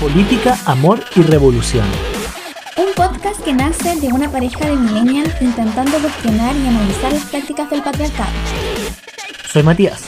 Política, 0.00 0.56
Amor 0.66 1.02
y 1.16 1.22
Revolución. 1.22 1.84
Un 2.76 2.92
podcast 2.94 3.40
que 3.42 3.52
nace 3.52 3.96
de 4.00 4.08
una 4.08 4.30
pareja 4.30 4.64
de 4.66 4.76
millennials 4.76 5.34
intentando 5.40 5.98
cuestionar 5.98 6.54
y 6.56 6.66
analizar 6.68 7.12
las 7.12 7.24
prácticas 7.24 7.68
del 7.70 7.82
patriarcado. 7.82 8.30
Soy 9.52 9.62
Matías 9.62 10.02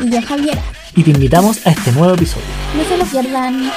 Y 0.00 0.10
yo, 0.10 0.22
Javiera. 0.22 0.62
y 0.94 1.02
te 1.02 1.10
invitamos 1.10 1.66
a 1.66 1.70
este 1.70 1.90
nuevo 1.92 2.14
episodio. 2.14 2.44
No 2.76 2.84
se 2.84 2.96
lo 2.96 3.04
pierdan. 3.04 3.70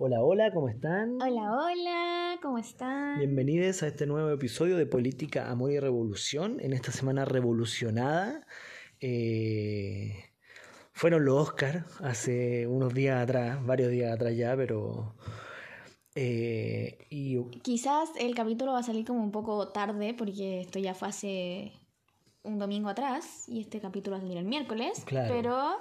Hola, 0.00 0.22
hola, 0.22 0.52
¿cómo 0.52 0.68
están? 0.68 1.20
Hola, 1.20 1.52
hola, 1.52 2.38
¿cómo 2.40 2.58
están? 2.58 3.18
Bienvenidos 3.18 3.82
a 3.82 3.88
este 3.88 4.06
nuevo 4.06 4.30
episodio 4.30 4.76
de 4.76 4.86
Política, 4.86 5.50
Amor 5.50 5.72
y 5.72 5.80
Revolución. 5.80 6.58
En 6.60 6.72
esta 6.72 6.92
semana 6.92 7.24
revolucionada. 7.24 8.46
eh, 9.00 10.14
fueron 10.92 11.24
los 11.24 11.48
Oscar 11.48 11.84
hace 12.00 12.68
unos 12.68 12.94
días 12.94 13.20
atrás, 13.20 13.64
varios 13.66 13.90
días 13.90 14.12
atrás 14.12 14.36
ya, 14.36 14.56
pero... 14.56 15.16
eh, 16.14 16.98
y 17.10 17.42
Quizás 17.62 18.10
el 18.20 18.36
capítulo 18.36 18.74
va 18.74 18.78
a 18.78 18.82
salir 18.84 19.04
como 19.04 19.20
un 19.20 19.32
poco 19.32 19.70
tarde 19.70 20.14
porque 20.16 20.60
esto 20.60 20.78
ya 20.78 20.94
fue 20.94 21.08
hace 21.08 21.72
un 22.44 22.60
domingo 22.60 22.88
atrás 22.88 23.48
y 23.48 23.60
este 23.60 23.80
capítulo 23.80 24.14
va 24.16 24.18
a 24.18 24.22
salir 24.22 24.38
el 24.38 24.44
miércoles. 24.44 25.02
Claro. 25.06 25.34
Pero 25.34 25.80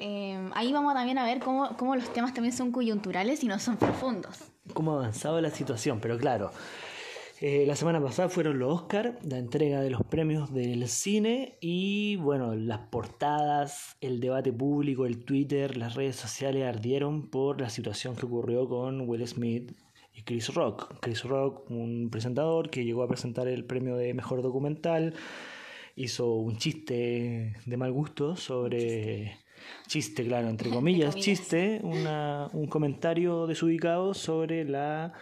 eh, 0.00 0.50
ahí 0.54 0.72
vamos 0.72 0.94
también 0.94 1.18
a 1.18 1.24
ver 1.24 1.40
cómo, 1.40 1.76
cómo 1.76 1.94
los 1.94 2.12
temas 2.12 2.34
también 2.34 2.54
son 2.54 2.72
coyunturales 2.72 3.44
y 3.44 3.46
no 3.46 3.58
son 3.58 3.76
profundos. 3.76 4.38
cómo 4.72 4.92
ha 4.92 4.96
avanzado 4.96 5.40
la 5.40 5.50
situación, 5.50 6.00
pero 6.00 6.18
claro, 6.18 6.50
eh, 7.42 7.64
la 7.66 7.74
semana 7.74 8.02
pasada 8.02 8.28
fueron 8.28 8.58
los 8.58 8.82
Oscar, 8.82 9.18
la 9.22 9.38
entrega 9.38 9.80
de 9.80 9.88
los 9.88 10.02
premios 10.04 10.52
del 10.52 10.86
cine 10.88 11.56
y 11.62 12.16
bueno, 12.16 12.54
las 12.54 12.80
portadas, 12.88 13.96
el 14.02 14.20
debate 14.20 14.52
público, 14.52 15.06
el 15.06 15.24
Twitter, 15.24 15.78
las 15.78 15.94
redes 15.94 16.16
sociales 16.16 16.66
ardieron 16.66 17.30
por 17.30 17.58
la 17.58 17.70
situación 17.70 18.14
que 18.14 18.26
ocurrió 18.26 18.68
con 18.68 19.08
Will 19.08 19.26
Smith 19.26 19.72
y 20.12 20.22
Chris 20.22 20.52
Rock. 20.52 20.94
Chris 21.00 21.24
Rock, 21.24 21.70
un 21.70 22.10
presentador 22.10 22.68
que 22.68 22.84
llegó 22.84 23.02
a 23.02 23.08
presentar 23.08 23.48
el 23.48 23.64
premio 23.64 23.96
de 23.96 24.12
mejor 24.12 24.42
documental, 24.42 25.14
hizo 25.96 26.34
un 26.34 26.58
chiste 26.58 27.54
de 27.64 27.76
mal 27.78 27.90
gusto 27.90 28.36
sobre... 28.36 29.38
Chiste, 29.86 30.24
claro, 30.24 30.48
entre 30.48 30.70
comillas, 30.70 31.10
comillas. 31.14 31.24
chiste, 31.24 31.80
una, 31.82 32.48
un 32.52 32.66
comentario 32.66 33.46
desubicado 33.46 34.14
sobre 34.14 34.64
la 34.64 35.12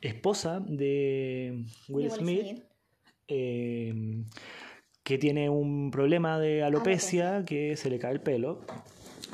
esposa 0.00 0.60
de 0.60 1.64
Will, 1.88 2.10
Smith, 2.10 2.62
eh, 3.28 3.92
que 5.02 5.18
tiene 5.18 5.48
un 5.48 5.90
problema 5.90 6.38
de 6.38 6.62
alopecia, 6.62 7.44
que 7.44 7.76
se 7.76 7.90
le 7.90 7.98
cae 7.98 8.12
el 8.12 8.20
pelo 8.20 8.60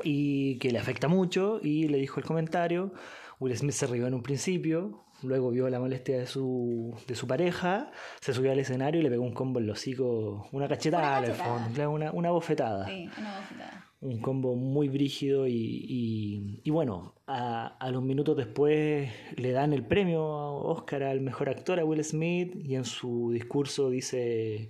y 0.02 0.58
que 0.58 0.70
le 0.70 0.78
afecta 0.78 1.08
mucho 1.08 1.60
y 1.62 1.88
le 1.88 1.98
dijo 1.98 2.20
el 2.20 2.26
comentario. 2.26 2.92
Will 3.40 3.56
Smith 3.56 3.74
se 3.74 3.86
rió 3.86 4.06
en 4.06 4.14
un 4.14 4.22
principio, 4.22 5.04
luego 5.22 5.50
vio 5.50 5.68
la 5.68 5.80
molestia 5.80 6.18
de 6.18 6.26
su, 6.26 6.94
de 7.06 7.14
su 7.14 7.26
pareja, 7.26 7.90
se 8.20 8.32
subió 8.32 8.52
al 8.52 8.58
escenario 8.60 9.00
y 9.00 9.04
le 9.04 9.10
pegó 9.10 9.24
un 9.24 9.34
combo 9.34 9.58
en 9.58 9.66
los 9.66 9.78
hocico, 9.78 10.48
una 10.52 10.68
cachetada 10.68 11.18
Una 11.18 11.26
al 11.26 11.32
fondo, 11.34 11.90
una, 11.90 12.12
una 12.12 12.30
bofetada 12.30 12.86
Sí, 12.86 13.08
una 13.18 13.38
bofetada. 13.40 13.93
Un 14.04 14.20
combo 14.20 14.54
muy 14.54 14.88
brígido 14.88 15.46
y, 15.48 16.60
y- 16.62 16.70
bueno, 16.70 17.14
a, 17.26 17.68
a 17.78 17.90
los 17.90 18.02
minutos 18.02 18.36
después 18.36 19.10
le 19.36 19.52
dan 19.52 19.72
el 19.72 19.86
premio 19.86 20.22
Oscar 20.26 21.02
al 21.04 21.20
mejor 21.20 21.48
actor 21.48 21.80
a 21.80 21.84
Will 21.84 22.04
Smith 22.04 22.54
y 22.64 22.74
en 22.76 22.84
su 22.84 23.30
discurso 23.32 23.88
dice 23.90 24.68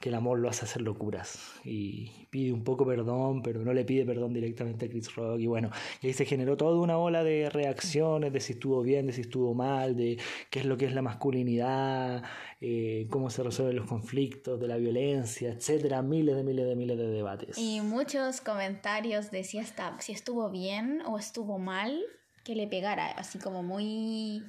que 0.00 0.08
el 0.08 0.14
amor 0.14 0.38
lo 0.38 0.48
hace 0.48 0.64
hacer 0.64 0.80
locuras 0.80 1.38
y 1.62 2.26
pide 2.30 2.54
un 2.54 2.64
poco 2.64 2.86
perdón, 2.86 3.42
pero 3.42 3.60
no 3.62 3.74
le 3.74 3.84
pide 3.84 4.06
perdón 4.06 4.32
directamente 4.32 4.86
a 4.86 4.88
Chris 4.88 5.14
Rock 5.14 5.40
y 5.40 5.46
bueno, 5.46 5.70
y 6.00 6.06
ahí 6.06 6.12
se 6.14 6.24
generó 6.24 6.56
toda 6.56 6.80
una 6.80 6.96
ola 6.96 7.22
de 7.22 7.50
reacciones 7.50 8.32
de 8.32 8.40
si 8.40 8.54
estuvo 8.54 8.82
bien, 8.82 9.06
de 9.06 9.12
si 9.12 9.20
estuvo 9.20 9.52
mal, 9.52 9.96
de 9.96 10.18
qué 10.48 10.60
es 10.60 10.64
lo 10.64 10.78
que 10.78 10.86
es 10.86 10.94
la 10.94 11.02
masculinidad, 11.02 12.22
eh, 12.62 13.08
cómo 13.10 13.28
se 13.28 13.42
resuelven 13.42 13.76
los 13.76 13.86
conflictos, 13.86 14.58
de 14.58 14.68
la 14.68 14.78
violencia, 14.78 15.52
etcétera, 15.52 16.00
miles 16.00 16.34
de 16.34 16.44
miles 16.44 16.66
de 16.66 16.76
miles 16.76 16.96
de 16.96 17.06
debates. 17.06 17.58
Y 17.58 17.82
muchos 17.82 18.40
comentarios 18.40 19.30
de 19.30 19.44
si, 19.44 19.58
si 19.98 20.12
estuvo 20.12 20.48
bien 20.48 21.02
o 21.06 21.18
estuvo 21.18 21.58
mal 21.58 22.00
que 22.42 22.54
le 22.54 22.66
pegara, 22.66 23.08
así 23.12 23.38
como 23.38 23.62
muy, 23.62 24.42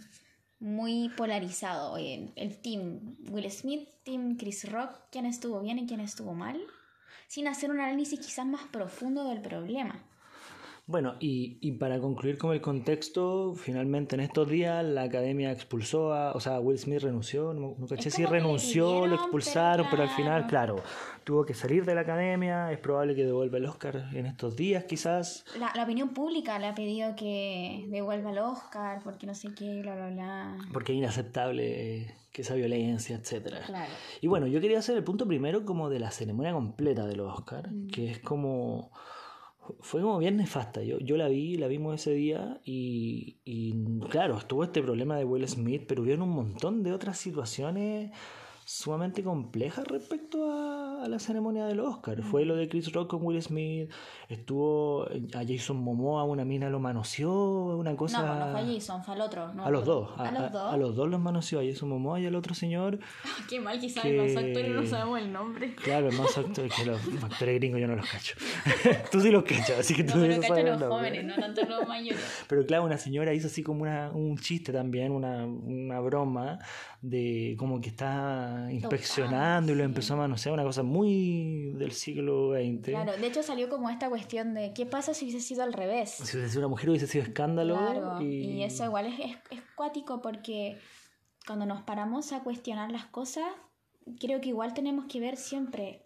muy 0.61 1.09
polarizado. 1.09 1.97
El, 1.97 2.31
el 2.35 2.55
team 2.55 3.17
Will 3.29 3.51
Smith, 3.51 3.89
team 4.03 4.37
Chris 4.37 4.71
Rock, 4.71 4.91
quién 5.11 5.25
estuvo 5.25 5.59
bien 5.59 5.79
y 5.79 5.87
quién 5.87 5.99
estuvo 5.99 6.33
mal, 6.33 6.61
sin 7.27 7.47
hacer 7.47 7.71
un 7.71 7.81
análisis 7.81 8.19
quizás 8.19 8.45
más 8.45 8.63
profundo 8.71 9.27
del 9.27 9.41
problema. 9.41 10.01
Bueno, 10.87 11.15
y, 11.21 11.57
y 11.61 11.73
para 11.73 11.99
concluir 12.01 12.37
con 12.37 12.51
el 12.53 12.59
contexto, 12.59 13.53
finalmente 13.55 14.15
en 14.15 14.21
estos 14.21 14.49
días 14.49 14.83
la 14.83 15.03
academia 15.03 15.51
expulsó 15.51 16.11
a, 16.13 16.33
o 16.33 16.39
sea, 16.41 16.59
Will 16.59 16.77
Smith 16.77 17.01
renunció, 17.01 17.53
no, 17.53 17.75
no 17.77 17.87
caché 17.87 18.09
si 18.09 18.25
renunció, 18.25 19.07
lo 19.07 19.15
expulsaron, 19.15 19.85
pero, 19.85 19.91
pero 19.91 20.03
al 20.09 20.15
final, 20.17 20.47
claro. 20.47 20.75
tuvo 21.23 21.45
que 21.45 21.53
salir 21.53 21.85
de 21.85 21.95
la 21.95 22.01
academia, 22.01 22.71
es 22.73 22.79
probable 22.79 23.15
que 23.15 23.23
devuelva 23.23 23.57
el 23.59 23.65
Oscar 23.65 24.09
en 24.13 24.25
estos 24.25 24.55
días 24.57 24.83
quizás. 24.83 25.45
La, 25.57 25.71
la 25.75 25.83
opinión 25.83 26.09
pública 26.09 26.59
le 26.59 26.67
ha 26.67 26.75
pedido 26.75 27.15
que 27.15 27.85
devuelva 27.89 28.31
el 28.31 28.39
Oscar 28.39 28.99
porque 29.03 29.25
no 29.27 29.33
sé 29.35 29.53
qué, 29.55 29.81
bla, 29.81 29.95
bla, 29.95 30.09
bla. 30.09 30.57
Porque 30.73 30.91
es 30.91 30.97
inaceptable 30.97 31.99
eh, 32.01 32.15
que 32.33 32.41
esa 32.41 32.55
violencia, 32.55 33.15
etcétera. 33.15 33.61
Claro. 33.65 33.91
Y 34.19 34.27
bueno, 34.27 34.47
yo 34.47 34.59
quería 34.59 34.79
hacer 34.79 34.97
el 34.97 35.03
punto 35.05 35.25
primero 35.25 35.63
como 35.63 35.89
de 35.89 35.99
la 35.99 36.11
ceremonia 36.11 36.51
completa 36.51 37.05
de 37.05 37.15
los 37.15 37.31
Oscar, 37.33 37.71
Mm. 37.71 37.87
que 37.91 38.11
es 38.11 38.19
como... 38.19 38.91
Fue 39.81 40.01
como 40.01 40.17
bien 40.17 40.37
nefasta. 40.37 40.83
Yo, 40.83 40.99
yo 40.99 41.17
la 41.17 41.27
vi, 41.27 41.55
la 41.57 41.67
vimos 41.67 41.95
ese 41.95 42.11
día 42.11 42.59
y, 42.65 43.39
y 43.45 43.73
claro, 44.09 44.37
estuvo 44.37 44.63
este 44.63 44.81
problema 44.81 45.17
de 45.17 45.25
Will 45.25 45.47
Smith, 45.47 45.83
pero 45.87 46.01
hubieron 46.01 46.23
un 46.23 46.35
montón 46.35 46.83
de 46.83 46.93
otras 46.93 47.17
situaciones 47.17 48.11
sumamente 48.65 49.23
complejas 49.23 49.85
respecto 49.87 50.51
a, 50.51 50.70
a 51.01 51.07
la 51.07 51.19
ceremonia 51.19 51.65
del 51.65 51.79
Oscar. 51.79 52.21
Fue 52.21 52.45
lo 52.45 52.55
de 52.55 52.69
Chris 52.69 52.91
Rock 52.93 53.09
con 53.09 53.25
Will 53.25 53.41
Smith, 53.41 53.89
estuvo 54.29 55.03
a 55.05 55.43
Jason 55.47 55.77
Momoa, 55.77 56.23
una 56.23 56.45
mina 56.45 56.69
lo 56.69 56.79
manoseó, 56.79 57.75
una 57.77 57.95
cosa... 57.95 58.21
No, 58.23 58.45
no 58.47 58.51
fue 58.51 58.73
Jason, 58.75 59.03
fue 59.03 59.15
al 59.15 59.21
otro. 59.21 59.53
no 59.53 59.65
A 59.65 59.69
los 59.71 59.85
dos, 59.85 60.09
a, 60.17 60.27
A, 60.27 60.31
los 60.31 60.41
a- 60.43 60.49
dos. 60.49 60.73
a 60.73 60.77
los 60.77 60.95
dos 60.95 61.09
los 61.09 61.19
manoseó, 61.19 61.59
a 61.59 61.63
Jason 61.63 61.89
Momoa 61.89 62.19
y 62.19 62.25
al 62.25 62.35
otro 62.35 62.53
señor. 62.53 62.99
Qué 63.49 63.59
mal 63.59 63.79
que 63.79 63.89
saben 63.89 64.17
los 64.17 64.27
actores 64.35 64.47
actores, 64.51 64.71
no 64.71 64.85
sabemos 64.85 65.19
el 65.19 65.33
nombre. 65.33 65.75
Claro, 65.75 66.09
el 66.09 66.17
más 66.17 66.37
actor 66.37 66.69
que 66.69 66.85
los 66.85 66.99
actores 67.23 67.55
gringos 67.59 67.81
yo 67.81 67.87
no 67.87 67.95
los 67.95 68.09
cacho. 68.09 68.35
tú 69.11 69.19
sí 69.21 69.31
los 69.31 69.43
cachas, 69.43 69.79
así 69.79 69.95
que 69.95 70.03
tú 70.03 70.17
No, 70.17 70.21
pero 70.23 70.35
cacho 70.35 70.47
saber 70.47 70.65
los 70.65 70.79
nombre. 70.79 70.97
jóvenes, 70.97 71.25
no 71.25 71.35
tanto 71.35 71.65
los 71.65 71.87
mayores. 71.87 72.45
Pero 72.47 72.65
claro, 72.65 72.83
una 72.85 72.97
señora 72.97 73.33
hizo 73.33 73.47
así 73.47 73.63
como 73.63 73.83
una, 73.83 74.11
un 74.11 74.37
chiste 74.37 74.71
también, 74.73 75.11
una, 75.11 75.45
una 75.45 75.99
broma 75.99 76.59
de 77.01 77.55
como 77.57 77.79
que 77.81 77.89
está 77.89 78.67
inspeccionando 78.71 79.71
y 79.71 79.75
lo 79.75 79.81
sí. 79.81 79.85
empezó 79.85 80.13
a 80.13 80.17
manosear, 80.17 80.53
una 80.53 80.63
cosa 80.63 80.83
muy 80.83 80.90
del 80.99 81.91
siglo 81.91 82.53
XX. 82.53 82.83
Claro, 82.89 83.13
de 83.17 83.27
hecho 83.27 83.41
salió 83.43 83.69
como 83.69 83.89
esta 83.89 84.09
cuestión 84.09 84.53
de 84.53 84.73
qué 84.73 84.85
pasa 84.85 85.13
si 85.13 85.25
hubiese 85.25 85.41
sido 85.41 85.63
al 85.63 85.73
revés. 85.73 86.11
Si 86.11 86.37
hubiese 86.37 86.49
sido 86.49 86.61
una 86.61 86.67
mujer 86.69 86.89
hubiese 86.89 87.07
sido 87.07 87.23
escándalo. 87.23 87.75
Claro, 87.75 88.21
y... 88.21 88.25
y 88.25 88.63
eso 88.63 88.85
igual 88.85 89.07
es, 89.07 89.19
es, 89.19 89.37
es 89.51 89.61
cuático 89.75 90.21
porque 90.21 90.77
cuando 91.47 91.65
nos 91.65 91.81
paramos 91.81 92.31
a 92.33 92.43
cuestionar 92.43 92.91
las 92.91 93.05
cosas, 93.05 93.45
creo 94.19 94.41
que 94.41 94.49
igual 94.49 94.73
tenemos 94.73 95.05
que 95.05 95.19
ver 95.19 95.37
siempre 95.37 96.03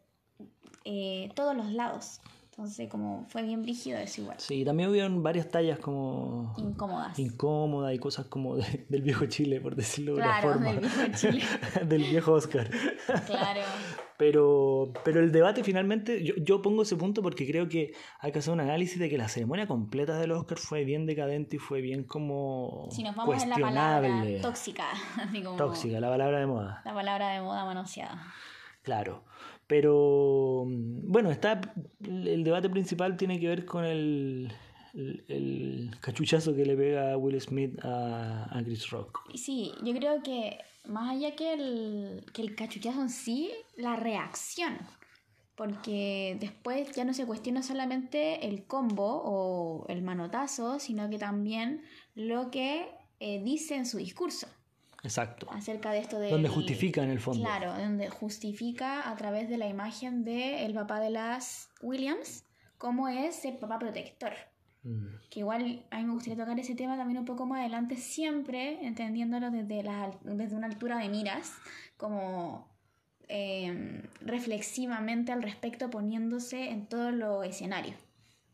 eh, 0.85 1.29
todos 1.35 1.55
los 1.55 1.71
lados. 1.71 2.21
Entonces, 2.51 2.87
como 2.89 3.25
fue 3.27 3.43
bien 3.43 3.63
brígido, 3.63 3.97
es 3.99 4.17
igual. 4.17 4.39
Sí, 4.39 4.63
también 4.63 4.89
hubieron 4.89 5.21
varias 5.21 5.49
tallas 5.49 5.77
como 5.77 6.53
Incómodas. 6.57 7.19
incómodas 7.19 7.93
y 7.93 7.99
cosas 7.99 8.27
como 8.27 8.55
de- 8.55 8.85
del 8.87 9.01
viejo 9.01 9.25
Chile, 9.25 9.59
por 9.59 9.75
decirlo 9.75 10.15
de 10.15 10.21
Claro, 10.21 10.47
una 10.47 10.55
forma. 10.55 10.71
del 10.71 10.79
viejo 10.79 11.01
Chile. 11.17 11.43
del 11.85 12.03
viejo 12.03 12.31
Oscar. 12.31 12.69
Claro. 13.25 13.59
Pero, 14.17 14.93
pero 15.03 15.19
el 15.19 15.31
debate 15.33 15.63
finalmente, 15.63 16.23
yo, 16.23 16.35
yo 16.37 16.61
pongo 16.61 16.83
ese 16.83 16.95
punto 16.95 17.21
porque 17.21 17.45
creo 17.45 17.67
que 17.67 17.93
hay 18.21 18.31
que 18.31 18.39
hacer 18.39 18.53
un 18.53 18.61
análisis 18.61 18.97
de 18.97 19.09
que 19.09 19.17
la 19.17 19.27
ceremonia 19.27 19.67
completa 19.67 20.17
del 20.17 20.31
Oscar 20.31 20.57
fue 20.57 20.85
bien 20.85 21.05
decadente 21.05 21.57
y 21.57 21.59
fue 21.59 21.81
bien 21.81 22.03
como 22.05 22.87
Si 22.91 23.03
nos 23.03 23.13
vamos 23.15 23.43
en 23.43 23.49
la 23.49 23.55
palabra 23.57 23.99
cuestionable. 24.09 24.39
tóxica, 24.41 24.85
así 25.21 25.43
como 25.43 25.57
Tóxica, 25.57 25.99
la 25.99 26.09
palabra 26.09 26.39
de 26.39 26.45
moda. 26.45 26.81
la 26.85 26.93
palabra 26.93 27.29
de 27.31 27.41
moda 27.41 27.65
manoseada. 27.65 28.33
Claro. 28.83 29.23
Pero 29.67 30.63
bueno, 30.67 31.31
está 31.31 31.59
el 32.03 32.43
debate 32.43 32.69
principal 32.69 33.17
tiene 33.17 33.39
que 33.39 33.47
ver 33.47 33.65
con 33.65 33.83
el, 33.83 34.51
el, 34.93 35.25
el 35.27 35.91
cachuchazo 35.99 36.55
que 36.55 36.65
le 36.65 36.77
pega 36.77 37.17
Will 37.17 37.41
Smith 37.41 37.77
a, 37.83 38.47
a 38.57 38.63
Chris 38.63 38.89
Rock. 38.91 39.21
Sí, 39.33 39.73
yo 39.83 39.93
creo 39.95 40.21
que 40.21 40.59
más 40.87 41.15
allá 41.15 41.35
que 41.35 41.53
el, 41.53 42.25
que 42.33 42.41
el 42.41 42.55
cachuchazo 42.55 43.01
en 43.01 43.09
sí, 43.09 43.51
la 43.75 43.95
reacción. 43.95 44.77
porque 45.55 46.37
después 46.39 46.91
ya 46.91 47.05
no 47.05 47.13
se 47.13 47.25
cuestiona 47.25 47.63
solamente 47.63 48.45
el 48.45 48.65
combo 48.65 49.21
o 49.23 49.85
el 49.87 50.01
manotazo, 50.01 50.79
sino 50.79 51.09
que 51.09 51.17
también 51.17 51.81
lo 52.13 52.51
que 52.51 52.89
eh, 53.19 53.41
dice 53.41 53.75
en 53.75 53.85
su 53.85 53.97
discurso. 53.97 54.47
Exacto. 55.01 55.47
Acerca 55.51 55.91
de 55.91 55.99
esto 55.99 56.19
de... 56.19 56.29
Donde 56.29 56.49
justifica 56.49 57.03
en 57.03 57.11
el 57.11 57.19
fondo. 57.19 57.43
Claro, 57.43 57.73
donde 57.77 58.09
justifica 58.09 59.09
a 59.09 59.15
través 59.15 59.47
de 59.49 59.57
la 59.57 59.67
imagen 59.69 60.25
del 60.25 60.73
papá 60.73 60.99
de 60.99 61.11
las 61.11 61.69
Williams 61.81 62.43
cómo 62.77 63.07
es 63.07 63.45
el 63.45 63.57
papá 63.57 63.79
protector. 63.79 64.33
Mm. 64.85 65.07
Que 65.29 65.41
igual 65.41 65.85
a 65.91 65.97
mí 65.97 66.05
me 66.05 66.13
gustaría 66.13 66.41
tocar 66.41 66.57
ese 66.57 66.75
tema 66.75 66.95
también 66.95 67.19
un 67.19 67.25
poco 67.25 67.45
más 67.45 67.59
adelante, 67.59 67.97
siempre 67.97 68.85
entendiéndolo 68.87 69.51
desde, 69.51 69.83
la, 69.83 70.17
desde 70.23 70.55
una 70.55 70.67
altura 70.67 70.97
de 70.99 71.09
miras, 71.09 71.51
como 71.97 72.73
Em, 73.27 74.03
reflexivamente 74.21 75.31
al 75.31 75.41
respecto, 75.41 75.89
poniéndose 75.89 76.69
en 76.69 76.85
todo 76.85 77.11
lo 77.11 77.43
escenario, 77.43 77.93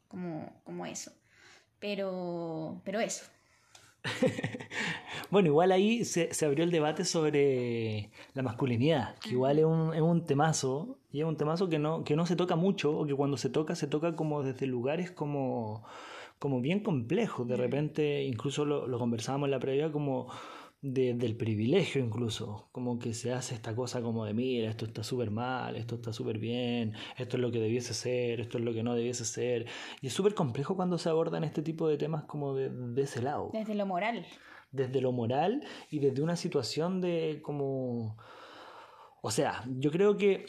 como, 0.08 0.62
como 0.64 0.86
eso. 0.86 1.12
Pero, 1.80 2.82
pero 2.86 3.00
eso. 3.00 3.26
bueno, 5.30 5.50
igual 5.50 5.72
ahí 5.72 6.06
se, 6.06 6.34
se, 6.34 6.46
abrió 6.46 6.64
el 6.64 6.72
debate 6.72 7.04
sobre 7.06 8.12
la 8.34 8.44
masculinidad, 8.44 9.18
que 9.20 9.32
igual 9.32 9.60
es 9.60 9.66
un, 9.66 9.94
es 9.94 10.02
un 10.02 10.26
temazo, 10.26 11.00
y 11.12 11.20
es 11.20 11.26
un 11.26 11.36
temazo 11.36 11.68
que 11.68 11.78
no, 11.78 12.04
que 12.04 12.16
no 12.16 12.26
se 12.26 12.36
toca 12.38 12.56
mucho, 12.56 12.98
o 12.98 13.06
que 13.06 13.14
cuando 13.14 13.38
se 13.38 13.50
toca, 13.50 13.76
se 13.76 13.88
toca 13.88 14.16
como 14.16 14.42
desde 14.42 14.68
lugares 14.68 15.12
como, 15.12 15.84
como 16.42 16.60
bien 16.60 16.80
complejos. 16.80 17.48
De 17.48 17.56
repente, 17.56 18.24
incluso 18.24 18.66
lo, 18.66 18.88
lo 18.88 18.98
conversábamos 18.98 19.46
en 19.46 19.52
la 19.52 19.60
previa, 19.60 19.92
como 19.92 20.28
del 20.82 21.36
privilegio 21.36 22.04
incluso, 22.04 22.68
como 22.72 22.98
que 22.98 23.14
se 23.14 23.32
hace 23.32 23.54
esta 23.54 23.76
cosa 23.76 24.02
como 24.02 24.26
de, 24.26 24.34
mira, 24.34 24.68
esto 24.68 24.86
está 24.86 25.04
súper 25.04 25.30
mal, 25.30 25.76
esto 25.76 25.94
está 25.94 26.12
súper 26.12 26.40
bien, 26.40 26.94
esto 27.16 27.38
es 27.38 27.42
lo 27.42 27.52
que 27.52 27.60
debiese 27.60 27.94
ser, 27.94 28.42
esto 28.42 28.58
es 28.58 28.64
lo 28.64 28.74
que 28.74 28.82
no 28.82 28.96
debiese 28.96 29.24
ser. 29.24 29.68
Y 30.02 30.08
es 30.08 30.14
súper 30.14 30.34
complejo 30.34 30.76
cuando 30.76 30.98
se 30.98 31.10
abordan 31.10 31.44
este 31.44 31.62
tipo 31.62 31.88
de 31.88 32.00
temas 32.00 32.24
como 32.24 32.56
de, 32.56 32.72
de 32.72 33.02
ese 33.04 33.22
lado. 33.22 33.52
Desde 33.54 33.76
lo 33.76 33.86
moral. 33.86 34.26
Desde 34.72 35.00
lo 35.00 35.12
moral 35.12 35.64
y 35.92 36.00
desde 36.00 36.24
una 36.24 36.36
situación 36.36 37.02
de 37.02 37.40
como... 37.44 38.18
O 39.22 39.30
sea, 39.30 39.64
yo 39.78 39.92
creo 39.92 40.18
que, 40.18 40.46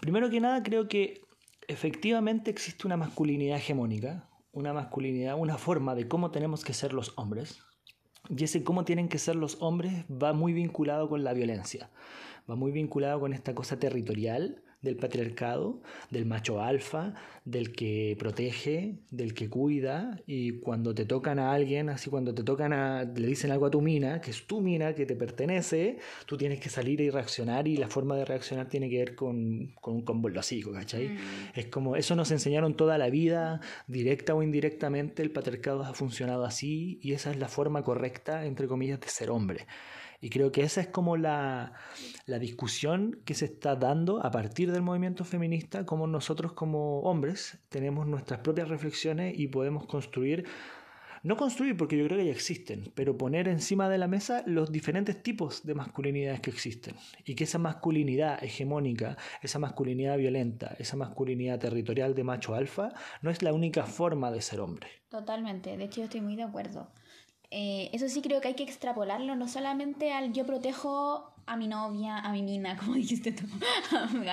primero 0.00 0.28
que 0.28 0.40
nada, 0.40 0.64
creo 0.64 0.88
que 0.88 1.20
efectivamente 1.68 2.50
existe 2.50 2.88
una 2.88 2.96
masculinidad 2.96 3.58
hegemónica, 3.58 4.27
una 4.52 4.72
masculinidad, 4.72 5.38
una 5.38 5.58
forma 5.58 5.94
de 5.94 6.08
cómo 6.08 6.30
tenemos 6.30 6.64
que 6.64 6.74
ser 6.74 6.92
los 6.92 7.12
hombres, 7.16 7.60
y 8.28 8.44
ese 8.44 8.64
cómo 8.64 8.84
tienen 8.84 9.08
que 9.08 9.18
ser 9.18 9.36
los 9.36 9.60
hombres 9.60 10.04
va 10.10 10.32
muy 10.32 10.52
vinculado 10.52 11.08
con 11.08 11.24
la 11.24 11.32
violencia, 11.32 11.90
va 12.50 12.56
muy 12.56 12.72
vinculado 12.72 13.20
con 13.20 13.32
esta 13.32 13.54
cosa 13.54 13.78
territorial 13.78 14.62
del 14.80 14.96
patriarcado, 14.96 15.82
del 16.10 16.24
macho 16.24 16.60
alfa, 16.60 17.14
del 17.44 17.72
que 17.72 18.14
protege, 18.18 19.00
del 19.10 19.34
que 19.34 19.48
cuida, 19.48 20.20
y 20.26 20.60
cuando 20.60 20.94
te 20.94 21.04
tocan 21.04 21.38
a 21.38 21.52
alguien, 21.52 21.88
así 21.88 22.10
cuando 22.10 22.34
te 22.34 22.44
tocan 22.44 22.72
a, 22.72 23.04
le 23.04 23.26
dicen 23.26 23.50
algo 23.50 23.66
a 23.66 23.70
tu 23.70 23.80
mina, 23.80 24.20
que 24.20 24.30
es 24.30 24.46
tu 24.46 24.60
mina, 24.60 24.94
que 24.94 25.06
te 25.06 25.16
pertenece, 25.16 25.98
tú 26.26 26.36
tienes 26.36 26.60
que 26.60 26.68
salir 26.68 27.00
y 27.00 27.10
reaccionar, 27.10 27.66
y 27.66 27.76
la 27.76 27.88
forma 27.88 28.16
de 28.16 28.24
reaccionar 28.24 28.68
tiene 28.68 28.88
que 28.88 28.98
ver 28.98 29.14
con, 29.14 29.74
con 29.80 29.94
un 29.94 30.02
combo 30.02 30.28
¿cachai? 30.28 31.08
Mm. 31.08 31.18
Es 31.54 31.66
como, 31.66 31.96
eso 31.96 32.14
nos 32.14 32.30
enseñaron 32.30 32.76
toda 32.76 32.98
la 32.98 33.10
vida, 33.10 33.60
directa 33.86 34.34
o 34.34 34.42
indirectamente, 34.42 35.22
el 35.22 35.30
patriarcado 35.30 35.82
ha 35.82 35.94
funcionado 35.94 36.44
así, 36.44 37.00
y 37.02 37.14
esa 37.14 37.30
es 37.30 37.38
la 37.38 37.48
forma 37.48 37.82
correcta, 37.82 38.44
entre 38.44 38.68
comillas, 38.68 39.00
de 39.00 39.08
ser 39.08 39.30
hombre. 39.30 39.66
Y 40.20 40.30
creo 40.30 40.50
que 40.50 40.62
esa 40.62 40.80
es 40.80 40.88
como 40.88 41.16
la, 41.16 41.74
la, 42.26 42.38
discusión 42.38 43.20
que 43.24 43.34
se 43.34 43.44
está 43.44 43.76
dando 43.76 44.24
a 44.24 44.30
partir 44.30 44.72
del 44.72 44.82
movimiento 44.82 45.24
feminista, 45.24 45.86
como 45.86 46.06
nosotros 46.06 46.52
como 46.52 47.00
hombres 47.00 47.58
tenemos 47.68 48.06
nuestras 48.06 48.40
propias 48.40 48.68
reflexiones 48.68 49.38
y 49.38 49.46
podemos 49.46 49.86
construir, 49.86 50.44
no 51.22 51.36
construir 51.36 51.76
porque 51.76 51.96
yo 51.96 52.04
creo 52.06 52.18
que 52.18 52.26
ya 52.26 52.32
existen, 52.32 52.90
pero 52.96 53.16
poner 53.16 53.46
encima 53.46 53.88
de 53.88 53.98
la 53.98 54.08
mesa 54.08 54.42
los 54.46 54.72
diferentes 54.72 55.22
tipos 55.22 55.64
de 55.64 55.74
masculinidades 55.74 56.40
que 56.40 56.50
existen. 56.50 56.96
Y 57.24 57.36
que 57.36 57.44
esa 57.44 57.58
masculinidad 57.58 58.42
hegemónica, 58.42 59.16
esa 59.40 59.60
masculinidad 59.60 60.18
violenta, 60.18 60.74
esa 60.80 60.96
masculinidad 60.96 61.60
territorial 61.60 62.16
de 62.16 62.24
macho 62.24 62.56
alfa, 62.56 62.92
no 63.22 63.30
es 63.30 63.42
la 63.42 63.52
única 63.52 63.84
forma 63.84 64.32
de 64.32 64.40
ser 64.40 64.60
hombre. 64.60 64.88
Totalmente, 65.10 65.76
de 65.76 65.84
hecho 65.84 66.00
yo 66.00 66.04
estoy 66.04 66.22
muy 66.22 66.34
de 66.34 66.42
acuerdo. 66.42 66.90
Eh, 67.50 67.88
eso 67.92 68.08
sí 68.08 68.20
creo 68.20 68.40
que 68.40 68.48
hay 68.48 68.54
que 68.54 68.62
extrapolarlo 68.62 69.34
no 69.34 69.48
solamente 69.48 70.12
al 70.12 70.32
yo 70.32 70.44
protejo 70.44 71.32
a 71.46 71.56
mi 71.56 71.66
novia, 71.66 72.18
a 72.18 72.30
mi 72.30 72.42
mina, 72.42 72.76
como 72.78 72.94
dijiste 72.94 73.32
tú. 73.32 73.46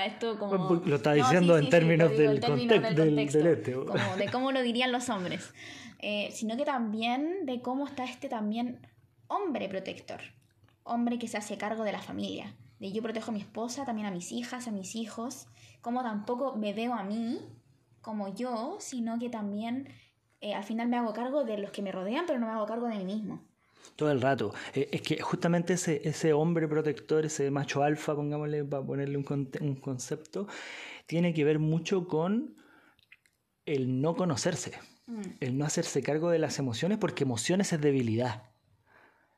Esto 0.05 0.37
como... 0.37 0.81
Lo 0.85 0.97
está 0.97 1.13
diciendo 1.13 1.57
en, 1.57 1.69
términos 1.69 2.11
del, 2.17 2.41
contexto, 2.41 3.03
este, 3.39 3.73
como 3.73 4.17
de 4.17 4.29
cómo 4.31 4.51
lo 4.51 4.61
dirían 4.61 4.91
los 4.91 5.09
hombres. 5.09 5.53
Eh, 6.07 6.29
sino 6.33 6.55
que 6.55 6.65
también 6.65 7.47
de 7.47 7.61
cómo 7.61 7.87
está 7.87 8.03
este 8.03 8.29
también 8.29 8.85
hombre 9.27 9.67
protector. 9.69 10.19
Hombre 10.83 11.17
que 11.17 11.27
se 11.27 11.37
hace 11.37 11.57
cargo 11.57 11.83
de 11.83 11.93
la 11.93 12.01
familia. 12.01 12.53
De 12.79 12.91
yo 12.91 13.01
protejo 13.01 13.31
a 13.31 13.33
mi 13.33 13.39
esposa, 13.39 13.85
también 13.85 14.05
a 14.05 14.11
mis 14.11 14.31
hijas, 14.31 14.67
a 14.67 14.71
mis 14.71 14.93
hijos. 14.95 15.47
Como 15.81 16.03
tampoco 16.03 16.57
me 16.57 16.73
veo 16.73 16.93
a 16.93 17.03
mí 17.03 17.39
como 18.01 18.35
yo, 18.35 18.77
sino 18.79 19.17
que 19.17 19.29
también 19.29 19.87
eh, 20.41 20.53
al 20.53 20.63
final 20.63 20.87
me 20.87 20.97
hago 20.97 21.13
cargo 21.13 21.43
de 21.43 21.57
los 21.57 21.71
que 21.71 21.81
me 21.81 21.91
rodean, 21.91 22.25
pero 22.25 22.39
no 22.39 22.47
me 22.47 22.53
hago 22.53 22.65
cargo 22.65 22.87
de 22.87 22.97
mí 22.97 23.05
mismo. 23.05 23.43
Todo 23.95 24.11
el 24.11 24.21
rato. 24.21 24.53
Eh, 24.73 24.89
es 24.91 25.01
que 25.01 25.21
justamente 25.21 25.73
ese, 25.73 26.07
ese 26.07 26.33
hombre 26.33 26.67
protector, 26.67 27.25
ese 27.25 27.49
macho 27.51 27.83
alfa, 27.83 28.15
pongámosle, 28.15 28.63
para 28.65 28.83
ponerle 28.83 29.17
un, 29.17 29.49
un 29.61 29.75
concepto, 29.75 30.47
tiene 31.05 31.33
que 31.33 31.43
ver 31.43 31.59
mucho 31.59 32.07
con 32.07 32.55
el 33.65 34.01
no 34.01 34.15
conocerse, 34.15 34.73
mm. 35.07 35.21
el 35.39 35.57
no 35.57 35.65
hacerse 35.65 36.03
cargo 36.03 36.29
de 36.29 36.39
las 36.39 36.59
emociones, 36.59 36.97
porque 36.97 37.23
emociones 37.23 37.73
es 37.73 37.81
debilidad. 37.81 38.54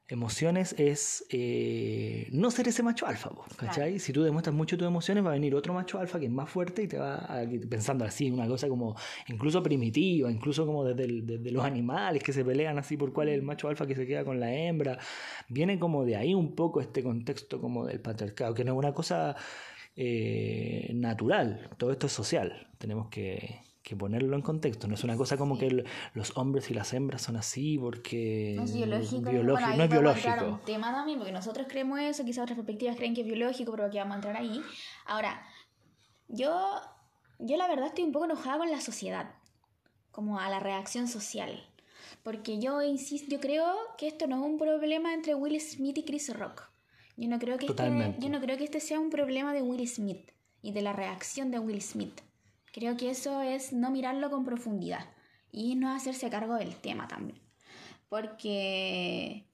Emociones 0.09 0.73
es 0.77 1.25
eh, 1.31 2.29
no 2.31 2.49
ser 2.49 2.69
ese 2.69 2.81
macho 2.81 3.05
alfa, 3.05 3.29
¿cachai? 3.57 3.99
Si 3.99 4.13
tú 4.13 4.23
demuestras 4.23 4.55
mucho 4.55 4.77
tus 4.77 4.87
emociones, 4.87 5.25
va 5.25 5.31
a 5.31 5.33
venir 5.33 5.53
otro 5.53 5.73
macho 5.73 5.99
alfa 5.99 6.17
que 6.17 6.27
es 6.27 6.31
más 6.31 6.49
fuerte 6.49 6.83
y 6.83 6.87
te 6.87 6.97
va 6.97 7.15
a, 7.15 7.45
pensando 7.69 8.05
así, 8.05 8.31
una 8.31 8.47
cosa 8.47 8.69
como 8.69 8.95
incluso 9.27 9.61
primitiva, 9.61 10.31
incluso 10.31 10.65
como 10.65 10.85
desde, 10.85 11.51
los 11.51 11.65
animales 11.65 12.23
que 12.23 12.31
se 12.31 12.45
pelean 12.45 12.77
así 12.77 12.95
por 12.95 13.11
cuál 13.11 13.27
es 13.27 13.35
el 13.35 13.41
macho 13.41 13.67
alfa 13.67 13.85
que 13.85 13.95
se 13.95 14.07
queda 14.07 14.23
con 14.23 14.39
la 14.39 14.53
hembra. 14.53 14.97
Viene 15.49 15.77
como 15.77 16.05
de 16.05 16.15
ahí 16.15 16.33
un 16.33 16.55
poco 16.55 16.79
este 16.79 17.03
contexto 17.03 17.59
como 17.59 17.85
del 17.85 17.99
patriarcado, 17.99 18.53
que 18.53 18.63
no 18.63 18.71
es 18.73 18.77
una 18.77 18.93
cosa 18.93 19.35
eh, 19.97 20.89
natural, 20.93 21.69
todo 21.77 21.91
esto 21.91 22.07
es 22.07 22.13
social. 22.13 22.69
Tenemos 22.77 23.09
que, 23.09 23.59
que 23.87 23.95
ponerlo 23.95 24.35
en 24.35 24.41
contexto. 24.41 24.89
No 24.89 24.95
es 24.95 25.03
una 25.05 25.15
cosa 25.15 25.37
como 25.37 25.57
que 25.57 25.85
los 26.13 26.35
hombres 26.35 26.69
y 26.69 26.73
las 26.73 26.91
hembras 26.91 27.21
son 27.21 27.37
así 27.37 27.77
porque 27.77 28.53
no 28.57 28.63
es 28.63 28.73
biológico. 28.73 29.21
no 29.21 29.83
es 29.83 29.89
biológico. 29.89 30.45
un 30.45 30.59
tema 30.65 30.91
también, 30.91 31.17
porque 31.17 31.31
nosotros 31.31 31.67
creemos 31.69 31.97
eso, 32.01 32.25
quizás 32.25 32.43
otras 32.43 32.57
perspectivas 32.57 32.97
creen 32.97 33.15
que 33.15 33.21
es 33.21 33.27
biológico, 33.27 33.71
pero 33.71 33.89
que 33.89 33.97
vamos 33.99 34.11
a 34.11 34.15
entrar 34.15 34.35
ahí. 34.35 34.61
Ahora, 35.05 35.41
yo, 36.27 36.81
yo 37.39 37.55
la 37.55 37.69
verdad 37.69 37.87
estoy 37.87 38.03
un 38.03 38.11
poco 38.11 38.25
enojada 38.25 38.57
con 38.57 38.69
la 38.69 38.81
sociedad, 38.81 39.35
como 40.11 40.37
a 40.37 40.49
la 40.49 40.59
reacción 40.59 41.07
social. 41.07 41.63
Porque 42.23 42.59
yo 42.59 42.81
insisto, 42.81 43.31
yo 43.31 43.39
creo 43.39 43.73
que 43.97 44.07
esto 44.07 44.27
no 44.27 44.35
es 44.35 44.41
un 44.41 44.57
problema 44.57 45.13
entre 45.13 45.33
Will 45.33 45.61
Smith 45.61 45.97
y 45.97 46.03
Chris 46.03 46.37
Rock. 46.37 46.63
Yo 47.15 47.29
no 47.29 47.39
creo 47.39 47.57
que 47.57 47.67
este, 47.67 48.15
yo 48.19 48.29
no 48.29 48.41
creo 48.41 48.57
que 48.57 48.65
este 48.65 48.81
sea 48.81 48.99
un 48.99 49.11
problema 49.11 49.53
de 49.53 49.61
Will 49.61 49.87
Smith 49.87 50.29
y 50.61 50.73
de 50.73 50.81
la 50.81 50.91
reacción 50.91 51.51
de 51.51 51.59
Will 51.59 51.81
Smith. 51.81 52.26
Creo 52.77 52.95
que 52.95 53.09
eso 53.09 53.41
es 53.41 53.73
no 53.73 53.89
mirarlo 53.89 54.29
con 54.29 54.45
profundidad 54.45 55.03
y 55.51 55.73
no 55.73 55.89
hacerse 55.89 56.29
cargo 56.29 56.53
del 56.53 56.75
tema 56.75 57.07
también. 57.07 57.41
Porque 58.07 59.47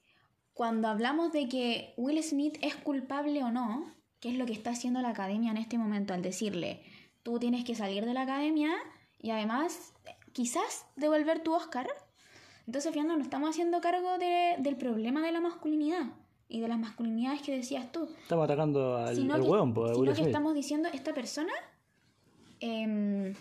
cuando 0.53 0.89
hablamos 0.89 1.31
de 1.31 1.47
que 1.47 1.93
Will 1.95 2.21
Smith 2.21 2.57
es 2.61 2.75
culpable 2.75 3.41
o 3.41 3.49
no, 3.49 3.89
¿qué 4.19 4.27
es 4.27 4.35
lo 4.35 4.45
que 4.45 4.51
está 4.51 4.71
haciendo 4.71 4.99
la 4.99 5.11
academia 5.11 5.51
en 5.51 5.57
este 5.57 5.77
momento 5.77 6.13
al 6.13 6.21
decirle, 6.21 6.83
tú 7.23 7.39
tienes 7.39 7.63
que 7.63 7.75
salir 7.75 8.05
de 8.05 8.13
la 8.13 8.23
academia 8.23 8.73
y 9.19 9.29
además 9.29 9.93
quizás 10.33 10.85
devolver 10.97 11.39
tu 11.43 11.53
Oscar? 11.53 11.87
Entonces, 12.67 12.91
fíjate, 12.91 13.15
no 13.15 13.21
estamos 13.21 13.51
haciendo 13.51 13.79
cargo 13.79 14.17
del 14.17 14.75
problema 14.75 15.21
de 15.21 15.31
la 15.31 15.39
masculinidad 15.39 16.07
y 16.49 16.59
de 16.59 16.67
las 16.67 16.77
masculinidades 16.77 17.41
que 17.41 17.55
decías 17.55 17.89
tú. 17.89 18.09
Estamos 18.21 18.43
atacando 18.43 18.97
al, 18.97 19.31
al 19.31 19.41
hueón, 19.43 19.73
pues, 19.73 19.95
Sino 19.95 20.13
que 20.13 20.23
estamos 20.23 20.53
diciendo, 20.53 20.89
esta 20.91 21.13
persona 21.13 21.53
Em, 22.65 23.35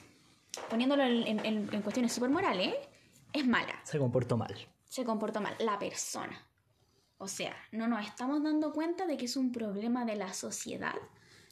poniéndolo 0.68 1.04
en, 1.04 1.82
cuestiones 1.82 2.12
súper 2.12 2.28
morales, 2.28 2.74
es 3.32 3.46
mala. 3.46 3.80
Se 3.84 3.96
comportó 3.96 4.36
mal. 4.36 4.52
Se 4.84 5.04
comportó 5.04 5.40
mal, 5.40 5.54
la 5.60 5.78
persona. 5.78 6.44
O 7.18 7.28
sea, 7.28 7.54
no 7.70 7.86
nos 7.86 8.04
estamos 8.04 8.42
dando 8.42 8.72
cuenta 8.72 9.06
de 9.06 9.16
que 9.16 9.26
es 9.26 9.36
un 9.36 9.52
problema 9.52 10.04
de 10.04 10.16
la 10.16 10.34
sociedad 10.34 10.96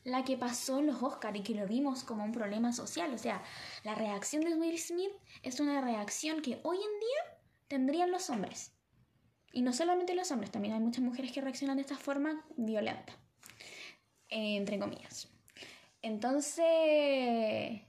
la 0.03 0.25
que 0.25 0.37
pasó 0.37 0.79
en 0.79 0.87
los 0.87 1.03
Oscars 1.03 1.39
y 1.39 1.43
que 1.43 1.55
lo 1.55 1.67
vimos 1.67 2.03
como 2.05 2.25
un 2.25 2.33
problema 2.33 2.73
social. 2.73 3.13
O 3.15 3.19
sea, 3.19 3.45
la 3.85 3.95
reacción 3.95 4.43
de 4.43 4.55
Will 4.55 4.79
Smith 4.79 5.13
es 5.43 5.61
una 5.61 5.81
reacción 5.81 6.41
que 6.43 6.59
hoy 6.65 6.79
en 6.79 7.01
día 7.01 7.39
tendrían 7.69 8.11
los 8.11 8.31
hombres. 8.31 8.73
Y 9.53 9.63
no 9.63 9.73
solamente 9.73 10.15
los 10.15 10.31
hombres, 10.33 10.51
también 10.51 10.75
hay 10.75 10.81
muchas 10.81 11.05
mujeres 11.05 11.31
que 11.33 11.43
reaccionan 11.43 11.77
de 11.77 11.83
esta 11.83 11.99
forma 11.99 12.45
violenta. 12.57 13.13
entre 14.29 14.79
comillas. 14.79 15.30
Entonces, 16.03 17.83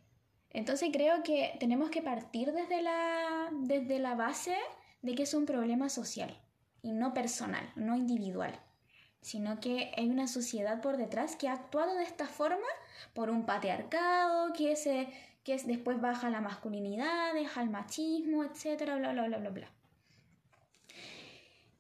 entonces 0.50 0.90
creo 0.92 1.24
que 1.24 1.56
tenemos 1.60 1.90
que 1.90 2.02
partir 2.02 2.52
desde 2.52 2.82
la, 2.82 3.50
desde 3.52 4.00
la 4.00 4.16
base 4.16 4.56
de 5.02 5.16
que 5.16 5.24
es 5.24 5.34
un 5.34 5.46
problema 5.46 5.90
social 5.90 6.38
y 6.82 6.92
no 6.92 7.14
personal, 7.14 7.72
no 7.76 7.96
individual, 7.96 8.60
sino 9.22 9.60
que 9.60 9.92
hay 9.96 10.10
una 10.10 10.28
sociedad 10.28 10.82
por 10.82 10.98
detrás 10.98 11.36
que 11.36 11.48
ha 11.48 11.54
actuado 11.54 11.96
de 11.96 12.04
esta 12.04 12.28
forma 12.28 12.68
por 13.14 13.30
un 13.30 13.46
patriarcado 13.46 14.52
que, 14.54 14.76
se, 14.76 15.08
que 15.44 15.54
es, 15.54 15.66
después 15.66 16.02
baja 16.02 16.30
la 16.30 16.42
masculinidad, 16.42 17.34
deja 17.34 17.62
el 17.62 17.70
machismo, 17.70 18.44
etcétera, 18.44 18.98
bla, 18.98 19.14
bla, 19.14 19.28
bla, 19.28 19.38
bla, 19.38 19.50
bla. 19.52 19.72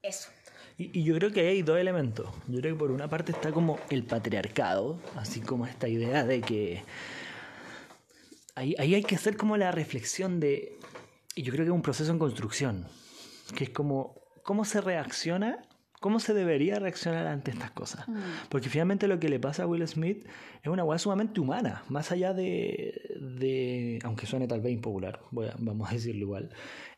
Eso. 0.01 0.29
Y, 0.93 1.03
yo 1.03 1.13
creo 1.15 1.31
que 1.31 1.47
hay 1.47 1.61
dos 1.61 1.77
elementos. 1.77 2.27
Yo 2.47 2.59
creo 2.59 2.73
que 2.73 2.79
por 2.79 2.91
una 2.91 3.07
parte 3.07 3.31
está 3.31 3.51
como 3.51 3.79
el 3.89 4.03
patriarcado, 4.03 4.99
así 5.15 5.39
como 5.39 5.67
esta 5.67 5.87
idea 5.87 6.23
de 6.23 6.41
que 6.41 6.83
ahí, 8.55 8.75
ahí 8.79 8.95
hay 8.95 9.03
que 9.03 9.15
hacer 9.15 9.37
como 9.37 9.57
la 9.57 9.71
reflexión 9.71 10.39
de, 10.39 10.79
y 11.35 11.43
yo 11.43 11.51
creo 11.51 11.65
que 11.65 11.69
es 11.69 11.75
un 11.75 11.83
proceso 11.83 12.11
en 12.11 12.17
construcción, 12.17 12.87
que 13.55 13.65
es 13.65 13.69
como 13.69 14.15
cómo 14.43 14.65
se 14.65 14.81
reacciona, 14.81 15.59
cómo 16.01 16.19
se 16.19 16.33
debería 16.33 16.79
reaccionar 16.79 17.27
ante 17.27 17.51
estas 17.51 17.69
cosas. 17.71 18.07
Mm. 18.07 18.19
Porque 18.49 18.69
finalmente 18.69 19.07
lo 19.07 19.19
que 19.19 19.29
le 19.29 19.39
pasa 19.39 19.63
a 19.63 19.67
Will 19.67 19.87
Smith 19.87 20.27
es 20.63 20.67
una 20.67 20.83
hueá 20.83 20.97
sumamente 20.97 21.39
humana, 21.39 21.83
más 21.89 22.11
allá 22.11 22.33
de, 22.33 23.17
de 23.21 23.99
aunque 24.03 24.25
suene 24.25 24.47
tal 24.47 24.61
vez 24.61 24.73
impopular, 24.73 25.21
vamos 25.31 25.89
a 25.89 25.93
decirlo 25.93 26.21
igual, 26.21 26.49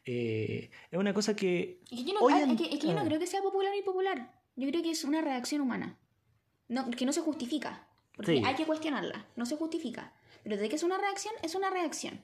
eh, 0.06 0.72
es 0.90 0.98
una 0.98 1.14
cosa 1.14 1.36
que... 1.36 1.82
Es 1.92 2.00
que 2.00 2.06
yo 2.06 2.14
no, 2.14 2.30
es 2.30 2.58
que, 2.58 2.78
yo 2.80 2.94
no 2.94 3.02
ah. 3.02 3.04
creo 3.06 3.20
que 3.20 3.28
sea 3.28 3.42
popular 3.42 3.74
ni 3.76 3.82
popular, 3.82 4.32
yo 4.56 4.70
creo 4.70 4.82
que 4.82 4.92
es 4.92 5.04
una 5.04 5.22
reacción 5.22 5.60
humana, 5.60 6.00
no, 6.70 6.90
que 6.90 7.06
no 7.06 7.12
se 7.12 7.22
justifica, 7.22 7.86
porque 8.16 8.42
hay 8.44 8.56
que 8.56 8.66
cuestionarla, 8.66 9.28
no 9.36 9.46
se 9.46 9.58
justifica, 9.58 10.14
pero 10.44 10.56
de 10.56 10.70
que 10.70 10.78
es 10.78 10.84
una 10.84 10.98
reacción, 10.98 11.34
es 11.44 11.56
una 11.56 11.70
reacción. 11.70 12.22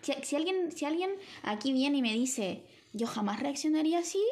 Si, 0.00 0.12
si, 0.22 0.36
alguien, 0.36 0.70
si 0.70 0.84
alguien 0.84 1.10
aquí 1.42 1.72
viene 1.72 1.98
y 1.98 2.02
me 2.02 2.14
dice, 2.14 2.62
yo 2.92 3.08
jamás 3.08 3.40
reaccionaría 3.40 3.98
así, 3.98 4.22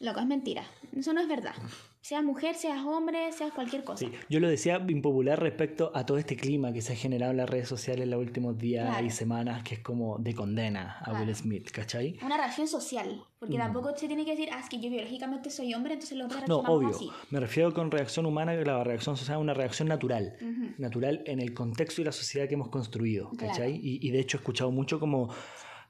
lo 0.00 0.14
que 0.14 0.20
es 0.20 0.26
mentira. 0.26 0.64
Eso 0.96 1.12
no 1.12 1.20
es 1.20 1.28
verdad. 1.28 1.54
Seas 2.00 2.24
mujer, 2.24 2.54
seas 2.54 2.82
hombre, 2.84 3.30
seas 3.32 3.52
cualquier 3.52 3.84
cosa. 3.84 4.06
Sí, 4.06 4.12
yo 4.28 4.40
lo 4.40 4.48
decía 4.48 4.82
impopular 4.88 5.38
respecto 5.38 5.92
a 5.94 6.06
todo 6.06 6.16
este 6.16 6.34
clima 6.34 6.72
que 6.72 6.80
se 6.80 6.94
ha 6.94 6.96
generado 6.96 7.30
en 7.30 7.36
las 7.36 7.48
redes 7.48 7.68
sociales 7.68 8.04
en 8.04 8.10
los 8.10 8.20
últimos 8.20 8.56
días 8.56 9.02
y 9.02 9.10
semanas, 9.10 9.62
que 9.62 9.74
es 9.74 9.80
como 9.80 10.18
de 10.18 10.34
condena 10.34 10.98
a 11.00 11.20
Will 11.20 11.34
Smith, 11.34 11.70
¿cachai? 11.70 12.18
Una 12.24 12.38
reacción 12.38 12.66
social, 12.66 13.22
porque 13.38 13.56
mm. 13.56 13.60
tampoco 13.60 13.96
se 13.96 14.06
tiene 14.06 14.24
que 14.24 14.30
decir, 14.30 14.48
ah, 14.52 14.60
es 14.60 14.68
que 14.68 14.80
yo 14.80 14.88
biológicamente 14.88 15.50
soy 15.50 15.74
hombre, 15.74 15.94
entonces 15.94 16.16
lo 16.16 16.24
otros 16.24 16.48
No, 16.48 16.60
obvio. 16.60 16.90
Me 17.30 17.38
refiero 17.38 17.72
con 17.74 17.90
reacción 17.90 18.24
humana, 18.24 18.56
que 18.56 18.64
la 18.64 18.82
reacción 18.82 19.16
social 19.16 19.36
es 19.38 19.42
una 19.42 19.54
reacción 19.54 19.88
natural, 19.88 20.36
natural 20.78 21.22
en 21.26 21.38
el 21.38 21.52
contexto 21.52 22.00
y 22.00 22.04
la 22.04 22.12
sociedad 22.12 22.48
que 22.48 22.54
hemos 22.54 22.68
construido, 22.68 23.30
¿cachai? 23.36 23.76
Y, 23.76 24.06
y 24.06 24.10
de 24.10 24.20
hecho 24.20 24.38
he 24.38 24.40
escuchado 24.40 24.70
mucho 24.70 24.98
como 24.98 25.28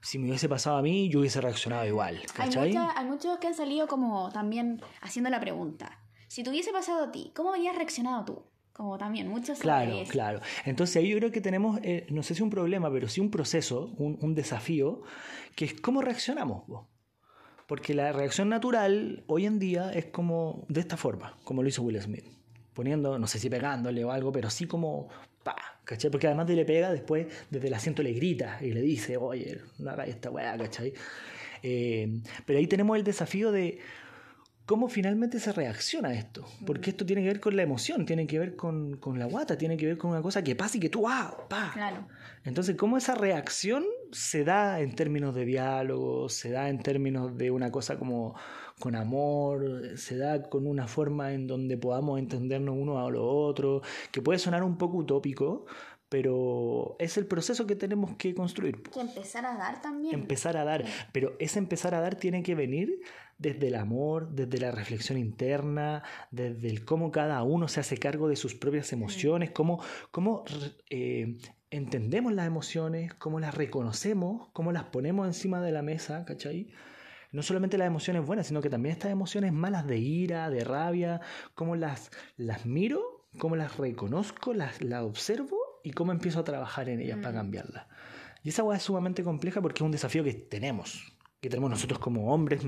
si 0.01 0.17
me 0.17 0.27
hubiese 0.27 0.49
pasado 0.49 0.77
a 0.77 0.81
mí, 0.81 1.09
yo 1.09 1.19
hubiese 1.19 1.41
reaccionado 1.41 1.85
igual. 1.85 2.21
¿cachai? 2.33 2.75
Hay, 2.75 3.05
muchos 3.05 3.37
que 3.37 3.47
han 3.47 3.53
salido 3.53 3.87
como 3.87 4.31
también 4.31 4.81
haciendo 5.01 5.29
la 5.29 5.39
pregunta. 5.39 5.99
Si 6.27 6.43
te 6.43 6.49
hubiese 6.49 6.71
pasado 6.71 7.05
a 7.05 7.11
ti, 7.11 7.31
¿cómo 7.35 7.53
habrías 7.53 7.75
reaccionado 7.75 8.25
tú? 8.25 8.43
Como 8.73 8.97
también 8.97 9.27
muchos. 9.27 9.59
Claro, 9.59 9.95
claro. 10.07 10.41
Entonces 10.65 10.95
ahí 10.95 11.09
yo 11.09 11.17
creo 11.17 11.31
que 11.31 11.41
tenemos, 11.41 11.79
eh, 11.83 12.07
no 12.09 12.23
sé 12.23 12.33
si 12.33 12.41
un 12.41 12.49
problema, 12.49 12.89
pero 12.91 13.07
sí 13.07 13.21
un 13.21 13.29
proceso, 13.29 13.93
un, 13.97 14.17
un 14.21 14.33
desafío, 14.33 15.03
que 15.55 15.65
es 15.65 15.79
cómo 15.79 16.01
reaccionamos. 16.01 16.65
Vos? 16.67 16.87
Porque 17.67 17.93
la 17.93 18.11
reacción 18.11 18.49
natural 18.49 19.23
hoy 19.27 19.45
en 19.45 19.59
día 19.59 19.91
es 19.91 20.05
como 20.05 20.65
de 20.67 20.81
esta 20.81 20.97
forma, 20.97 21.37
como 21.43 21.61
lo 21.63 21.69
hizo 21.69 21.83
Will 21.83 22.01
Smith. 22.01 22.25
Poniendo, 22.73 23.19
no 23.19 23.27
sé 23.27 23.37
si 23.37 23.49
pegándole 23.49 24.03
o 24.03 24.11
algo, 24.11 24.31
pero 24.31 24.49
sí 24.49 24.65
como 24.65 25.09
pa, 25.43 25.55
¿cachai? 25.83 26.11
Porque 26.11 26.27
además 26.27 26.47
de 26.47 26.55
le 26.55 26.65
pega, 26.65 26.91
después 26.91 27.27
desde 27.49 27.67
el 27.67 27.73
asiento 27.73 28.03
le 28.03 28.13
grita 28.13 28.59
y 28.61 28.71
le 28.71 28.81
dice, 28.81 29.17
oye, 29.17 29.59
no 29.79 29.91
hagas 29.91 30.09
esta 30.09 30.29
weá, 30.29 30.57
¿cachai? 30.57 30.93
Eh, 31.63 32.19
pero 32.45 32.59
ahí 32.59 32.67
tenemos 32.67 32.97
el 32.97 33.03
desafío 33.03 33.51
de 33.51 33.79
cómo 34.65 34.87
finalmente 34.87 35.39
se 35.39 35.51
reacciona 35.51 36.09
a 36.09 36.13
esto. 36.13 36.45
Porque 36.65 36.91
esto 36.91 37.05
tiene 37.05 37.21
que 37.21 37.27
ver 37.27 37.39
con 37.39 37.55
la 37.55 37.63
emoción, 37.63 38.05
tiene 38.05 38.27
que 38.27 38.39
ver 38.39 38.55
con, 38.55 38.97
con 38.97 39.19
la 39.19 39.25
guata, 39.25 39.57
tiene 39.57 39.77
que 39.77 39.85
ver 39.85 39.97
con 39.97 40.11
una 40.11 40.21
cosa 40.21 40.43
que 40.43 40.55
pasa 40.55 40.77
y 40.77 40.79
que 40.79 40.89
tú, 40.89 41.07
¡ah! 41.07 41.45
¡pa! 41.49 41.71
Claro. 41.73 42.07
Entonces, 42.43 42.75
cómo 42.75 42.97
esa 42.97 43.15
reacción 43.15 43.83
se 44.11 44.43
da 44.43 44.79
en 44.79 44.95
términos 44.95 45.35
de 45.35 45.45
diálogo, 45.45 46.29
se 46.29 46.51
da 46.51 46.69
en 46.69 46.79
términos 46.79 47.37
de 47.37 47.51
una 47.51 47.71
cosa 47.71 47.97
como 47.97 48.35
con 48.79 48.95
amor, 48.95 49.95
se 49.95 50.17
da 50.17 50.49
con 50.49 50.65
una 50.65 50.87
forma 50.87 51.33
en 51.33 51.47
donde 51.47 51.77
podamos 51.77 52.19
entendernos 52.19 52.75
uno 52.77 53.05
a 53.05 53.09
lo 53.11 53.25
otro, 53.25 53.81
que 54.11 54.21
puede 54.21 54.39
sonar 54.39 54.63
un 54.63 54.77
poco 54.77 54.97
utópico, 54.97 55.65
pero 56.11 56.97
es 56.99 57.15
el 57.15 57.25
proceso 57.25 57.65
que 57.65 57.77
tenemos 57.77 58.17
que 58.17 58.35
construir. 58.35 58.83
Que 58.83 58.99
empezar 58.99 59.45
a 59.45 59.55
dar 59.55 59.81
también. 59.81 60.13
Empezar 60.13 60.57
a 60.57 60.65
dar, 60.65 60.83
pero 61.13 61.37
ese 61.39 61.57
empezar 61.57 61.95
a 61.95 62.01
dar 62.01 62.15
tiene 62.15 62.43
que 62.43 62.53
venir 62.53 62.99
desde 63.37 63.69
el 63.69 63.75
amor, 63.75 64.27
desde 64.29 64.57
la 64.57 64.71
reflexión 64.71 65.17
interna, 65.17 66.03
desde 66.29 66.67
el 66.67 66.83
cómo 66.83 67.11
cada 67.11 67.41
uno 67.43 67.69
se 67.69 67.79
hace 67.79 67.95
cargo 67.95 68.27
de 68.27 68.35
sus 68.35 68.55
propias 68.55 68.91
emociones, 68.91 69.51
cómo, 69.51 69.81
cómo 70.11 70.43
eh, 70.89 71.37
entendemos 71.69 72.33
las 72.33 72.45
emociones, 72.45 73.13
cómo 73.13 73.39
las 73.39 73.55
reconocemos, 73.55 74.49
cómo 74.51 74.73
las 74.73 74.83
ponemos 74.83 75.27
encima 75.27 75.61
de 75.61 75.71
la 75.71 75.81
mesa, 75.81 76.25
¿cachai? 76.25 76.73
no 77.31 77.41
solamente 77.41 77.77
las 77.77 77.87
emociones 77.87 78.25
buenas, 78.25 78.47
sino 78.47 78.59
que 78.59 78.69
también 78.69 78.91
estas 78.91 79.11
emociones 79.11 79.53
malas 79.53 79.87
de 79.87 79.97
ira, 79.97 80.49
de 80.49 80.65
rabia, 80.65 81.21
cómo 81.55 81.77
las, 81.77 82.11
las 82.35 82.65
miro, 82.65 83.29
cómo 83.37 83.55
las 83.55 83.77
reconozco, 83.77 84.53
las, 84.53 84.81
las 84.81 85.03
observo 85.03 85.70
y 85.83 85.91
cómo 85.91 86.11
empiezo 86.11 86.39
a 86.39 86.43
trabajar 86.43 86.89
en 86.89 87.01
ellas 87.01 87.17
para 87.17 87.31
mm. 87.31 87.35
cambiarlas. 87.35 87.87
Y 88.43 88.49
esa 88.49 88.63
hueá 88.63 88.77
es 88.77 88.83
sumamente 88.83 89.23
compleja 89.23 89.61
porque 89.61 89.79
es 89.79 89.85
un 89.85 89.91
desafío 89.91 90.23
que 90.23 90.33
tenemos 90.33 91.13
que 91.41 91.49
tenemos 91.49 91.71
nosotros 91.71 91.97
como 91.97 92.31
hombres, 92.31 92.61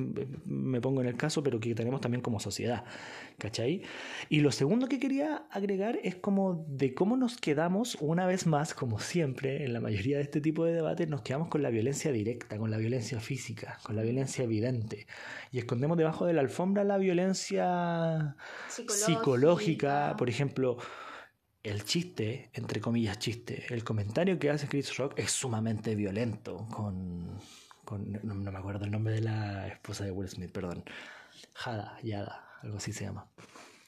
me 0.45 0.81
pongo 0.81 1.01
en 1.01 1.07
el 1.07 1.15
caso, 1.15 1.43
pero 1.43 1.59
que 1.59 1.75
tenemos 1.75 2.01
también 2.01 2.23
como 2.23 2.39
sociedad, 2.39 2.83
¿cachai? 3.37 3.83
Y 4.29 4.39
lo 4.39 4.51
segundo 4.51 4.87
que 4.87 4.99
quería 4.99 5.45
agregar 5.51 5.99
es 6.01 6.15
como 6.15 6.65
de 6.67 6.95
cómo 6.95 7.15
nos 7.15 7.37
quedamos 7.37 7.95
una 8.01 8.25
vez 8.25 8.47
más, 8.47 8.73
como 8.73 8.97
siempre, 8.97 9.63
en 9.63 9.73
la 9.73 9.79
mayoría 9.79 10.17
de 10.17 10.23
este 10.23 10.41
tipo 10.41 10.65
de 10.65 10.73
debates, 10.73 11.07
nos 11.07 11.21
quedamos 11.21 11.49
con 11.49 11.61
la 11.61 11.69
violencia 11.69 12.11
directa, 12.11 12.57
con 12.57 12.71
la 12.71 12.77
violencia 12.77 13.19
física, 13.19 13.77
con 13.83 13.95
la 13.95 14.01
violencia 14.01 14.43
evidente, 14.43 15.05
y 15.51 15.59
escondemos 15.59 15.95
debajo 15.95 16.25
de 16.25 16.33
la 16.33 16.41
alfombra 16.41 16.83
la 16.83 16.97
violencia 16.97 18.35
psicológica, 18.67 20.15
por 20.17 20.29
ejemplo 20.29 20.77
el 21.63 21.83
chiste, 21.85 22.49
entre 22.53 22.81
comillas 22.81 23.17
chiste, 23.19 23.65
el 23.69 23.83
comentario 23.83 24.37
que 24.37 24.49
hace 24.49 24.67
Chris 24.67 24.95
Rock 24.97 25.13
es 25.17 25.31
sumamente 25.31 25.95
violento 25.95 26.67
con 26.69 27.39
no, 28.23 28.35
me 28.35 28.57
acuerdo 28.57 28.85
el 28.85 28.91
nombre 28.91 29.13
de 29.13 29.21
la 29.21 29.67
esposa 29.67 30.03
de 30.05 30.11
Will 30.11 30.29
Smith, 30.29 30.51
perdón. 30.51 30.83
Hada, 31.63 31.97
Yada, 32.01 32.47
algo 32.61 32.77
así 32.77 32.93
se 32.93 33.05
llama. 33.05 33.27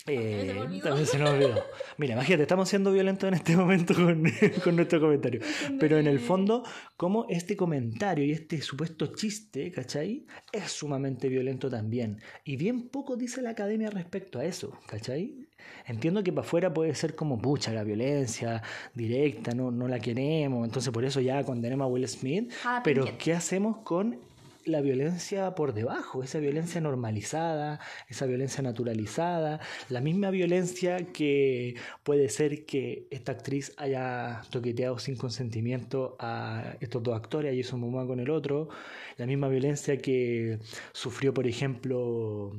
Eh, 0.08 0.54
también 0.84 1.08
se 1.08 1.18
nos 1.18 1.32
olvidó. 1.32 1.64
Mira, 1.98 2.14
imagínate, 2.14 2.44
estamos 2.44 2.70
siendo 2.70 2.92
violentos 2.92 3.28
en 3.28 3.34
este 3.34 3.58
momento 3.58 3.96
con, 3.96 4.24
con, 4.64 4.76
nuestro 4.76 5.00
comentario. 5.00 5.42
Pero 5.80 5.98
en 5.98 6.06
el 6.06 6.20
fondo, 6.20 6.64
como 6.96 7.26
este 7.28 7.58
comentario 7.58 8.24
y 8.24 8.32
este 8.32 8.62
supuesto 8.62 9.08
chiste, 9.08 9.72
¿cachai? 9.72 10.28
Es 10.52 10.72
sumamente 10.72 11.28
violento 11.28 11.72
también. 11.72 12.22
Y 12.44 12.56
bien 12.56 12.90
poco 12.90 13.16
dice 13.16 13.42
la 13.42 13.52
academia 13.52 13.90
respecto 13.90 14.38
a 14.38 14.46
eso, 14.46 14.78
¿cachai? 14.86 15.48
Entiendo 15.88 16.24
que 16.24 16.32
para 16.32 16.46
afuera 16.46 16.72
puede 16.72 16.94
ser 16.94 17.16
como, 17.16 17.40
pucha, 17.40 17.74
la 17.74 17.84
violencia 17.84 18.62
directa, 18.94 19.56
no, 19.56 19.72
no 19.72 19.88
la 19.88 20.00
queremos, 20.00 20.66
entonces 20.66 20.94
por 20.94 21.04
eso 21.04 21.20
ya 21.20 21.44
condenemos 21.44 21.86
a 21.86 21.88
Will 21.88 22.08
Smith, 22.08 22.52
ah, 22.64 22.82
pero 22.84 23.06
¿qué 23.18 23.34
hacemos 23.34 23.78
con 23.78 24.20
la 24.66 24.82
violencia 24.82 25.54
por 25.56 25.74
debajo, 25.74 26.24
esa 26.24 26.40
violencia 26.40 26.82
normalizada, 26.82 27.80
esa 28.10 28.26
violencia 28.26 28.64
naturalizada, 28.64 29.60
la 29.90 30.02
misma 30.02 30.32
violencia 30.32 31.06
que 31.14 31.76
puede 32.04 32.30
ser 32.30 32.66
que 32.66 33.08
esta 33.12 33.32
actriz 33.32 33.74
haya 33.78 34.42
toqueteado 34.50 34.98
sin 35.00 35.16
consentimiento 35.16 36.16
a 36.20 36.76
estos 36.80 37.04
dos 37.04 37.16
actores, 37.16 37.54
a 37.54 37.56
Jason 37.56 37.80
Momoa 37.80 38.08
con 38.08 38.20
el 38.20 38.30
otro, 38.30 38.70
la 39.18 39.26
misma 39.26 39.48
violencia 39.48 39.98
que 39.98 40.60
sufrió, 40.94 41.34
por 41.34 41.48
ejemplo, 41.48 42.52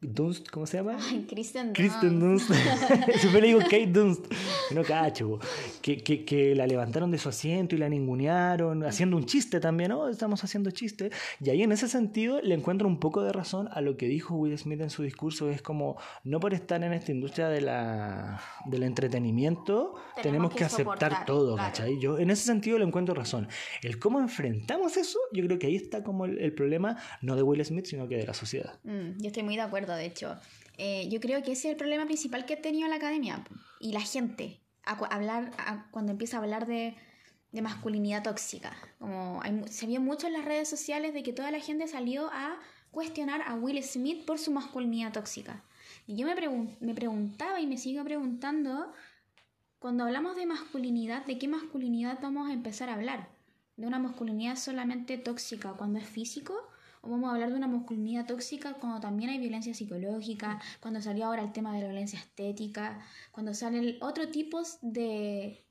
Dunst, 0.00 0.48
¿cómo 0.50 0.64
se 0.64 0.76
llama? 0.76 0.96
Kristen 1.28 1.72
Dunst. 1.72 1.76
Kristen 1.76 2.20
Dunst. 2.20 2.52
Siempre 3.16 3.40
le 3.40 3.46
digo 3.48 3.58
Kate 3.58 3.88
Dunst. 3.88 4.32
No 4.72 4.84
cacho. 4.84 5.40
Que, 5.82 5.98
que, 6.04 6.24
que, 6.24 6.54
la 6.54 6.68
levantaron 6.68 7.10
de 7.10 7.18
su 7.18 7.28
asiento 7.28 7.74
y 7.74 7.78
la 7.78 7.88
ningunearon, 7.88 8.84
haciendo 8.84 9.16
un 9.16 9.24
chiste 9.24 9.58
también, 9.58 9.90
¿no? 9.90 10.08
Estamos 10.08 10.44
haciendo 10.44 10.70
chiste. 10.70 11.10
Y 11.40 11.50
ahí 11.50 11.64
en 11.64 11.72
ese 11.72 11.88
sentido 11.88 12.40
le 12.40 12.54
encuentro 12.54 12.86
un 12.86 13.00
poco 13.00 13.22
de 13.22 13.32
razón 13.32 13.68
a 13.72 13.80
lo 13.80 13.96
que 13.96 14.06
dijo 14.06 14.36
Will 14.36 14.56
Smith 14.56 14.80
en 14.82 14.90
su 14.90 15.02
discurso. 15.02 15.50
Es 15.50 15.62
como, 15.62 15.96
no 16.22 16.38
por 16.38 16.54
estar 16.54 16.80
en 16.84 16.92
esta 16.92 17.10
industria 17.10 17.48
de 17.48 17.60
la, 17.60 18.40
del 18.66 18.84
entretenimiento, 18.84 19.96
tenemos, 20.22 20.54
que, 20.54 20.62
aceptar 20.62 21.24
todo, 21.24 21.56
¿cachai? 21.56 21.98
Yo 21.98 22.20
en 22.20 22.30
ese 22.30 22.44
sentido 22.44 22.78
le 22.78 22.84
encuentro 22.84 23.16
razón. 23.16 23.48
El 23.82 23.98
cómo 23.98 24.20
enfrentamos 24.20 24.96
eso, 24.96 25.18
yo 25.32 25.44
creo 25.44 25.58
que 25.58 25.66
ahí 25.66 25.74
está 25.74 26.04
como 26.04 26.24
el, 26.24 26.52
problema, 26.52 26.98
no 27.20 27.34
de 27.34 27.42
Will 27.42 27.64
Smith, 27.64 27.86
sino 27.86 28.06
que 28.06 28.16
de 28.16 28.26
la 28.26 28.34
sociedad. 28.34 28.78
Mm, 28.84 29.20
yo 29.20 29.26
estoy 29.26 29.42
muy 29.42 29.56
de 29.56 29.62
acuerdo 29.62 29.87
de 29.94 30.06
hecho. 30.06 30.36
Eh, 30.76 31.08
yo 31.10 31.20
creo 31.20 31.42
que 31.42 31.52
ese 31.52 31.68
es 31.68 31.72
el 31.72 31.76
problema 31.76 32.06
principal 32.06 32.46
que 32.46 32.54
ha 32.54 32.62
tenido 32.62 32.88
la 32.88 32.96
academia 32.96 33.44
y 33.80 33.92
la 33.92 34.00
gente. 34.00 34.60
hablar, 34.84 35.50
cuando 35.90 36.12
empieza 36.12 36.38
a 36.38 36.40
hablar 36.40 36.66
de, 36.66 36.94
masculinidad 37.52 38.22
tóxica. 38.22 38.76
Como 38.98 39.42
se 39.68 39.86
vio 39.86 40.00
mucho 40.00 40.28
en 40.28 40.34
las 40.34 40.44
redes 40.44 40.68
sociales 40.68 41.12
de 41.12 41.22
que 41.22 41.32
toda 41.32 41.50
la 41.50 41.60
gente 41.60 41.88
salió 41.88 42.30
a 42.32 42.60
cuestionar 42.92 43.42
a 43.42 43.54
Will 43.54 43.82
Smith 43.82 44.24
por 44.24 44.38
su 44.38 44.52
masculinidad 44.52 45.12
tóxica. 45.12 45.64
Y 46.06 46.16
yo 46.16 46.26
me, 46.26 46.34
me 46.80 46.94
preguntaba 46.94 47.60
y 47.60 47.66
me 47.66 47.76
sigo 47.76 48.04
preguntando, 48.04 48.92
cuando 49.78 50.04
hablamos 50.04 50.36
de 50.36 50.46
masculinidad, 50.46 51.24
¿de 51.26 51.38
qué 51.38 51.48
masculinidad 51.48 52.18
vamos 52.22 52.48
a 52.48 52.52
empezar 52.52 52.88
a 52.88 52.94
hablar? 52.94 53.28
¿De 53.76 53.86
una 53.86 53.98
masculinidad 53.98 54.56
solamente 54.56 55.18
tóxica 55.18 55.72
cuando 55.72 55.98
es 55.98 56.06
físico? 56.06 56.54
¿O 57.08 57.10
vamos 57.10 57.30
a 57.30 57.34
hablar 57.34 57.48
de 57.48 57.56
una 57.56 57.68
masculinidad 57.68 58.26
tóxica 58.26 58.74
cuando 58.74 59.00
también 59.00 59.30
hay 59.30 59.38
violencia 59.38 59.72
psicológica, 59.72 60.60
cuando 60.80 61.00
salió 61.00 61.24
ahora 61.24 61.42
el 61.42 61.52
tema 61.52 61.72
de 61.74 61.80
la 61.80 61.86
violencia 61.86 62.18
estética, 62.18 63.00
cuando 63.32 63.54
salen 63.54 63.96
otros 64.02 64.30
tipos 64.30 64.76
de 64.82 65.64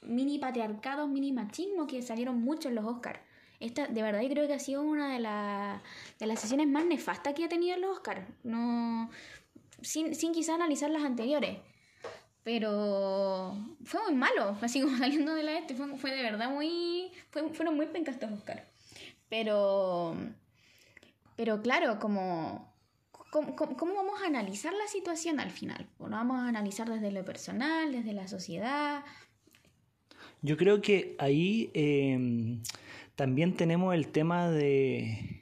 mini 0.00 0.38
patriarcados, 0.38 1.06
mini 1.06 1.32
machismo 1.32 1.86
que 1.86 2.00
salieron 2.00 2.40
mucho 2.40 2.70
en 2.70 2.76
los 2.76 2.86
Oscars? 2.86 3.20
Esta, 3.60 3.88
de 3.88 4.02
verdad, 4.02 4.22
yo 4.22 4.30
creo 4.30 4.46
que 4.46 4.54
ha 4.54 4.58
sido 4.58 4.80
una 4.82 5.12
de, 5.12 5.18
de 6.18 6.26
las 6.26 6.40
sesiones 6.40 6.66
más 6.66 6.86
nefastas 6.86 7.34
que 7.34 7.44
ha 7.44 7.48
tenido 7.50 7.76
los 7.76 7.98
Oscars. 7.98 8.26
No, 8.42 9.10
sin, 9.82 10.14
sin 10.14 10.32
quizá 10.32 10.54
analizar 10.54 10.88
las 10.90 11.04
anteriores. 11.04 11.58
Pero 12.42 13.54
fue 13.84 14.00
muy 14.04 14.14
malo, 14.14 14.56
así 14.62 14.80
como 14.80 14.96
saliendo 14.98 15.34
de 15.34 15.42
la 15.42 15.58
este, 15.58 15.74
fue, 15.74 15.94
fue 15.98 16.10
de 16.10 16.22
verdad 16.22 16.50
muy. 16.50 17.12
fueron 17.52 17.76
muy 17.76 17.86
pencas 17.86 18.14
estos 18.14 18.32
Oscar. 18.32 18.64
Pero. 19.28 20.16
Pero 21.36 21.62
claro, 21.62 21.98
como. 21.98 22.70
¿Cómo, 23.30 23.54
¿Cómo, 23.54 23.94
vamos 23.94 24.20
a 24.22 24.26
analizar 24.26 24.72
la 24.72 24.88
situación 24.88 25.38
al 25.38 25.52
final? 25.52 25.86
¿Lo 26.00 26.08
vamos 26.08 26.40
a 26.40 26.48
analizar 26.48 26.90
desde 26.90 27.12
lo 27.12 27.24
personal, 27.24 27.92
desde 27.92 28.12
la 28.12 28.26
sociedad? 28.26 29.04
Yo 30.42 30.56
creo 30.56 30.80
que 30.80 31.14
ahí 31.20 31.70
eh, 31.74 32.58
también 33.14 33.54
tenemos 33.54 33.94
el 33.94 34.08
tema 34.08 34.50
de 34.50 35.40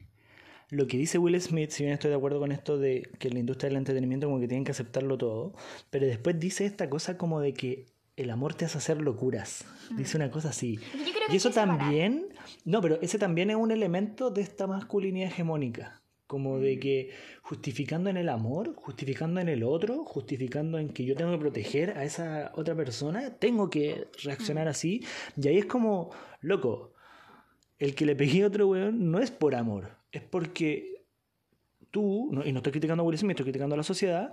lo 0.71 0.87
que 0.87 0.99
dice 0.99 1.19
Will 1.19 1.41
Smith, 1.41 1.71
si 1.71 1.85
bien 1.85 1.95
estoy 1.95 2.11
de 2.11 2.17
acuerdo 2.17 2.41
con 2.41 2.53
esto 2.53 2.77
de 2.77 3.09
que 3.19 3.31
la 3.31 3.39
industria 3.39 3.69
del 3.69 3.79
entretenimiento 3.79 4.27
como 4.27 4.41
que 4.41 4.49
tienen 4.49 4.65
que 4.65 4.73
aceptarlo 4.73 5.17
todo, 5.17 5.55
pero 5.91 6.07
después 6.07 6.39
dice 6.39 6.67
esta 6.67 6.91
cosa 6.91 7.17
como 7.17 7.41
de 7.41 7.55
que 7.55 7.87
el 8.19 8.31
amor 8.31 8.55
te 8.55 8.65
hace 8.65 8.79
hacer 8.79 9.01
locuras. 9.01 9.65
Mm. 9.91 9.97
Dice 9.97 10.17
una 10.17 10.31
cosa 10.31 10.51
así. 10.51 10.79
y 11.31 11.37
eso 11.37 11.51
también, 11.51 12.27
no, 12.65 12.81
pero 12.83 12.99
ese 13.01 13.19
también 13.19 13.51
es 13.51 13.57
un 13.57 13.71
elemento 13.71 14.31
de 14.31 14.43
esta 14.43 14.67
masculinidad 14.67 15.29
hegemónica. 15.29 16.03
Como 16.27 16.59
de 16.59 16.77
mm. 16.77 16.81
que 16.81 17.11
justificando 17.43 18.11
en 18.11 18.19
el 18.19 18.29
amor, 18.29 18.75
justificando 18.75 19.41
en 19.41 19.49
el 19.49 19.63
otro, 19.63 20.05
justificando 20.05 20.79
en 20.79 20.91
que 20.91 21.05
yo 21.05 21.15
tengo 21.15 21.31
que 21.31 21.39
proteger 21.39 21.97
a 21.97 22.05
esa 22.05 22.53
otra 22.55 22.75
persona, 22.75 23.31
tengo 23.39 23.71
que 23.71 24.09
reaccionar 24.23 24.67
mm. 24.67 24.71
así. 24.71 25.05
Y 25.41 25.49
ahí 25.49 25.59
es 25.59 25.67
como, 25.67 26.11
loco, 26.41 26.93
el 27.79 27.95
que 27.95 28.05
le 28.05 28.17
pegué 28.17 28.43
a 28.43 28.49
otro 28.49 28.69
weón 28.69 29.11
no 29.11 29.21
es 29.21 29.31
por 29.31 29.55
amor, 29.55 29.97
es 30.11 30.23
porque 30.23 31.05
tú, 31.91 32.31
y 32.45 32.53
no 32.53 32.59
estoy 32.59 32.73
criticando 32.73 33.05
a 33.05 33.07
Will 33.07 33.17
Smith, 33.17 33.31
estoy 33.31 33.45
criticando 33.45 33.75
a 33.75 33.79
la 33.79 33.85
sociedad, 33.85 34.33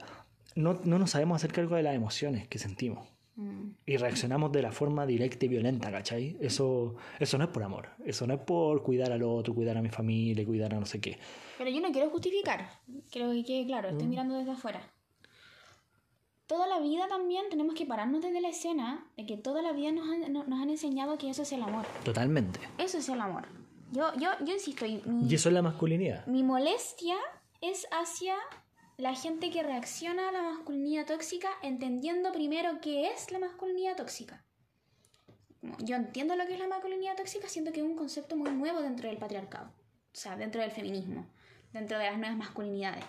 no, 0.56 0.82
no 0.84 0.98
nos 0.98 1.12
sabemos 1.12 1.36
hacer 1.36 1.54
cargo 1.54 1.76
de 1.76 1.84
las 1.84 1.96
emociones 1.96 2.48
que 2.48 2.58
sentimos. 2.58 3.15
Y 3.86 3.98
reaccionamos 3.98 4.52
de 4.52 4.62
la 4.62 4.72
forma 4.72 5.06
directa 5.06 5.46
y 5.46 5.50
violenta, 5.50 5.92
¿cachai? 5.92 6.38
Eso, 6.40 6.96
eso 7.20 7.38
no 7.38 7.44
es 7.44 7.50
por 7.50 7.64
amor, 7.64 7.90
eso 8.06 8.26
no 8.26 8.36
es 8.36 8.40
por 8.40 8.82
cuidar 8.82 9.12
al 9.12 9.24
otro, 9.24 9.54
cuidar 9.54 9.78
a 9.78 9.82
mi 9.82 9.90
familia, 9.90 10.46
cuidar 10.46 10.74
a 10.74 10.80
no 10.80 10.86
sé 10.86 11.02
qué. 11.02 11.20
Pero 11.58 11.70
yo 11.70 11.82
no 11.82 11.92
quiero 11.92 12.10
justificar, 12.10 12.70
quiero 13.12 13.32
que 13.32 13.44
quede 13.44 13.66
claro, 13.66 13.90
estoy 13.90 14.08
mm. 14.08 14.10
mirando 14.10 14.38
desde 14.38 14.52
afuera. 14.52 14.82
Toda 16.48 16.68
la 16.68 16.80
vida 16.80 17.08
también 17.10 17.46
tenemos 17.50 17.76
que 17.76 17.86
pararnos 17.86 18.22
desde 18.22 18.40
la 18.40 18.50
escena 18.50 19.06
de 19.18 19.26
que 19.26 19.36
toda 19.36 19.62
la 19.62 19.74
vida 19.74 19.92
nos 19.92 20.08
han, 20.08 20.32
nos 20.32 20.48
han 20.48 20.70
enseñado 20.70 21.18
que 21.18 21.30
eso 21.30 21.42
es 21.42 21.52
el 21.52 21.64
amor. 21.64 21.86
Totalmente. 22.04 22.60
Eso 22.78 23.00
es 23.00 23.10
el 23.10 23.20
amor. 23.20 23.48
Yo, 23.92 24.14
yo, 24.20 24.30
yo 24.46 24.54
insisto. 24.54 24.86
Y, 24.86 25.02
y 25.28 25.34
eso 25.34 25.50
es 25.50 25.56
la 25.56 25.64
masculinidad. 25.64 26.26
Mi 26.28 26.44
molestia 26.44 27.16
es 27.62 27.88
hacia 27.92 28.36
la 28.98 29.14
gente 29.14 29.50
que 29.52 29.64
reacciona 29.64 30.30
a 30.30 30.32
la 30.32 30.42
masculinidad 30.42 31.06
tóxica 31.06 31.50
entendiendo 31.62 32.32
primero 32.32 32.80
qué 32.82 33.10
es 33.10 33.32
la 33.32 33.40
masculinidad 33.40 33.98
tóxica. 33.98 34.44
Yo 35.80 35.96
entiendo 35.96 36.36
lo 36.36 36.46
que 36.46 36.54
es 36.54 36.60
la 36.60 36.68
masculinidad 36.68 37.18
tóxica, 37.18 37.50
siento 37.50 37.74
que 37.74 37.82
es 37.82 37.86
un 37.86 37.98
concepto 37.98 38.38
muy 38.38 38.52
nuevo 38.52 38.82
dentro 38.82 39.10
del 39.10 39.18
patriarcado, 39.18 39.68
o 39.68 40.16
sea, 40.16 40.38
dentro 40.38 40.62
del 40.62 40.72
feminismo, 40.72 41.28
dentro 41.74 41.98
de 41.98 42.06
las 42.06 42.18
nuevas 42.18 42.38
masculinidades. 42.38 43.04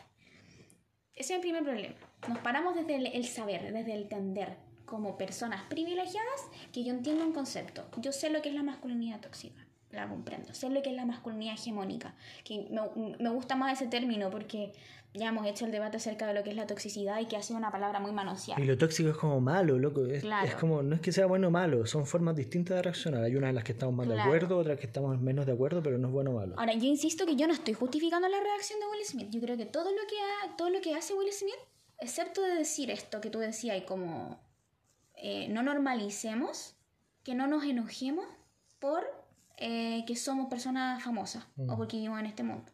Ese 1.14 1.34
es 1.34 1.36
el 1.36 1.40
primer 1.40 1.62
problema. 1.62 1.94
Nos 2.28 2.38
paramos 2.38 2.74
desde 2.74 2.96
el, 2.96 3.06
el 3.06 3.26
saber, 3.26 3.72
desde 3.72 3.94
el 3.94 4.02
entender, 4.02 4.56
como 4.86 5.18
personas 5.18 5.64
privilegiadas, 5.64 6.42
que 6.72 6.82
yo 6.82 6.92
entiendo 6.92 7.24
un 7.24 7.32
concepto. 7.32 7.88
Yo 7.98 8.12
sé 8.12 8.30
lo 8.30 8.42
que 8.42 8.48
es 8.48 8.54
la 8.54 8.62
masculinidad 8.62 9.20
tóxica 9.20 9.65
la 9.96 10.08
comprendo. 10.08 10.54
Sé 10.54 10.70
lo 10.70 10.82
que 10.82 10.90
es 10.90 10.96
la 10.96 11.04
masculinidad 11.04 11.54
hegemónica, 11.54 12.14
que 12.44 12.68
me, 12.70 13.16
me, 13.18 13.30
gusta 13.30 13.56
más 13.56 13.80
ese 13.80 13.90
término 13.90 14.30
porque 14.30 14.72
ya 15.16 15.28
hemos 15.28 15.46
hecho 15.46 15.64
el 15.64 15.72
debate 15.72 15.96
acerca 15.96 16.26
de 16.26 16.34
lo 16.34 16.42
que 16.42 16.50
es 16.50 16.56
la 16.56 16.66
toxicidad 16.66 17.20
y 17.20 17.26
que 17.26 17.36
ha 17.36 17.42
sido 17.42 17.58
una 17.58 17.70
palabra 17.70 18.00
muy 18.00 18.12
manoseada. 18.12 18.62
Y 18.62 18.66
lo 18.66 18.76
tóxico 18.76 19.08
es 19.08 19.16
como 19.16 19.40
malo, 19.40 19.78
loco. 19.78 20.04
Es, 20.04 20.24
como, 20.60 20.82
no 20.82 20.94
es 20.94 21.00
que 21.00 21.12
sea 21.12 21.26
bueno 21.26 21.48
o 21.48 21.50
malo, 21.50 21.86
son 21.86 22.06
formas 22.06 22.36
distintas 22.36 22.76
de 22.76 22.82
reaccionar. 22.82 23.24
Hay 23.24 23.34
unas 23.36 23.50
en 23.50 23.54
las 23.54 23.64
que 23.64 23.72
estamos 23.72 23.94
más 23.94 24.08
de 24.08 24.20
acuerdo, 24.20 24.58
otras 24.58 24.78
que 24.78 24.86
estamos 24.86 25.18
menos 25.20 25.46
de 25.46 25.52
acuerdo, 25.52 25.82
pero 25.82 25.98
no 25.98 26.08
es 26.08 26.12
bueno 26.12 26.32
o 26.32 26.34
malo. 26.34 26.54
Ahora, 26.58 26.74
yo 26.74 26.84
insisto 26.84 27.24
que 27.26 27.36
yo 27.36 27.46
no 27.46 27.54
estoy 27.54 27.74
justificando 27.74 28.28
la 28.28 28.40
reacción 28.40 28.78
de 28.80 28.86
Will 28.86 29.04
Smith. 29.04 29.28
Yo 29.30 29.40
creo 29.40 29.56
que 29.56 29.66
todo 29.66 29.90
lo 29.90 30.02
que, 30.06 30.54
todo 30.56 30.70
lo 30.70 30.80
que 30.80 30.94
hace 30.94 31.14
Will 31.14 31.32
Smith, 31.32 31.54
excepto 31.98 32.42
de 32.42 32.54
decir 32.54 32.90
esto 32.90 33.20
que 33.20 33.30
tú 33.30 33.38
decías 33.38 33.78
y 33.78 33.82
como 33.82 34.38
eh, 35.14 35.48
no 35.48 35.62
normalicemos, 35.62 36.74
que 37.22 37.34
no 37.34 37.46
nos 37.46 37.64
enojemos 37.64 38.26
por 38.78 39.04
eh, 39.58 40.04
que 40.06 40.16
somos 40.16 40.48
personas 40.48 41.02
famosas 41.02 41.46
o 41.56 41.62
mm. 41.62 41.76
porque 41.76 41.96
vivimos 41.96 42.20
en 42.20 42.26
este 42.26 42.42
mundo. 42.42 42.70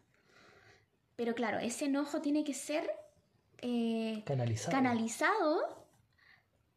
Pero 1.15 1.33
claro, 1.33 1.59
ese 1.59 1.85
enojo 1.85 2.21
tiene 2.21 2.43
que 2.43 2.53
ser 2.53 2.89
eh, 3.59 4.23
canalizado. 4.25 5.87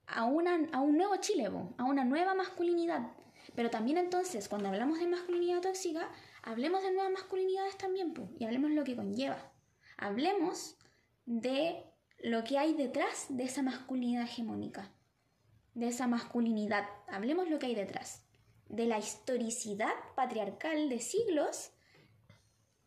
a, 0.07 0.25
una, 0.25 0.69
a 0.73 0.81
un 0.81 0.97
nuevo 0.97 1.17
Chile, 1.17 1.47
a 1.79 1.85
una 1.85 2.05
nueva 2.05 2.35
masculinidad. 2.35 3.11
Pero 3.57 3.71
también 3.71 3.99
entonces, 3.99 4.49
cuando 4.49 4.69
hablamos 4.69 5.01
de 5.01 5.09
masculinidad 5.09 5.61
tóxica, 5.61 6.09
hablemos 6.43 6.83
de 6.83 6.93
nuevas 6.93 7.13
masculinidades 7.13 7.77
también, 7.77 8.15
y 8.39 8.45
hablemos 8.45 8.71
lo 8.71 8.85
que 8.85 8.95
conlleva. 8.95 9.39
Hablemos 9.97 10.77
de 11.25 11.83
lo 12.23 12.45
que 12.45 12.59
hay 12.59 12.75
detrás 12.75 13.27
de 13.31 13.45
esa 13.45 13.63
masculinidad 13.63 14.25
hegemónica, 14.25 14.93
de 15.75 15.89
esa 15.89 16.07
masculinidad. 16.07 16.85
Hablemos 17.09 17.49
lo 17.49 17.59
que 17.59 17.67
hay 17.67 17.75
detrás 17.75 18.26
de 18.69 18.87
la 18.87 18.99
historicidad 18.99 19.93
patriarcal 20.15 20.89
de 20.89 20.99
siglos 20.99 21.71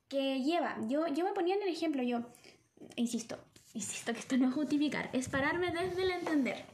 que 0.08 0.42
lleva. 0.42 0.78
Yo, 0.88 1.08
yo 1.08 1.24
me 1.24 1.34
ponía 1.34 1.56
en 1.56 1.64
el 1.64 1.70
ejemplo, 1.70 2.04
yo, 2.04 2.22
insisto, 2.96 3.38
insisto 3.74 4.14
que 4.14 4.20
esto 4.20 4.38
no 4.38 4.50
es 4.50 4.54
justificar, 4.54 5.10
es 5.14 5.30
pararme 5.30 5.72
desde 5.72 6.04
el 6.04 6.12
entender. 6.12 6.66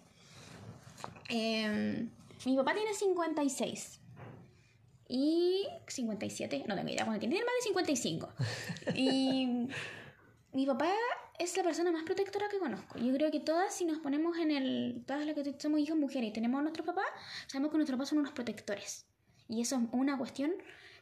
Em, 1.29 2.09
mi 2.45 2.55
papá 2.55 2.73
tiene 2.73 2.93
56 2.93 3.99
y 5.07 5.67
57, 5.87 6.63
no 6.67 6.75
tengo 6.75 6.89
idea, 6.89 7.05
cuando 7.05 7.19
tiene 7.19 7.35
más 7.35 7.53
de 7.59 7.67
55. 7.67 8.29
Y 8.95 9.67
mi 10.53 10.65
papá 10.65 10.91
es 11.39 11.57
la 11.57 11.63
persona 11.63 11.91
más 11.91 12.03
protectora 12.03 12.47
que 12.49 12.59
conozco. 12.59 12.97
Yo 12.99 13.13
creo 13.13 13.31
que 13.31 13.39
todas, 13.39 13.73
si 13.73 13.85
nos 13.85 13.99
ponemos 13.99 14.37
en 14.37 14.51
el. 14.51 15.03
Todas 15.05 15.25
las 15.25 15.35
que 15.35 15.55
somos 15.59 15.79
hijas 15.79 15.97
mujeres 15.97 16.29
y 16.29 16.33
tenemos 16.33 16.59
a 16.59 16.61
nuestros 16.61 16.85
papás, 16.85 17.05
sabemos 17.47 17.71
que 17.71 17.77
nuestros 17.77 17.97
papás 17.97 18.09
son 18.09 18.19
unos 18.19 18.31
protectores. 18.31 19.05
Y 19.47 19.61
eso 19.61 19.75
es 19.75 19.81
una 19.91 20.17
cuestión 20.17 20.51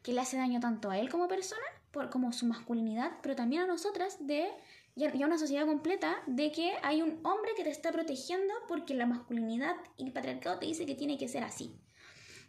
que 0.01 0.13
le 0.13 0.21
hace 0.21 0.37
daño 0.37 0.59
tanto 0.59 0.89
a 0.89 0.97
él 0.97 1.09
como 1.09 1.27
persona, 1.27 1.63
por, 1.91 2.09
como 2.09 2.33
su 2.33 2.45
masculinidad, 2.45 3.11
pero 3.21 3.35
también 3.35 3.63
a 3.63 3.67
nosotras, 3.67 4.17
de. 4.25 4.49
Y 4.95 5.05
a 5.05 5.25
una 5.25 5.39
sociedad 5.39 5.65
completa 5.65 6.21
de 6.27 6.51
que 6.51 6.71
hay 6.83 7.01
un 7.01 7.19
hombre 7.25 7.53
que 7.57 7.63
te 7.63 7.71
está 7.71 7.91
protegiendo 7.91 8.53
porque 8.67 8.93
la 8.93 9.07
masculinidad 9.07 9.75
y 9.97 10.05
el 10.05 10.13
patriarcado 10.13 10.59
te 10.59 10.67
dice 10.67 10.85
que 10.85 10.93
tiene 10.93 11.17
que 11.17 11.27
ser 11.27 11.43
así. 11.43 11.75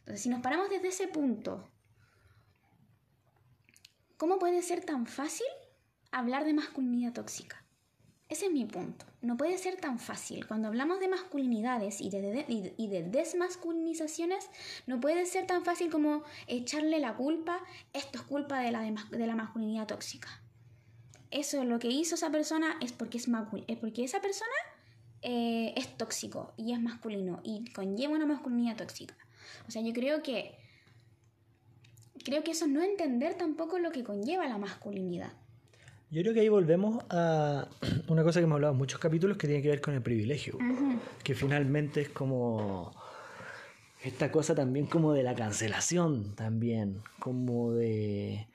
Entonces, 0.01 0.21
si 0.21 0.29
nos 0.29 0.43
paramos 0.43 0.69
desde 0.69 0.89
ese 0.89 1.09
punto, 1.09 1.67
¿cómo 4.19 4.39
puede 4.39 4.61
ser 4.61 4.85
tan 4.85 5.07
fácil 5.07 5.47
hablar 6.11 6.45
de 6.45 6.53
masculinidad 6.53 7.15
tóxica? 7.15 7.64
Ese 8.35 8.47
es 8.47 8.53
mi 8.53 8.65
punto. 8.65 9.07
No 9.23 9.37
puede 9.37 9.57
ser 9.59 9.77
tan 9.77 10.01
fácil. 10.01 10.45
Cuando 10.49 10.67
hablamos 10.67 10.99
de 10.99 11.07
masculinidades 11.07 12.01
y 12.01 12.11
de, 12.11 13.07
desmasculinizaciones, 13.09 14.51
no 14.89 15.01
puede 15.01 15.25
ser 15.27 15.47
tan 15.47 15.65
fácil 15.65 15.89
como 15.89 16.25
echarle 16.49 16.99
la 16.99 17.15
culpa, 17.15 17.61
esto 17.93 18.19
es 18.19 18.25
culpa 18.25 18.59
de 18.59 18.73
la, 18.73 18.81
de, 18.81 19.27
la 19.29 19.37
masculinidad 19.37 19.87
tóxica. 19.87 20.43
Eso 21.31 21.63
lo 21.63 21.79
que 21.79 21.87
hizo 21.87 22.17
esa 22.17 22.33
persona 22.33 22.77
es 22.81 22.91
porque 22.91 23.19
es, 23.19 23.29
es 23.69 23.79
porque 23.79 24.03
esa 24.03 24.21
persona 24.21 24.51
eh, 25.23 25.73
es 25.77 25.97
tóxico 25.97 26.55
y 26.57 26.73
es 26.73 26.81
masculino 26.81 27.41
y 27.45 27.71
conlleva 27.71 28.15
una 28.15 28.27
masculinidad 28.27 28.77
tóxica. 28.77 29.17
O 29.69 29.71
sea, 29.71 29.81
yo 29.81 29.93
creo 29.93 30.25
que 30.25 30.59
creo 32.25 32.43
que 32.43 32.51
eso 32.51 32.65
es 32.65 32.73
no 32.73 32.83
entender 32.83 33.37
tampoco 33.37 33.79
lo 33.79 33.93
que 33.93 34.03
conlleva 34.03 34.49
la 34.49 34.59
masculinidad. 34.59 35.35
Yo 36.11 36.23
creo 36.23 36.35
que 36.35 36.41
ahí 36.41 36.49
volvemos 36.49 37.05
a 37.11 37.69
una 38.09 38.23
cosa 38.23 38.41
que 38.41 38.45
hemos 38.45 38.57
hablado 38.57 38.73
en 38.73 38.79
muchos 38.79 39.01
capítulos 39.01 39.37
que 39.37 39.47
tiene 39.47 39.63
que 39.63 39.69
ver 39.69 39.81
con 39.81 39.95
el 39.95 40.03
privilegio. 40.03 40.59
Que 41.23 41.35
finalmente 41.35 42.03
es 42.03 42.09
como 42.09 42.93
esta 44.03 44.31
cosa 44.31 44.55
también 44.55 44.87
como 44.87 45.13
de 45.13 45.23
la 45.23 45.35
cancelación 45.35 46.35
también, 46.35 47.01
como 47.19 47.73
de 47.73 48.49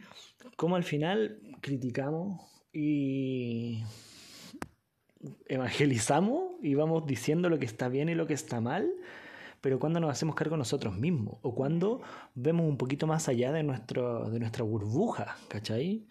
como 0.56 0.76
al 0.76 0.84
final 0.84 1.40
criticamos 1.62 2.42
y 2.72 3.84
evangelizamos 5.48 6.52
y 6.62 6.76
vamos 6.76 7.06
diciendo 7.08 7.50
lo 7.50 7.60
que 7.60 7.66
está 7.66 7.90
bien 7.90 8.10
y 8.10 8.16
lo 8.16 8.28
que 8.28 8.34
está 8.34 8.62
mal, 8.62 8.90
pero 9.62 9.80
cuando 9.80 10.00
nos 10.00 10.12
hacemos 10.12 10.36
cargo 10.36 10.56
nosotros 10.56 10.96
mismos 10.98 11.40
o 11.42 11.56
cuando 11.56 12.02
vemos 12.36 12.68
un 12.68 12.78
poquito 12.78 13.08
más 13.08 13.28
allá 13.28 13.52
de, 13.52 13.64
nuestro, 13.64 14.30
de 14.30 14.40
nuestra 14.40 14.64
burbuja, 14.64 15.36
¿cachai? 15.48 16.08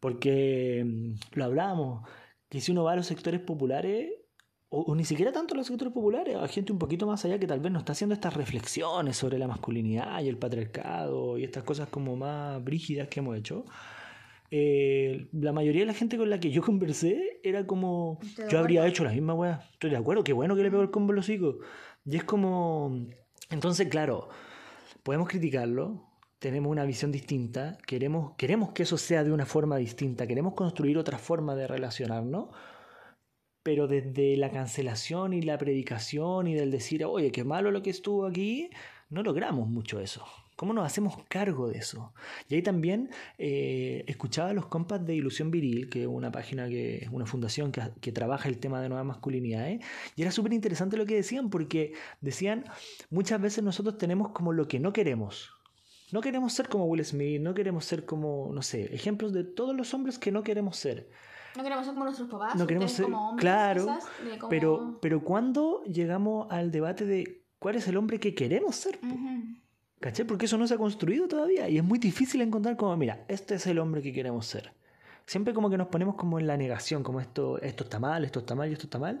Porque 0.00 0.84
mm, 0.86 1.38
lo 1.38 1.44
hablábamos, 1.44 2.08
que 2.48 2.60
si 2.60 2.72
uno 2.72 2.84
va 2.84 2.92
a 2.92 2.96
los 2.96 3.06
sectores 3.06 3.40
populares, 3.40 4.10
o, 4.70 4.94
ni 4.94 5.04
siquiera 5.04 5.32
tanto 5.32 5.54
a 5.54 5.56
los 5.56 5.66
sectores 5.66 5.92
populares, 5.94 6.36
a 6.36 6.46
gente 6.48 6.72
un 6.72 6.78
poquito 6.78 7.06
más 7.06 7.24
allá 7.24 7.38
que 7.38 7.46
tal 7.46 7.60
vez 7.60 7.72
no 7.72 7.78
está 7.78 7.92
haciendo 7.92 8.14
estas 8.14 8.34
reflexiones 8.34 9.16
sobre 9.16 9.38
la 9.38 9.48
masculinidad 9.48 10.20
y 10.22 10.28
el 10.28 10.36
patriarcado 10.36 11.38
y 11.38 11.44
estas 11.44 11.64
cosas 11.64 11.88
como 11.88 12.16
más 12.16 12.62
brígidas 12.62 13.08
que 13.08 13.20
hemos 13.20 13.36
hecho. 13.36 13.64
Eh, 14.50 15.28
la 15.32 15.52
mayoría 15.52 15.82
de 15.82 15.86
la 15.86 15.94
gente 15.94 16.16
con 16.16 16.30
la 16.30 16.40
que 16.40 16.50
yo 16.50 16.62
conversé 16.62 17.40
era 17.42 17.66
como, 17.66 18.18
yo 18.50 18.58
habría 18.58 18.86
hecho 18.86 19.04
la 19.04 19.12
misma 19.12 19.34
weá, 19.34 19.62
estoy 19.72 19.90
de 19.90 19.96
acuerdo, 19.96 20.24
qué 20.24 20.32
bueno 20.32 20.56
que 20.56 20.62
le 20.62 20.70
pegó 20.70 20.82
el 20.82 20.90
combo 20.90 21.12
a 21.12 21.16
los 21.16 21.28
hijos. 21.28 21.56
Y 22.04 22.16
es 22.16 22.24
como, 22.24 23.06
entonces 23.50 23.88
claro, 23.88 24.28
podemos 25.02 25.28
criticarlo, 25.28 26.07
tenemos 26.38 26.70
una 26.70 26.84
visión 26.84 27.10
distinta, 27.10 27.78
queremos, 27.86 28.34
queremos 28.36 28.70
que 28.70 28.84
eso 28.84 28.96
sea 28.96 29.24
de 29.24 29.32
una 29.32 29.46
forma 29.46 29.76
distinta, 29.76 30.26
queremos 30.26 30.54
construir 30.54 30.96
otra 30.98 31.18
forma 31.18 31.56
de 31.56 31.66
relacionarnos, 31.66 32.48
pero 33.62 33.88
desde 33.88 34.36
la 34.36 34.50
cancelación 34.50 35.32
y 35.32 35.42
la 35.42 35.58
predicación 35.58 36.46
y 36.46 36.54
del 36.54 36.70
decir, 36.70 37.04
oye, 37.04 37.32
qué 37.32 37.44
malo 37.44 37.70
lo 37.70 37.82
que 37.82 37.90
estuvo 37.90 38.26
aquí, 38.26 38.70
no 39.10 39.22
logramos 39.22 39.68
mucho 39.68 40.00
eso. 40.00 40.24
¿Cómo 40.54 40.72
nos 40.72 40.86
hacemos 40.86 41.16
cargo 41.28 41.68
de 41.68 41.78
eso? 41.78 42.12
Y 42.48 42.56
ahí 42.56 42.62
también 42.62 43.10
eh, 43.38 44.04
escuchaba 44.08 44.52
los 44.52 44.66
compas 44.66 45.04
de 45.06 45.14
Ilusión 45.14 45.52
Viril, 45.52 45.88
que 45.88 46.02
es 46.02 46.08
una 46.08 46.32
página, 46.32 46.68
que 46.68 46.96
es 46.96 47.08
una 47.10 47.26
fundación 47.26 47.70
que, 47.70 47.80
que 48.00 48.10
trabaja 48.10 48.48
el 48.48 48.58
tema 48.58 48.80
de 48.80 48.88
nuevas 48.88 49.06
masculinidades, 49.06 49.84
y 50.16 50.22
era 50.22 50.32
súper 50.32 50.52
interesante 50.52 50.96
lo 50.96 51.06
que 51.06 51.14
decían, 51.14 51.48
porque 51.48 51.92
decían, 52.20 52.64
muchas 53.08 53.40
veces 53.40 53.62
nosotros 53.62 53.98
tenemos 53.98 54.30
como 54.30 54.52
lo 54.52 54.66
que 54.66 54.80
no 54.80 54.92
queremos, 54.92 55.57
no 56.12 56.20
queremos 56.20 56.52
ser 56.52 56.68
como 56.68 56.86
Will 56.86 57.04
Smith, 57.04 57.40
no 57.40 57.54
queremos 57.54 57.84
ser 57.84 58.04
como, 58.04 58.50
no 58.52 58.62
sé, 58.62 58.94
ejemplos 58.94 59.32
de 59.32 59.44
todos 59.44 59.76
los 59.76 59.92
hombres 59.94 60.18
que 60.18 60.32
no 60.32 60.42
queremos 60.42 60.76
ser. 60.76 61.10
No 61.56 61.62
queremos 61.62 61.84
ser 61.84 61.94
como 61.94 62.04
nuestros 62.04 62.28
papás, 62.28 62.54
no 62.56 62.66
queremos 62.66 62.92
ser, 62.92 63.04
como 63.06 63.30
hombres, 63.30 63.42
claro, 63.42 63.98
pero, 64.48 64.98
pero 65.00 65.22
cuando 65.24 65.82
llegamos 65.84 66.46
al 66.50 66.70
debate 66.70 67.04
de 67.04 67.44
cuál 67.58 67.76
es 67.76 67.88
el 67.88 67.96
hombre 67.96 68.20
que 68.20 68.34
queremos 68.34 68.76
ser, 68.76 68.98
¿cachai? 70.00 70.26
Porque 70.26 70.46
eso 70.46 70.56
no 70.56 70.66
se 70.66 70.74
ha 70.74 70.78
construido 70.78 71.26
todavía 71.26 71.68
y 71.68 71.78
es 71.78 71.84
muy 71.84 71.98
difícil 71.98 72.40
encontrar 72.42 72.76
como, 72.76 72.96
mira, 72.96 73.24
este 73.28 73.56
es 73.56 73.66
el 73.66 73.78
hombre 73.78 74.02
que 74.02 74.12
queremos 74.12 74.46
ser. 74.46 74.72
Siempre 75.26 75.52
como 75.52 75.68
que 75.68 75.76
nos 75.76 75.88
ponemos 75.88 76.14
como 76.14 76.38
en 76.38 76.46
la 76.46 76.56
negación, 76.56 77.02
como 77.02 77.20
esto, 77.20 77.60
esto 77.60 77.84
está 77.84 77.98
mal, 77.98 78.24
esto 78.24 78.38
está 78.38 78.54
mal 78.54 78.70
y 78.70 78.72
esto 78.72 78.86
está 78.86 78.98
mal. 78.98 79.20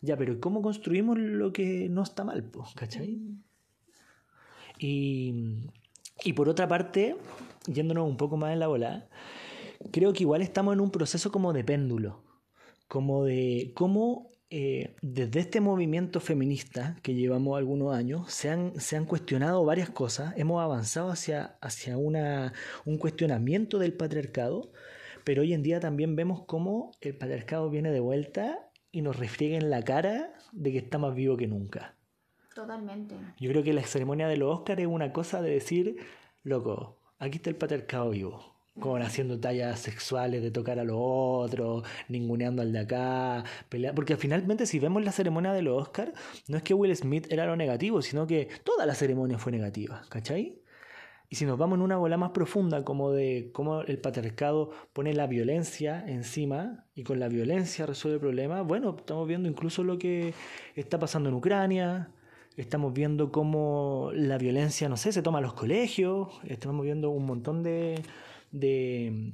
Ya, 0.00 0.16
pero 0.16 0.40
¿cómo 0.40 0.62
construimos 0.62 1.18
lo 1.18 1.52
que 1.52 1.88
no 1.90 2.02
está 2.02 2.24
mal? 2.24 2.50
¿Cachai? 2.76 3.20
Y 4.78 5.68
y 6.22 6.32
por 6.34 6.48
otra 6.48 6.68
parte, 6.68 7.16
yéndonos 7.66 8.08
un 8.08 8.16
poco 8.16 8.36
más 8.36 8.52
en 8.52 8.60
la 8.60 8.68
bola, 8.68 9.08
creo 9.90 10.12
que 10.12 10.22
igual 10.22 10.42
estamos 10.42 10.74
en 10.74 10.80
un 10.80 10.90
proceso 10.90 11.32
como 11.32 11.52
de 11.52 11.64
péndulo, 11.64 12.22
como 12.88 13.24
de 13.24 13.72
cómo 13.74 14.30
eh, 14.50 14.94
desde 15.02 15.40
este 15.40 15.60
movimiento 15.60 16.20
feminista 16.20 16.96
que 17.02 17.14
llevamos 17.14 17.58
algunos 17.58 17.94
años 17.94 18.30
se 18.32 18.50
han, 18.50 18.78
se 18.78 18.96
han 18.96 19.04
cuestionado 19.04 19.64
varias 19.64 19.90
cosas, 19.90 20.34
hemos 20.36 20.62
avanzado 20.62 21.10
hacia, 21.10 21.56
hacia 21.60 21.96
una, 21.96 22.52
un 22.84 22.98
cuestionamiento 22.98 23.78
del 23.78 23.94
patriarcado, 23.94 24.70
pero 25.24 25.42
hoy 25.42 25.54
en 25.54 25.62
día 25.62 25.80
también 25.80 26.14
vemos 26.14 26.44
cómo 26.46 26.92
el 27.00 27.16
patriarcado 27.16 27.70
viene 27.70 27.90
de 27.90 28.00
vuelta 28.00 28.70
y 28.92 29.02
nos 29.02 29.16
refriega 29.16 29.56
en 29.56 29.70
la 29.70 29.82
cara 29.82 30.34
de 30.52 30.70
que 30.70 30.78
está 30.78 30.98
más 30.98 31.14
vivo 31.14 31.36
que 31.36 31.48
nunca. 31.48 31.96
Totalmente. 32.54 33.16
Yo 33.38 33.50
creo 33.50 33.62
que 33.62 33.72
la 33.72 33.82
ceremonia 33.82 34.28
de 34.28 34.36
los 34.36 34.54
Oscars 34.54 34.80
es 34.80 34.86
una 34.86 35.12
cosa 35.12 35.42
de 35.42 35.50
decir, 35.50 35.96
loco, 36.42 36.98
aquí 37.18 37.36
está 37.36 37.50
el 37.50 37.56
patriarcado 37.56 38.10
vivo. 38.10 38.54
Como 38.78 38.96
haciendo 38.96 39.38
tallas 39.38 39.78
sexuales 39.78 40.42
de 40.42 40.50
tocar 40.50 40.80
a 40.80 40.84
los 40.84 40.96
otros, 40.98 41.84
ninguneando 42.08 42.60
al 42.60 42.72
de 42.72 42.80
acá, 42.80 43.44
pelear. 43.68 43.94
Porque 43.94 44.16
finalmente, 44.16 44.66
si 44.66 44.80
vemos 44.80 45.04
la 45.04 45.12
ceremonia 45.12 45.52
de 45.52 45.62
los 45.62 45.90
no 46.48 46.56
es 46.56 46.62
que 46.64 46.74
Will 46.74 46.94
Smith 46.96 47.26
era 47.30 47.46
lo 47.46 47.54
negativo, 47.54 48.02
sino 48.02 48.26
que 48.26 48.48
toda 48.64 48.84
la 48.84 48.96
ceremonia 48.96 49.38
fue 49.38 49.52
negativa, 49.52 50.02
¿cachai? 50.08 50.60
Y 51.28 51.36
si 51.36 51.46
nos 51.46 51.58
vamos 51.58 51.78
en 51.78 51.82
una 51.82 51.96
bola 51.96 52.16
más 52.16 52.30
profunda, 52.30 52.84
como 52.84 53.12
de 53.12 53.50
cómo 53.52 53.82
el 53.82 53.98
patriarcado 53.98 54.70
pone 54.92 55.14
la 55.14 55.26
violencia 55.26 56.04
encima 56.06 56.84
y 56.94 57.02
con 57.02 57.18
la 57.18 57.28
violencia 57.28 57.86
resuelve 57.86 58.16
el 58.16 58.20
problema, 58.20 58.62
bueno, 58.62 58.94
estamos 58.98 59.26
viendo 59.26 59.48
incluso 59.48 59.82
lo 59.84 59.98
que 59.98 60.34
está 60.74 60.98
pasando 60.98 61.28
en 61.28 61.34
Ucrania, 61.36 62.10
Estamos 62.56 62.92
viendo 62.92 63.32
cómo 63.32 64.10
la 64.14 64.38
violencia, 64.38 64.88
no 64.88 64.96
sé, 64.96 65.10
se 65.12 65.22
toma 65.22 65.38
a 65.38 65.42
los 65.42 65.54
colegios, 65.54 66.28
estamos 66.44 66.84
viendo 66.84 67.10
un 67.10 67.26
montón 67.26 67.64
de, 67.64 68.00
de, 68.52 69.32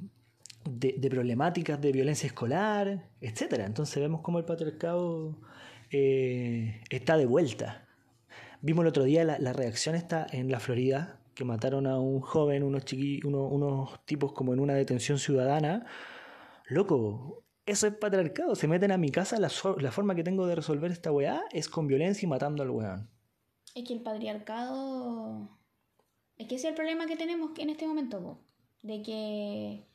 de, 0.65 1.09
problemáticas 1.09 1.79
de 1.79 1.91
violencia 1.91 2.25
escolar, 2.25 3.09
etc. 3.21 3.59
Entonces 3.65 4.01
vemos 4.01 4.21
cómo 4.21 4.39
el 4.39 4.45
patriarcado 4.45 5.37
eh, 5.91 6.81
está 6.89 7.15
de 7.15 7.27
vuelta. 7.27 7.87
Vimos 8.61 8.83
el 8.83 8.89
otro 8.89 9.03
día 9.03 9.23
la, 9.23 9.37
la, 9.37 9.53
reacción 9.53 9.93
está 9.93 10.25
en 10.31 10.51
la 10.51 10.59
Florida, 10.59 11.19
que 11.35 11.43
mataron 11.45 11.85
a 11.85 11.99
un 11.99 12.21
joven, 12.21 12.63
unos, 12.63 12.85
chiqui, 12.85 13.21
unos, 13.23 14.03
tipos 14.05 14.33
como 14.33 14.53
en 14.53 14.59
una 14.59 14.73
detención 14.73 15.19
ciudadana. 15.19 15.85
Loco, 16.67 17.43
eso 17.67 17.85
es 17.85 17.93
patriarcado. 17.93 18.55
Se 18.55 18.67
meten 18.67 18.91
a 18.91 18.97
mi 18.97 19.11
casa, 19.11 19.39
la, 19.39 19.51
la, 19.77 19.91
forma 19.91 20.15
que 20.15 20.23
tengo 20.23 20.47
de 20.47 20.55
resolver 20.55 20.91
esta 20.91 21.11
weá 21.11 21.43
es 21.51 21.69
con 21.69 21.85
violencia 21.87 22.25
y 22.25 22.29
matando 22.29 22.63
al 22.63 22.71
weón. 22.71 23.10
Es 23.75 23.87
que 23.87 23.93
el 23.93 24.01
patriarcado. 24.01 25.49
Es 26.37 26.47
que 26.47 26.55
ese 26.55 26.67
es 26.67 26.71
el 26.71 26.75
problema 26.75 27.05
que 27.05 27.15
tenemos 27.15 27.51
en 27.57 27.69
este 27.69 27.87
momento, 27.87 28.39
de 28.81 29.01
que. 29.01 29.87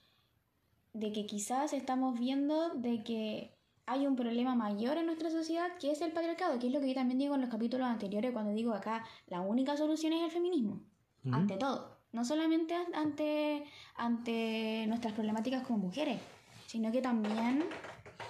de 0.93 1.13
que 1.13 1.27
quizás 1.27 1.73
estamos 1.73 2.19
viendo 2.19 2.71
de 2.71 3.03
que 3.03 3.57
hay 3.87 4.07
un 4.07 4.17
problema 4.17 4.55
mayor 4.55 4.99
en 4.99 5.07
nuestra 5.07 5.31
sociedad 5.31 5.77
que 5.79 5.93
es 5.93 6.01
el 6.01 6.13
patriarcado, 6.13 6.59
que 6.59 6.67
es 6.67 6.73
lo 6.73 6.81
que 6.81 6.89
yo 6.89 6.95
también 6.95 7.19
digo 7.19 7.35
en 7.37 7.41
los 7.41 7.51
capítulos 7.51 7.87
anteriores 7.87 8.33
cuando 8.33 8.53
digo 8.53 8.75
acá 8.75 9.05
la 9.29 9.41
única 9.41 9.77
solución 9.77 10.13
es 10.13 10.25
el 10.25 10.31
feminismo, 10.33 10.83
ante 11.31 11.57
todo, 11.57 11.97
no 12.13 12.25
solamente 12.25 12.75
ante, 12.95 13.65
ante 13.95 14.87
nuestras 14.89 15.13
problemáticas 15.15 15.65
como 15.65 15.79
mujeres, 15.79 16.21
sino 16.67 16.91
que 16.91 17.01
también 17.01 17.65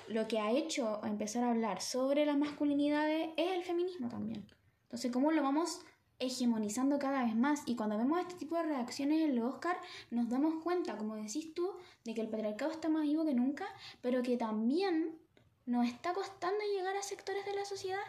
lo 0.08 0.28
que 0.28 0.38
ha 0.38 0.50
hecho 0.50 1.00
empezar 1.04 1.44
a 1.44 1.50
hablar 1.50 1.80
sobre 1.80 2.26
las 2.26 2.36
masculinidades 2.36 3.30
es 3.36 3.52
el 3.52 3.62
feminismo 3.62 4.08
también. 4.08 4.46
Entonces, 4.86 5.12
¿cómo 5.12 5.32
lo 5.32 5.42
vamos 5.42 5.80
hegemonizando 6.18 6.98
cada 6.98 7.24
vez 7.24 7.36
más? 7.36 7.62
Y 7.66 7.76
cuando 7.76 7.98
vemos 7.98 8.20
este 8.20 8.34
tipo 8.34 8.56
de 8.56 8.62
reacciones 8.62 9.20
en 9.22 9.36
los 9.36 9.54
Oscar, 9.54 9.78
nos 10.10 10.28
damos 10.28 10.62
cuenta, 10.62 10.96
como 10.96 11.16
decís 11.16 11.54
tú, 11.54 11.72
de 12.04 12.14
que 12.14 12.20
el 12.20 12.28
patriarcado 12.28 12.70
está 12.70 12.88
más 12.88 13.02
vivo 13.02 13.24
que 13.24 13.34
nunca, 13.34 13.66
pero 14.00 14.22
que 14.22 14.36
también 14.36 15.18
nos 15.66 15.86
está 15.86 16.14
costando 16.14 16.60
llegar 16.76 16.96
a 16.96 17.02
sectores 17.02 17.44
de 17.44 17.54
la 17.54 17.64
sociedad 17.64 18.00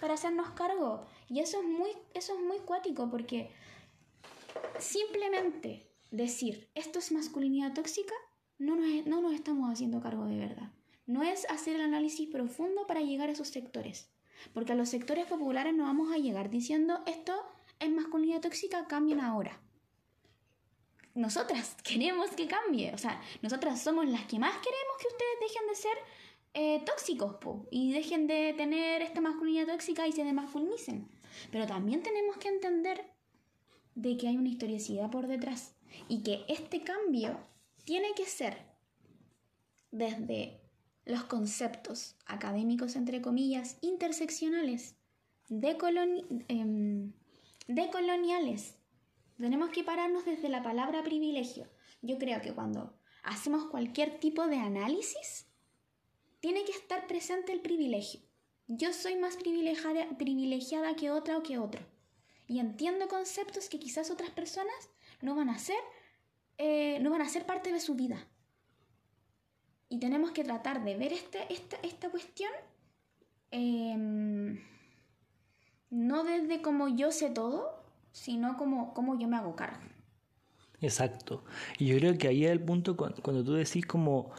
para 0.00 0.14
hacernos 0.14 0.50
cargo. 0.50 1.04
Y 1.28 1.40
eso 1.40 1.60
es 1.60 1.64
muy, 1.64 1.90
eso 2.14 2.34
es 2.34 2.40
muy 2.40 2.58
cuático, 2.58 3.10
porque 3.10 3.50
simplemente 4.78 5.90
decir 6.10 6.70
esto 6.74 6.98
es 6.98 7.10
masculinidad 7.10 7.72
tóxica 7.72 8.14
no 8.58 8.76
nos, 8.76 9.06
no 9.06 9.20
nos 9.20 9.32
estamos 9.34 9.70
haciendo 9.70 10.00
cargo 10.00 10.26
de 10.26 10.38
verdad. 10.38 10.70
No 11.06 11.22
es 11.22 11.50
hacer 11.50 11.76
el 11.76 11.82
análisis 11.82 12.28
profundo 12.30 12.86
para 12.86 13.00
llegar 13.00 13.28
a 13.28 13.32
esos 13.32 13.48
sectores. 13.48 14.11
Porque 14.52 14.72
a 14.72 14.74
los 14.74 14.88
sectores 14.88 15.26
populares 15.26 15.74
no 15.74 15.84
vamos 15.84 16.12
a 16.12 16.18
llegar 16.18 16.50
diciendo 16.50 17.02
esto 17.06 17.34
es 17.78 17.90
masculinidad 17.90 18.40
tóxica, 18.40 18.86
cambien 18.86 19.20
ahora. 19.20 19.60
Nosotras 21.14 21.76
queremos 21.84 22.30
que 22.30 22.46
cambie. 22.46 22.92
O 22.94 22.98
sea, 22.98 23.20
nosotras 23.42 23.80
somos 23.80 24.06
las 24.06 24.24
que 24.26 24.38
más 24.38 24.54
queremos 24.58 24.96
que 25.00 25.08
ustedes 25.08 25.40
dejen 25.40 25.68
de 25.68 25.74
ser 25.74 25.96
eh, 26.54 26.84
tóxicos 26.84 27.36
y 27.70 27.92
dejen 27.92 28.26
de 28.26 28.54
tener 28.56 29.02
esta 29.02 29.20
masculinidad 29.20 29.66
tóxica 29.66 30.06
y 30.06 30.12
se 30.12 30.24
demasculinicen. 30.24 31.08
Pero 31.50 31.66
también 31.66 32.02
tenemos 32.02 32.36
que 32.36 32.48
entender 32.48 33.04
de 33.94 34.16
que 34.16 34.28
hay 34.28 34.36
una 34.36 34.48
historicidad 34.48 35.10
por 35.10 35.26
detrás 35.26 35.74
y 36.08 36.22
que 36.22 36.44
este 36.48 36.82
cambio 36.82 37.38
tiene 37.84 38.14
que 38.14 38.24
ser 38.24 38.56
desde 39.90 40.61
los 41.04 41.24
conceptos 41.24 42.16
académicos, 42.26 42.96
entre 42.96 43.20
comillas, 43.20 43.76
interseccionales, 43.80 44.96
em, 45.50 47.12
decoloniales. 47.66 48.78
Tenemos 49.38 49.70
que 49.70 49.84
pararnos 49.84 50.24
desde 50.24 50.48
la 50.48 50.62
palabra 50.62 51.02
privilegio. 51.02 51.68
Yo 52.00 52.18
creo 52.18 52.40
que 52.40 52.54
cuando 52.54 52.94
hacemos 53.22 53.66
cualquier 53.66 54.20
tipo 54.20 54.46
de 54.46 54.56
análisis, 54.56 55.46
tiene 56.40 56.64
que 56.64 56.72
estar 56.72 57.06
presente 57.06 57.52
el 57.52 57.60
privilegio. 57.60 58.20
Yo 58.68 58.92
soy 58.92 59.16
más 59.16 59.36
privilegiada, 59.36 60.16
privilegiada 60.18 60.96
que 60.96 61.10
otra 61.10 61.38
o 61.38 61.42
que 61.42 61.58
otro. 61.58 61.84
y 62.48 62.58
entiendo 62.58 63.08
conceptos 63.08 63.70
que 63.70 63.78
quizás 63.78 64.10
otras 64.10 64.28
personas 64.30 64.90
no 65.22 65.34
van 65.34 65.48
a 65.48 65.58
ser, 65.58 65.78
eh, 66.58 66.98
no 67.00 67.10
van 67.10 67.22
a 67.22 67.28
ser 67.28 67.46
parte 67.46 67.72
de 67.72 67.80
su 67.80 67.94
vida. 67.94 68.28
Y 69.92 69.98
tenemos 69.98 70.30
que 70.30 70.42
tratar 70.42 70.82
de 70.84 70.96
ver 70.96 71.12
este, 71.12 71.40
esta, 71.52 71.76
esta 71.82 72.08
cuestión 72.08 72.50
em, 73.50 74.58
no 75.90 76.24
desde 76.24 76.62
como 76.62 76.88
yo 76.88 77.12
sé 77.12 77.28
todo, 77.28 77.84
sino 78.10 78.56
como, 78.56 78.94
como 78.94 79.20
yo 79.20 79.28
me 79.28 79.36
hago 79.36 79.54
cargo. 79.54 79.82
Exacto. 80.80 81.44
Y 81.78 81.88
yo 81.88 81.98
creo 81.98 82.16
que 82.16 82.28
ahí 82.28 82.46
es 82.46 82.52
el 82.52 82.64
punto 82.64 82.96
cuando, 82.96 83.44
tú 83.44 83.52
decís 83.52 83.84
como 83.84 84.32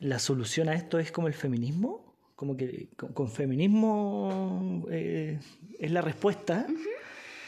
la 0.00 0.18
solución 0.18 0.68
a 0.68 0.74
esto 0.74 0.98
es 0.98 1.12
como 1.12 1.28
el 1.28 1.34
feminismo, 1.34 2.16
como 2.34 2.56
que 2.56 2.90
con, 2.96 3.28
feminismo 3.28 4.84
eh, 4.90 5.38
es 5.78 5.90
la 5.92 6.00
respuesta. 6.00 6.66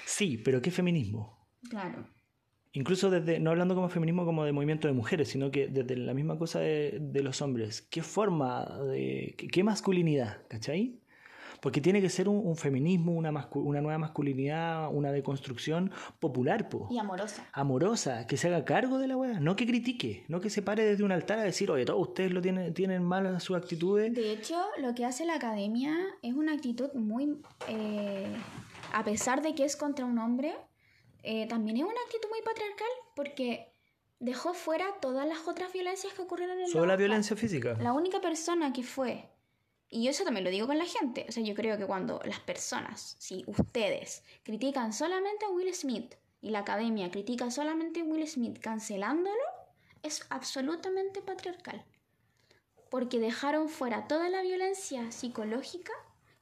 Sí, 0.06 0.38
pero 0.38 0.62
¿qué 0.62 0.70
feminismo? 0.70 1.48
Claro. 1.68 2.06
Incluso 2.78 3.10
desde, 3.10 3.40
no 3.40 3.50
hablando 3.50 3.74
como 3.74 3.88
feminismo 3.88 4.24
como 4.24 4.44
de 4.44 4.52
movimiento 4.52 4.86
de 4.86 4.94
mujeres, 4.94 5.30
sino 5.30 5.50
que 5.50 5.66
desde 5.66 5.96
la 5.96 6.14
misma 6.14 6.38
cosa 6.38 6.60
de, 6.60 6.98
de 7.00 7.22
los 7.24 7.42
hombres. 7.42 7.82
¿Qué 7.82 8.02
forma 8.02 8.66
de, 8.84 9.34
qué 9.50 9.64
masculinidad, 9.64 10.46
¿cachai? 10.46 11.00
Porque 11.60 11.80
tiene 11.80 12.00
que 12.00 12.08
ser 12.08 12.28
un, 12.28 12.54
feminismo, 12.54 13.10
una, 13.10 13.48
una 13.54 13.80
nueva 13.80 13.98
masculinidad, 13.98 14.94
una 14.94 15.10
deconstrucción 15.10 15.90
popular, 16.20 16.68
po. 16.68 16.86
Y 16.88 16.98
amorosa. 16.98 17.48
Amorosa, 17.52 18.28
que 18.28 18.36
se 18.36 18.46
haga 18.46 18.64
cargo 18.64 18.98
de 18.98 19.08
la 19.08 19.16
weá, 19.16 19.40
no 19.40 19.56
que 19.56 19.66
critique, 19.66 20.24
no 20.28 20.40
que 20.40 20.48
se 20.48 20.62
pare 20.62 20.84
desde 20.84 21.02
un 21.02 21.10
altar 21.10 21.40
a 21.40 21.42
decir, 21.42 21.72
oye, 21.72 21.84
todos 21.84 22.00
ustedes 22.00 22.30
lo 22.30 22.40
tienen, 22.40 22.72
tienen 22.74 23.02
mal 23.02 23.40
sus 23.40 23.56
actitudes. 23.56 24.14
De 24.14 24.30
hecho, 24.30 24.54
lo 24.80 24.94
que 24.94 25.04
hace 25.04 25.24
la 25.24 25.34
academia 25.34 25.96
es 26.22 26.32
una 26.32 26.52
actitud 26.52 26.92
muy. 26.94 27.40
Eh, 27.66 28.28
a 28.92 29.02
pesar 29.02 29.42
de 29.42 29.56
que 29.56 29.64
es 29.64 29.74
contra 29.74 30.04
un 30.04 30.18
hombre, 30.18 30.54
eh, 31.30 31.46
también 31.46 31.76
es 31.76 31.82
una 31.82 32.00
actitud 32.06 32.30
muy 32.30 32.40
patriarcal, 32.40 32.88
porque 33.14 33.70
dejó 34.18 34.54
fuera 34.54 34.86
todas 35.02 35.28
las 35.28 35.46
otras 35.46 35.72
violencias 35.74 36.14
que 36.14 36.22
ocurrieron 36.22 36.56
en 36.56 36.64
el 36.64 36.70
Solo 36.70 36.86
la 36.86 36.96
violencia 36.96 37.36
física. 37.36 37.76
La 37.80 37.92
única 37.92 38.20
persona 38.22 38.72
que 38.72 38.82
fue 38.82 39.28
y 39.90 40.04
yo 40.04 40.10
eso 40.10 40.24
también 40.24 40.44
lo 40.44 40.50
digo 40.50 40.66
con 40.66 40.78
la 40.78 40.86
gente. 40.86 41.26
O 41.28 41.32
sea, 41.32 41.42
yo 41.42 41.54
creo 41.54 41.76
que 41.76 41.86
cuando 41.86 42.20
las 42.24 42.40
personas, 42.40 43.16
si 43.18 43.44
ustedes 43.46 44.22
critican 44.42 44.92
solamente 44.92 45.44
a 45.44 45.50
Will 45.50 45.74
Smith 45.74 46.14
y 46.40 46.50
la 46.50 46.60
academia 46.60 47.10
critica 47.10 47.50
solamente 47.50 48.00
a 48.00 48.04
Will 48.04 48.26
Smith 48.26 48.58
cancelándolo, 48.58 49.42
es 50.02 50.26
absolutamente 50.30 51.22
patriarcal. 51.22 51.84
Porque 52.90 53.18
dejaron 53.18 53.68
fuera 53.68 54.08
toda 54.08 54.30
la 54.30 54.42
violencia 54.42 55.10
psicológica 55.12 55.92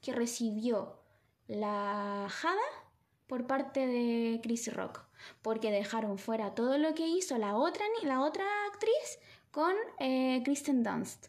que 0.01 0.13
recibió 0.13 1.01
la 1.49 2.29
Jada 2.29 2.86
por 3.27 3.47
parte 3.47 3.87
de 3.87 4.41
Chris 4.43 4.73
Rock. 4.75 5.05
Porque 5.43 5.71
dejaron 5.71 6.19
fuera 6.19 6.55
todo 6.55 6.79
lo 6.79 6.95
que 6.95 7.07
hizo 7.07 7.39
la 7.39 7.57
otra, 7.57 7.85
la 8.03 8.21
otra 8.21 8.45
actriz 8.67 9.19
con 9.51 9.75
eh, 9.99 10.43
Kristen 10.45 10.83
Dunst 10.83 11.29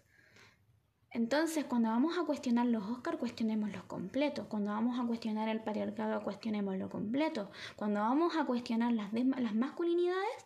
entonces, 1.18 1.66
cuando 1.66 1.90
vamos 1.90 2.18
a 2.18 2.26
cuestionar 2.26 2.68
los 2.68 2.84
Oscars, 2.84 3.18
cuestionemos 3.18 3.72
completos. 3.88 4.46
Cuando 4.48 4.72
vamos 4.72 5.00
a 5.00 5.08
cuestionar 5.08 5.50
el 5.50 5.62
patriarcado, 5.62 6.24
cuestionemos 6.24 6.78
lo 6.78 6.90
completo. 6.90 7.50
Cuando 7.76 8.02
vamos 8.02 8.36
a 8.36 8.46
cuestionar 8.46 8.92
las, 8.94 9.12
las 9.14 9.56
masculinidades, 9.56 10.46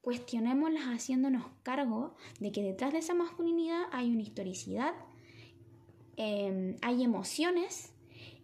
cuestionémoslas 0.00 0.86
haciéndonos 0.86 1.44
cargo 1.62 2.16
de 2.40 2.52
que 2.52 2.62
detrás 2.62 2.92
de 2.92 2.98
esa 2.98 3.14
masculinidad 3.14 3.84
hay 3.92 4.10
una 4.10 4.22
historicidad, 4.22 4.94
em, 6.16 6.76
hay 6.82 7.04
emociones 7.04 7.92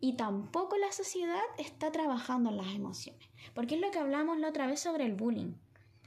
y 0.05 0.15
tampoco 0.15 0.77
la 0.79 0.91
sociedad 0.91 1.41
está 1.59 1.93
trabajando 1.93 2.51
en 2.51 2.57
las 2.57 2.75
emociones. 2.75 3.25
Porque 3.55 3.77
es 3.77 3.81
lo 3.81 3.93
que 3.93 4.01
hablamos 4.01 4.37
la 4.37 4.49
otra 4.49 4.67
vez 4.67 4.81
sobre 4.81 5.05
el 5.05 5.15
bullying. 5.15 5.55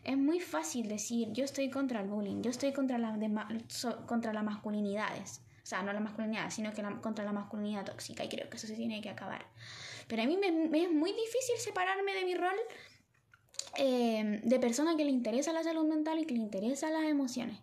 Es 0.03 0.17
muy 0.17 0.41
fácil 0.41 0.89
decir, 0.89 1.31
yo 1.31 1.45
estoy 1.45 1.69
contra 1.69 2.01
el 2.01 2.09
bullying, 2.09 2.41
yo 2.41 2.51
estoy 2.51 2.73
contra, 2.73 2.97
la, 2.97 3.17
contra 4.05 4.33
las 4.33 4.43
masculinidades. 4.43 5.41
O 5.63 5.65
sea, 5.65 5.81
no 5.81 5.93
la 5.93 6.01
masculinidad, 6.01 6.49
sino 6.49 6.73
que 6.73 6.83
contra 7.01 7.23
la 7.23 7.31
masculinidad 7.31 7.85
tóxica. 7.85 8.25
Y 8.25 8.27
creo 8.27 8.49
que 8.49 8.57
eso 8.57 8.67
se 8.67 8.75
tiene 8.75 8.99
que 8.99 9.09
acabar. 9.09 9.45
Pero 10.09 10.23
a 10.23 10.25
mí 10.25 10.35
me, 10.35 10.47
es 10.83 10.91
muy 10.91 11.13
difícil 11.13 11.55
separarme 11.59 12.13
de 12.13 12.25
mi 12.25 12.35
rol 12.35 12.55
eh, 13.77 14.41
de 14.43 14.59
persona 14.59 14.97
que 14.97 15.05
le 15.05 15.11
interesa 15.11 15.53
la 15.53 15.63
salud 15.63 15.85
mental 15.85 16.19
y 16.19 16.25
que 16.25 16.33
le 16.33 16.41
interesa 16.41 16.89
las 16.89 17.05
emociones. 17.05 17.59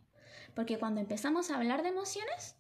Porque 0.55 0.79
cuando 0.79 1.03
empezamos 1.03 1.51
a 1.51 1.57
hablar 1.57 1.83
de 1.83 1.91
emociones, 1.91 2.57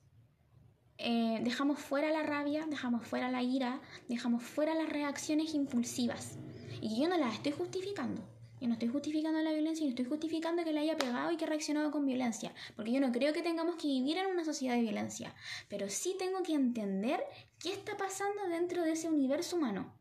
eh, 1.04 1.40
dejamos 1.42 1.80
fuera 1.80 2.10
la 2.10 2.22
rabia, 2.22 2.64
dejamos 2.66 3.04
fuera 3.04 3.28
la 3.28 3.42
ira, 3.42 3.80
dejamos 4.08 4.44
fuera 4.44 4.72
las 4.74 4.88
reacciones 4.88 5.52
impulsivas. 5.52 6.38
Y 6.80 7.00
yo 7.00 7.08
no 7.08 7.18
las 7.18 7.34
estoy 7.34 7.50
justificando. 7.50 8.22
Yo 8.60 8.68
no 8.68 8.74
estoy 8.74 8.88
justificando 8.88 9.40
la 9.40 9.50
violencia 9.50 9.82
y 9.82 9.88
no 9.88 9.90
estoy 9.90 10.04
justificando 10.04 10.62
que 10.62 10.72
le 10.72 10.78
haya 10.78 10.96
pegado 10.96 11.32
y 11.32 11.36
que 11.36 11.44
ha 11.44 11.48
reaccionado 11.48 11.90
con 11.90 12.06
violencia, 12.06 12.54
porque 12.76 12.92
yo 12.92 13.00
no 13.00 13.10
creo 13.10 13.32
que 13.32 13.42
tengamos 13.42 13.74
que 13.74 13.88
vivir 13.88 14.18
en 14.18 14.26
una 14.26 14.44
sociedad 14.44 14.76
de 14.76 14.82
violencia, 14.82 15.34
pero 15.68 15.90
sí 15.90 16.14
tengo 16.16 16.44
que 16.44 16.54
entender 16.54 17.24
qué 17.58 17.72
está 17.72 17.96
pasando 17.96 18.46
dentro 18.48 18.84
de 18.84 18.92
ese 18.92 19.08
universo 19.08 19.56
humano. 19.56 19.92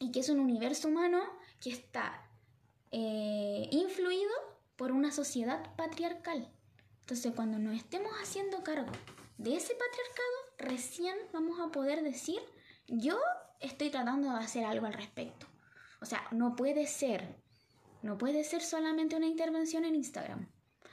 Y 0.00 0.10
que 0.10 0.18
es 0.18 0.28
un 0.28 0.40
universo 0.40 0.88
humano 0.88 1.20
que 1.60 1.70
está 1.70 2.26
eh, 2.90 3.68
influido 3.70 4.32
por 4.74 4.90
una 4.90 5.12
sociedad 5.12 5.76
patriarcal. 5.76 6.48
Entonces, 7.02 7.32
cuando 7.36 7.60
nos 7.60 7.76
estemos 7.76 8.10
haciendo 8.20 8.64
cargo 8.64 8.90
de 9.40 9.56
ese 9.56 9.72
patriarcado, 9.72 10.36
recién 10.58 11.16
vamos 11.32 11.58
a 11.60 11.72
poder 11.72 12.02
decir, 12.02 12.38
yo 12.86 13.18
estoy 13.58 13.88
tratando 13.88 14.30
de 14.30 14.38
hacer 14.38 14.66
algo 14.66 14.84
al 14.84 14.92
respecto. 14.92 15.46
O 16.02 16.04
sea, 16.04 16.28
no 16.30 16.56
puede 16.56 16.86
ser. 16.86 17.36
No 18.02 18.18
puede 18.18 18.44
ser 18.44 18.60
solamente 18.60 19.16
una 19.16 19.26
intervención 19.26 19.86
en 19.86 19.94
Instagram. 19.94 20.46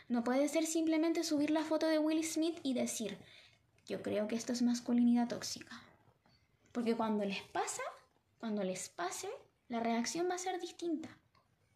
No 0.07 0.23
puede 0.23 0.47
ser 0.47 0.65
simplemente 0.65 1.25
subir 1.25 1.51
la 1.51 1.65
foto 1.65 1.87
de 1.87 1.99
Will 1.99 2.23
Smith 2.23 2.57
y 2.63 2.73
decir, 2.73 3.17
yo 3.85 4.01
creo 4.01 4.29
que 4.29 4.35
esto 4.35 4.53
es 4.53 4.61
masculinidad 4.61 5.27
tóxica. 5.27 5.81
Porque 6.71 6.95
cuando 6.95 7.25
les 7.25 7.43
pasa, 7.43 7.83
cuando 8.39 8.63
les 8.63 8.87
pase, 8.87 9.27
la 9.67 9.81
reacción 9.81 10.29
va 10.29 10.35
a 10.35 10.39
ser 10.39 10.61
distinta. 10.61 11.09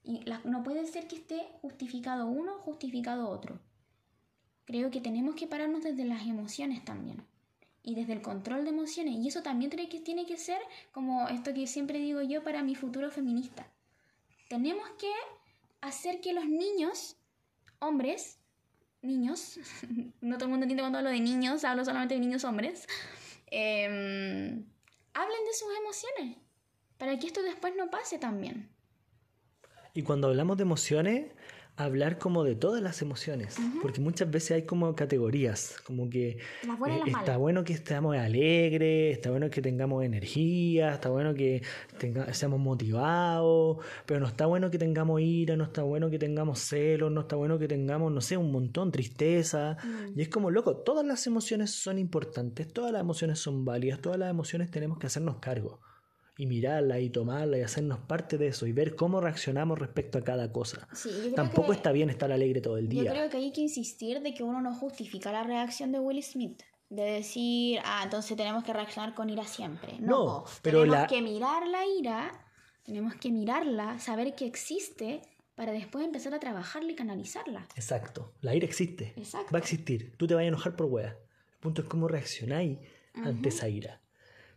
Y 0.03 0.23
no 0.45 0.63
puede 0.63 0.87
ser 0.87 1.09
que 1.09 1.17
esté 1.17 1.49
justificado 1.61 2.27
uno, 2.27 2.59
justificado 2.59 3.27
otro. 3.29 3.59
Creo 4.71 4.89
que 4.89 5.01
tenemos 5.01 5.35
que 5.35 5.47
pararnos 5.47 5.83
desde 5.83 6.05
las 6.05 6.21
emociones 6.21 6.85
también 6.85 7.21
y 7.83 7.93
desde 7.93 8.13
el 8.13 8.21
control 8.21 8.63
de 8.63 8.69
emociones. 8.69 9.15
Y 9.15 9.27
eso 9.27 9.43
también 9.43 9.69
tiene 9.69 9.89
que, 9.89 9.99
tiene 9.99 10.25
que 10.25 10.37
ser 10.37 10.61
como 10.93 11.27
esto 11.27 11.53
que 11.53 11.67
siempre 11.67 11.99
digo 11.99 12.21
yo 12.21 12.41
para 12.41 12.63
mi 12.63 12.75
futuro 12.75 13.11
feminista. 13.11 13.67
Tenemos 14.47 14.89
que 14.91 15.11
hacer 15.81 16.21
que 16.21 16.31
los 16.31 16.45
niños, 16.45 17.17
hombres, 17.79 18.39
niños, 19.01 19.59
no 20.21 20.37
todo 20.37 20.45
el 20.45 20.51
mundo 20.51 20.63
entiende 20.63 20.83
cuando 20.83 20.99
hablo 20.99 21.09
de 21.09 21.19
niños, 21.19 21.65
hablo 21.65 21.83
solamente 21.83 22.13
de 22.13 22.21
niños 22.21 22.45
hombres, 22.45 22.87
em, 23.47 24.63
hablen 25.13 25.45
de 25.45 25.53
sus 25.53 25.67
emociones, 25.81 26.37
para 26.97 27.19
que 27.19 27.27
esto 27.27 27.41
después 27.43 27.73
no 27.75 27.89
pase 27.89 28.19
también. 28.19 28.69
Y 29.93 30.03
cuando 30.03 30.29
hablamos 30.29 30.55
de 30.55 30.63
emociones, 30.63 31.29
hablar 31.83 32.17
como 32.17 32.43
de 32.43 32.55
todas 32.55 32.81
las 32.81 33.01
emociones, 33.01 33.57
porque 33.81 34.01
muchas 34.01 34.29
veces 34.29 34.51
hay 34.51 34.61
como 34.63 34.95
categorías, 34.95 35.75
como 35.85 36.09
que 36.09 36.29
eh, 36.29 36.37
está 37.05 37.37
bueno 37.37 37.63
que 37.63 37.73
estemos 37.73 38.15
alegres, 38.15 39.17
está 39.17 39.29
bueno 39.31 39.49
que 39.49 39.61
tengamos 39.61 40.03
energía, 40.03 40.93
está 40.93 41.09
bueno 41.09 41.33
que 41.33 41.61
seamos 42.31 42.59
motivados, 42.59 43.77
pero 44.05 44.19
no 44.19 44.27
está 44.27 44.45
bueno 44.45 44.69
que 44.69 44.77
tengamos 44.77 45.21
ira, 45.21 45.55
no 45.55 45.63
está 45.65 45.83
bueno 45.83 46.09
que 46.09 46.19
tengamos 46.19 46.59
celos, 46.59 47.11
no 47.11 47.21
está 47.21 47.35
bueno 47.35 47.59
que 47.59 47.67
tengamos, 47.67 48.11
no 48.11 48.21
sé, 48.21 48.37
un 48.37 48.51
montón, 48.51 48.91
tristeza, 48.91 49.77
mm. 49.83 50.19
y 50.19 50.21
es 50.21 50.29
como, 50.29 50.51
loco, 50.51 50.77
todas 50.77 51.05
las 51.05 51.25
emociones 51.27 51.71
son 51.71 51.97
importantes, 51.97 52.71
todas 52.71 52.91
las 52.91 53.01
emociones 53.01 53.39
son 53.39 53.65
válidas, 53.65 53.99
todas 54.01 54.19
las 54.19 54.29
emociones 54.29 54.71
tenemos 54.71 54.97
que 54.97 55.07
hacernos 55.07 55.37
cargo 55.37 55.79
y 56.37 56.45
mirarla 56.45 56.99
y 56.99 57.09
tomarla 57.09 57.57
y 57.57 57.61
hacernos 57.61 57.99
parte 57.99 58.37
de 58.37 58.47
eso 58.47 58.65
y 58.65 58.71
ver 58.71 58.95
cómo 58.95 59.21
reaccionamos 59.21 59.77
respecto 59.77 60.17
a 60.17 60.23
cada 60.23 60.51
cosa. 60.51 60.87
Tampoco 61.35 61.73
está 61.73 61.91
bien 61.91 62.09
estar 62.09 62.31
alegre 62.31 62.61
todo 62.61 62.77
el 62.77 62.87
día. 62.87 63.03
Yo 63.03 63.11
creo 63.11 63.29
que 63.29 63.37
hay 63.37 63.51
que 63.51 63.61
insistir 63.61 64.21
de 64.21 64.33
que 64.33 64.43
uno 64.43 64.61
no 64.61 64.73
justifica 64.73 65.31
la 65.31 65.43
reacción 65.43 65.91
de 65.91 65.99
Will 65.99 66.23
Smith. 66.23 66.61
De 66.89 67.03
decir, 67.03 67.79
ah, 67.85 68.01
entonces 68.03 68.35
tenemos 68.35 68.65
que 68.65 68.73
reaccionar 68.73 69.13
con 69.13 69.29
ira 69.29 69.45
siempre. 69.45 69.97
No, 69.99 70.43
pero 70.61 70.81
tenemos 70.81 71.07
que 71.07 71.21
mirar 71.21 71.65
la 71.65 71.85
ira, 71.85 72.45
tenemos 72.83 73.15
que 73.15 73.31
mirarla, 73.31 73.97
saber 73.99 74.35
que 74.35 74.45
existe 74.45 75.21
para 75.55 75.71
después 75.71 76.03
empezar 76.03 76.33
a 76.33 76.39
trabajarla 76.39 76.91
y 76.91 76.95
canalizarla. 76.95 77.67
Exacto, 77.75 78.33
la 78.41 78.55
ira 78.55 78.65
existe. 78.65 79.13
Va 79.53 79.57
a 79.57 79.61
existir. 79.61 80.17
Tú 80.17 80.27
te 80.27 80.33
vas 80.33 80.41
a 80.41 80.47
enojar 80.47 80.75
por 80.75 80.87
wea. 80.87 81.17
El 81.53 81.59
punto 81.59 81.81
es 81.81 81.87
cómo 81.87 82.09
reaccionáis 82.09 82.79
ante 83.13 83.49
esa 83.49 83.69
ira. 83.69 84.01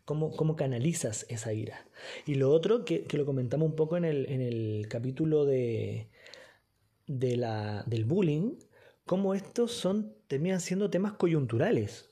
Cómo, 0.05 0.57
canalizas 0.57 1.25
esa 1.31 1.53
ira. 1.55 1.87
Y 2.27 2.35
lo 2.35 2.51
otro, 2.51 2.85
que, 2.85 3.07
lo 3.13 3.25
comentamos 3.25 3.69
un 3.69 3.77
poco 3.77 3.97
en 3.97 4.05
el, 4.05 4.87
capítulo 4.89 5.47
de, 5.47 6.11
de 7.07 7.37
la, 7.37 7.85
del 7.87 8.05
bullying, 8.05 8.57
cómo 9.07 9.35
estos 9.35 9.73
son, 9.73 10.15
terminan 10.27 10.61
siendo 10.61 10.91
temas 10.91 11.15
coyunturales. 11.15 12.11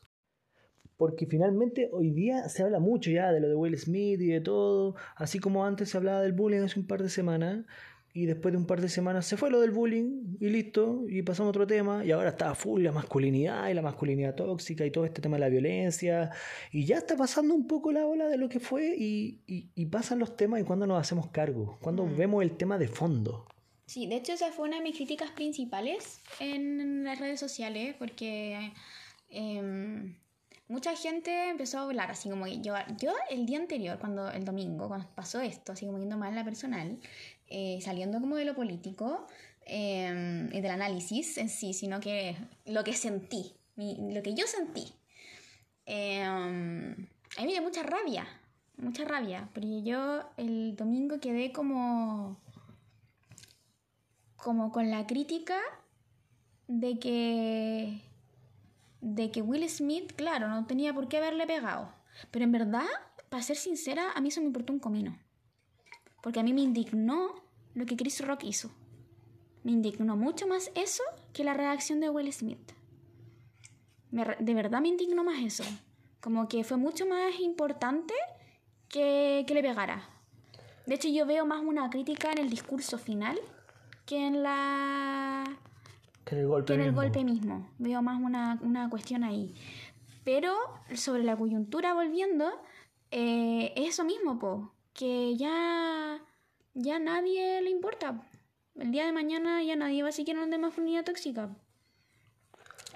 porque 0.96 1.26
finalmente 1.26 1.90
hoy 1.92 2.12
día 2.12 2.48
se 2.48 2.62
habla 2.62 2.78
mucho 2.78 3.11
ya 3.11 3.33
de 3.33 3.40
lo 3.40 3.48
de 3.48 3.57
Will 3.57 3.76
Smith 3.78 4.20
y 4.20 4.28
de 4.28 4.40
todo, 4.40 4.94
así 5.16 5.38
como 5.38 5.64
antes 5.64 5.90
se 5.90 5.98
hablaba 5.98 6.22
del 6.22 6.33
bullying 6.33 6.61
hace 6.61 6.81
un 6.81 6.87
par 6.87 7.02
de 7.02 7.09
semanas, 7.09 7.66
y 8.14 8.27
después 8.27 8.53
de 8.53 8.59
un 8.59 8.66
par 8.66 8.81
de 8.81 8.88
semanas 8.88 9.27
se 9.27 9.37
fue 9.37 9.51
lo 9.51 9.61
del 9.61 9.70
bullying 9.70 10.37
y 10.38 10.51
listo, 10.51 11.05
y 11.09 11.22
pasamos 11.22 11.48
a 11.48 11.51
otro 11.51 11.66
tema, 11.66 12.05
y 12.05 12.11
ahora 12.11 12.31
está 12.31 12.55
full 12.55 12.83
la 12.83 12.92
masculinidad 12.92 13.68
y 13.68 13.75
la 13.75 13.83
masculinidad 13.83 14.35
tóxica 14.35 14.85
y 14.85 14.90
todo 14.90 15.07
este 15.07 15.22
tema 15.22 15.37
de 15.37 15.40
la 15.40 15.48
violencia, 15.48 16.31
y 16.70 16.85
ya 16.85 16.98
está 16.98 17.16
pasando 17.16 17.55
un 17.55 17.66
poco 17.66 17.92
la 17.92 18.07
ola 18.07 18.29
de 18.29 18.37
lo 18.37 18.48
que 18.48 18.61
fue 18.61 18.94
y, 18.96 19.40
y, 19.46 19.87
pasan 19.87 20.18
los 20.18 20.37
temas 20.37 20.61
y 20.61 20.64
cuando 20.64 20.87
nos 20.87 21.01
hacemos 21.01 21.29
cargo, 21.31 21.79
cuando 21.83 22.07
mm. 22.07 22.16
vemos 22.16 22.42
el 22.42 22.57
tema 22.57 22.79
de 22.79 22.88
fondo. 22.88 23.46
Sí, 23.87 24.07
de 24.07 24.16
hecho 24.16 24.33
esa 24.33 24.51
fue 24.53 24.68
una 24.68 24.79
de 24.79 24.83
mis 24.83 24.96
críticas 24.96 25.31
principales 25.33 26.20
en 26.40 27.05
las 27.05 27.18
redes 27.18 27.40
sociales, 27.40 27.94
porque 27.98 28.72
em, 29.29 30.16
mucha 30.68 30.96
gente 30.96 31.51
empezó 31.51 31.79
a 31.79 31.83
hablar, 31.83 32.11
así 32.11 32.31
como 32.31 32.46
yo, 32.46 32.75
yo 32.98 33.12
el 33.31 33.44
día 33.44 33.59
anterior, 33.59 33.98
cuando 33.98 34.31
el 34.31 34.44
domingo, 34.44 34.88
cuando 34.88 35.07
pasó 35.14 35.40
esto, 35.40 35.72
así 35.72 35.85
como 35.85 35.98
yendo 35.98 36.16
mal 36.16 36.31
en 36.31 36.37
la 36.37 36.44
personal, 36.44 36.98
eh, 37.54 37.78
saliendo 37.82 38.18
como 38.18 38.36
de 38.36 38.46
lo 38.46 38.54
político 38.54 39.26
em, 39.66 40.48
y 40.54 40.62
del 40.62 40.70
análisis 40.70 41.36
en 41.36 41.50
sí, 41.50 41.74
sino 41.74 42.00
que 42.00 42.34
lo 42.64 42.82
que 42.82 42.94
sentí, 42.94 43.52
lo 43.76 44.22
que 44.22 44.32
yo 44.32 44.46
sentí. 44.46 44.94
Eh, 45.84 46.22
a 46.22 46.48
mí 46.48 47.46
me 47.46 47.52
dio 47.52 47.60
mucha 47.60 47.82
rabia, 47.82 48.26
mucha 48.78 49.04
rabia, 49.04 49.50
porque 49.52 49.82
yo 49.82 50.22
el 50.38 50.76
domingo 50.76 51.20
quedé 51.20 51.52
como, 51.52 52.40
como 54.36 54.72
con 54.72 54.90
la 54.90 55.06
crítica 55.06 55.58
de 56.68 56.98
que, 56.98 58.00
de 59.02 59.30
que 59.30 59.42
Will 59.42 59.68
Smith, 59.68 60.12
claro, 60.16 60.48
no 60.48 60.64
tenía 60.64 60.94
por 60.94 61.06
qué 61.06 61.18
haberle 61.18 61.46
pegado, 61.46 61.92
pero 62.30 62.46
en 62.46 62.52
verdad, 62.52 62.88
para 63.28 63.42
ser 63.42 63.56
sincera, 63.56 64.10
a 64.12 64.22
mí 64.22 64.28
eso 64.28 64.40
me 64.40 64.46
importó 64.46 64.72
un 64.72 64.78
comino. 64.78 65.18
Porque 66.22 66.38
a 66.38 66.44
mí 66.44 66.54
me 66.54 66.60
indignó 66.60 67.41
lo 67.74 67.87
que 67.87 67.96
Chris 67.96 68.24
Rock 68.26 68.44
hizo. 68.44 68.70
Me 69.64 69.72
indignó 69.72 70.16
mucho 70.16 70.46
más 70.46 70.70
eso 70.74 71.02
que 71.32 71.44
la 71.44 71.54
reacción 71.54 72.00
de 72.00 72.11
Will 72.11 72.32
Smith. 72.32 72.72
de 74.11 74.54
verdad 74.54 74.80
me 74.80 74.88
indignó 74.88 75.24
más 75.24 75.40
eso. 75.40 75.64
Como 76.20 76.48
que 76.48 76.64
fue 76.64 76.76
mucho 76.76 77.06
más 77.06 77.40
importante 77.40 78.14
que, 78.88 79.44
que 79.46 79.54
le 79.54 79.62
pegara. 79.62 80.08
De 80.87 80.94
hecho, 80.96 81.08
yo 81.08 81.26
veo 81.26 81.46
más 81.46 81.62
una 81.62 81.90
crítica 81.90 82.32
en 82.32 82.38
el 82.38 82.50
discurso 82.50 82.98
final 82.98 83.38
que 84.06 84.26
en 84.26 84.42
la. 84.42 85.44
Que 86.24 86.35
en 86.35 86.40
el 86.42 86.46
golpe, 86.48 86.76
mismo. 86.76 86.92
golpe 86.92 87.24
mismo. 87.24 87.70
Veo 87.78 88.02
más 88.02 88.20
una, 88.20 88.58
una, 88.62 88.90
cuestión 88.90 89.24
ahí. 89.24 89.54
Pero 90.24 90.54
sobre 90.94 91.24
la 91.24 91.37
coyuntura, 91.37 91.94
volviendo, 91.94 92.48
eh, 93.11 93.72
es 93.76 93.90
eso 93.90 94.04
mismo, 94.04 94.38
po 94.38 94.72
que 94.94 95.37
ya, 95.37 96.20
ya 96.74 96.98
nadie 96.98 97.61
le 97.62 97.70
importa. 97.70 98.26
El 98.74 98.90
día 98.90 99.04
de 99.04 99.12
mañana 99.12 99.62
ya 99.62 99.76
nadie 99.76 100.02
va 100.02 100.08
a 100.08 100.12
seguir 100.12 100.35
hablando 100.35 100.56
de 100.56 100.62
masculinidad 100.62 101.04
tóxica. 101.04 101.54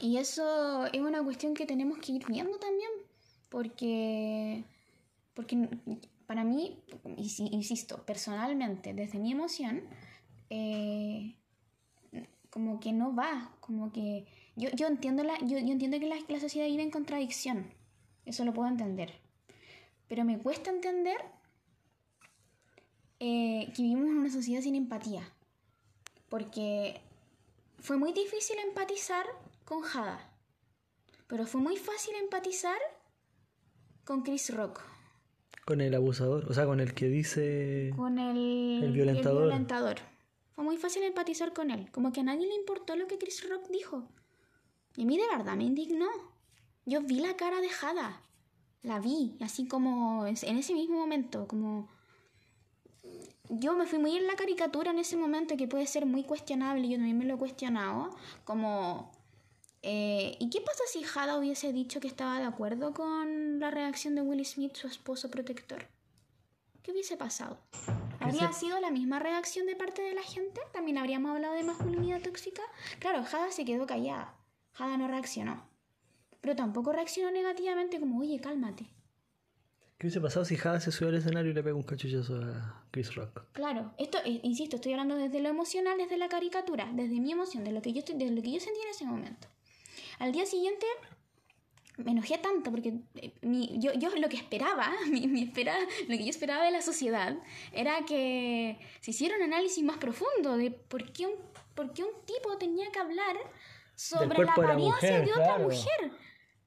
Y 0.01 0.19
eso 0.19 0.87
es 0.87 1.01
una 1.01 1.23
cuestión 1.23 1.55
que 1.55 1.67
tenemos 1.67 1.99
que 1.99 2.13
ir 2.13 2.27
viendo 2.27 2.59
también, 2.59 2.91
porque, 3.49 4.65
porque 5.33 5.69
para 6.27 6.45
mí, 6.45 6.79
insisto, 7.07 8.05
personalmente, 8.05 8.93
desde 8.93 9.19
mi 9.19 9.33
emoción, 9.33 9.83
eh, 10.51 11.35
como 12.51 12.79
que 12.79 12.93
no 12.93 13.15
va, 13.15 13.55
como 13.61 13.91
que 13.91 14.27
yo, 14.55 14.69
yo 14.71 14.87
entiendo, 14.87 15.23
la, 15.25 15.39
yo, 15.41 15.59
yo 15.59 15.73
entiendo 15.73 15.99
que 15.99 16.07
la, 16.07 16.17
la 16.29 16.41
sociedad 16.41 16.67
vive 16.67 16.83
en 16.83 16.91
contradicción, 16.91 17.73
eso 18.27 18.45
lo 18.45 18.53
puedo 18.53 18.69
entender, 18.69 19.15
pero 20.09 20.25
me 20.25 20.39
cuesta 20.39 20.71
entender 20.71 21.17
eh, 23.21 23.73
que 23.75 23.83
vivimos 23.83 24.09
en 24.09 24.19
una 24.19 24.31
sociedad 24.31 24.61
sin 24.61 24.75
empatía. 24.75 25.23
Porque 26.29 27.01
fue 27.79 27.97
muy 27.97 28.13
difícil 28.13 28.57
empatizar 28.59 29.27
con 29.65 29.83
Hada. 29.85 30.33
Pero 31.27 31.47
fue 31.47 31.61
muy 31.61 31.77
fácil 31.77 32.15
empatizar 32.17 32.79
con 34.05 34.23
Chris 34.23 34.55
Rock. 34.55 34.81
Con 35.65 35.81
el 35.81 35.95
abusador, 35.95 36.49
o 36.49 36.55
sea, 36.55 36.67
con 36.67 36.81
el 36.81 36.95
que 36.95 37.09
dice... 37.09 37.93
Con 37.97 38.19
el, 38.19 38.85
el 38.85 38.93
violentador. 38.93 39.43
El 39.43 39.49
violentador. 39.49 39.97
Fue 40.53 40.65
muy 40.65 40.77
fácil 40.77 41.03
empatizar 41.03 41.53
con 41.53 41.71
él. 41.71 41.91
Como 41.91 42.13
que 42.13 42.21
a 42.21 42.25
nadie 42.25 42.47
le 42.47 42.55
importó 42.55 42.97
lo 42.97 43.07
que 43.07 43.19
Chris 43.19 43.49
Rock 43.49 43.69
dijo. 43.71 44.09
Y 44.97 45.03
a 45.03 45.07
mí 45.07 45.19
de 45.19 45.27
verdad 45.29 45.57
me 45.57 45.65
indignó. 45.65 46.09
Yo 46.85 47.03
vi 47.03 47.19
la 47.19 47.37
cara 47.37 47.61
de 47.61 47.69
Hada. 47.69 48.23
La 48.83 49.01
vi, 49.01 49.37
así 49.41 49.67
como 49.67 50.27
en 50.27 50.35
ese 50.35 50.73
mismo 50.73 50.99
momento, 50.99 51.49
como 51.49 51.89
yo 53.49 53.75
me 53.75 53.87
fui 53.87 53.99
muy 53.99 54.17
en 54.17 54.27
la 54.27 54.37
caricatura 54.37 54.91
en 54.91 54.99
ese 54.99 55.17
momento 55.17 55.57
que 55.57 55.69
puede 55.69 55.87
ser 55.87 56.07
muy 56.07 56.25
cuestionable, 56.25 56.89
yo 56.89 56.97
también 56.97 57.19
me 57.19 57.25
lo 57.25 57.35
he 57.35 57.39
cuestionado, 57.39 58.11
como, 58.45 59.13
eh, 59.83 60.37
¿y 60.39 60.51
qué 60.51 60.61
pasa 60.61 60.83
si 60.91 61.05
Hada 61.05 61.39
hubiese 61.39 61.73
dicho 61.73 62.01
que 62.01 62.09
estaba 62.09 62.39
de 62.39 62.47
acuerdo 62.47 62.93
con 62.93 63.59
la 63.61 63.71
reacción 63.71 64.15
de 64.15 64.23
Will 64.23 64.45
Smith, 64.45 64.75
su 64.75 64.87
esposo 64.87 65.31
protector? 65.31 65.87
¿Qué 66.83 66.93
hubiese 66.93 67.17
pasado? 67.17 67.59
¿Habría 68.21 68.53
sido 68.53 68.81
la 68.81 68.91
misma 68.91 69.19
reacción 69.19 69.67
de 69.67 69.77
parte 69.77 70.03
de 70.03 70.15
la 70.15 70.23
gente? 70.23 70.61
¿También 70.73 70.99
habríamos 70.99 71.33
hablado 71.33 71.55
de 71.55 71.63
masculinidad 71.63 72.21
tóxica? 72.21 72.63
Claro, 72.99 73.19
Hada 73.19 73.51
se 73.51 73.65
quedó 73.65 73.87
callada, 73.87 74.35
Hada 74.75 74.97
no 74.97 75.09
reaccionó, 75.09 75.63
pero 76.41 76.57
tampoco 76.57 76.93
reaccionó 76.93 77.31
negativamente 77.31 78.01
como, 78.01 78.21
oye, 78.21 78.41
cálmate. 78.41 78.96
¿Qué 79.99 80.07
hubiese 80.07 80.21
pasado 80.21 80.45
si 80.45 80.57
Hada 80.57 80.79
se 80.79 80.93
subió 80.93 81.09
al 81.09 81.15
escenario 81.15 81.53
y 81.53 81.55
le 81.55 81.63
pega 81.63 81.75
un 81.75 81.83
cachuchazo 81.83 82.37
a 82.37 82.85
Chris 82.91 83.15
Rock? 83.15 83.45
Claro, 83.53 83.95
esto, 83.97 84.19
eh, 84.27 84.41
insisto, 84.43 84.77
estoy 84.77 84.93
hablando 84.93 85.17
desde 85.17 85.41
lo 85.41 85.49
emocional, 85.49 85.97
desde 85.97 86.19
la 86.19 86.29
caricatura, 86.29 86.91
desde 86.93 87.19
mi 87.19 87.33
emoción, 87.33 87.65
de 87.65 87.73
lo 87.73 87.81
que 87.81 87.95
yo, 87.95 88.01
estoy, 88.01 88.15
lo 88.19 88.43
que 88.43 88.53
yo 88.53 88.61
sentí 88.61 88.79
en 88.83 88.91
ese 88.91 89.07
momento. 89.07 89.49
Al 90.19 90.33
día 90.33 90.45
siguiente 90.45 90.85
me 91.97 92.11
enojé 92.11 92.37
tanto 92.37 92.71
porque 92.71 93.01
eh, 93.15 93.33
yo, 93.43 93.95
yo, 93.95 94.11
lo 94.17 94.29
que 94.29 94.37
esperaba, 94.37 94.93
mi, 95.11 95.43
espera, 95.43 95.75
lo 96.09 96.17
que 96.17 96.25
yo 96.25 96.31
esperaba 96.31 96.65
de 96.65 96.73
la 96.73 96.83
sociedad 96.83 97.35
era 97.73 98.05
que 98.07 98.79
se 99.01 99.13
hiciera 99.13 99.37
un 99.37 99.45
análisis 99.45 99.83
más 99.83 99.97
profundo 99.97 100.59
de 100.59 100.73
por 100.73 101.11
qué 101.13 101.27
un, 101.27 101.37
por 101.75 101.95
qué 101.95 102.05
un 102.05 102.13
tipo 102.27 102.59
tenía 102.59 102.91
que 102.93 102.99
hablar 102.99 103.37
sobre 103.95 104.45
la 104.45 104.53
apariencia 104.53 105.23
de, 105.23 105.33
otra 105.33 105.59
mujer. 105.59 106.13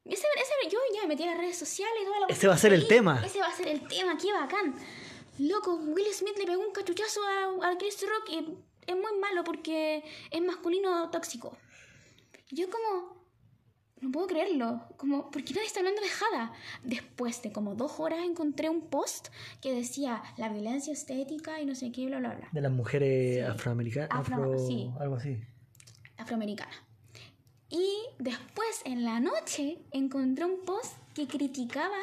Ese, 0.09 0.25
ese, 0.35 0.69
yo 0.71 0.79
ya 0.95 1.01
me 1.03 1.09
metí 1.09 1.23
en 1.23 1.29
las 1.29 1.37
redes 1.37 1.57
sociales 1.57 1.93
y 2.01 2.05
toda 2.05 2.19
la 2.21 2.25
Ese 2.27 2.47
va 2.47 2.55
a 2.55 2.57
ser 2.57 2.73
el 2.73 2.87
tema. 2.87 3.21
Ese 3.25 3.39
va 3.39 3.47
a 3.47 3.55
ser 3.55 3.67
el 3.67 3.87
tema, 3.87 4.17
qué 4.17 4.33
bacán. 4.33 4.75
Loco, 5.37 5.75
Will 5.75 6.11
Smith 6.13 6.37
le 6.37 6.45
pegó 6.45 6.61
un 6.61 6.73
cachuchazo 6.73 7.21
a, 7.23 7.69
a 7.69 7.77
Chris 7.77 8.01
Rock 8.01 8.29
y 8.29 8.57
es 8.87 8.95
muy 8.95 9.19
malo 9.21 9.43
porque 9.43 10.03
es 10.31 10.41
masculino 10.41 11.09
tóxico. 11.11 11.55
Yo 12.51 12.67
como, 12.69 13.23
no 14.01 14.11
puedo 14.11 14.27
creerlo. 14.27 14.81
Como, 14.97 15.29
¿por 15.29 15.43
qué 15.43 15.53
nadie 15.53 15.67
está 15.67 15.79
hablando 15.79 16.01
de 16.01 16.09
Jada? 16.09 16.53
Después 16.83 17.41
de 17.41 17.51
como 17.51 17.75
dos 17.75 17.99
horas 17.99 18.19
encontré 18.25 18.69
un 18.69 18.81
post 18.89 19.29
que 19.61 19.73
decía 19.73 20.23
la 20.37 20.49
violencia 20.49 20.91
estética 20.91 21.61
y 21.61 21.65
no 21.65 21.75
sé 21.75 21.91
qué, 21.91 22.07
bla, 22.07 22.19
bla, 22.19 22.35
bla. 22.35 22.49
De 22.51 22.61
las 22.61 22.71
mujeres 22.71 23.47
afroamericanas. 23.47 24.09
Afro, 24.11 24.57
sí. 24.57 24.91
Algo 24.99 25.15
así. 25.15 25.39
Afroamericana. 26.17 26.71
Y 27.69 27.97
después 28.17 28.81
en 28.85 29.03
la 29.03 29.19
noche 29.19 29.77
encontré 29.91 30.45
un 30.45 30.61
post 30.65 30.93
que 31.13 31.27
criticaba 31.27 31.97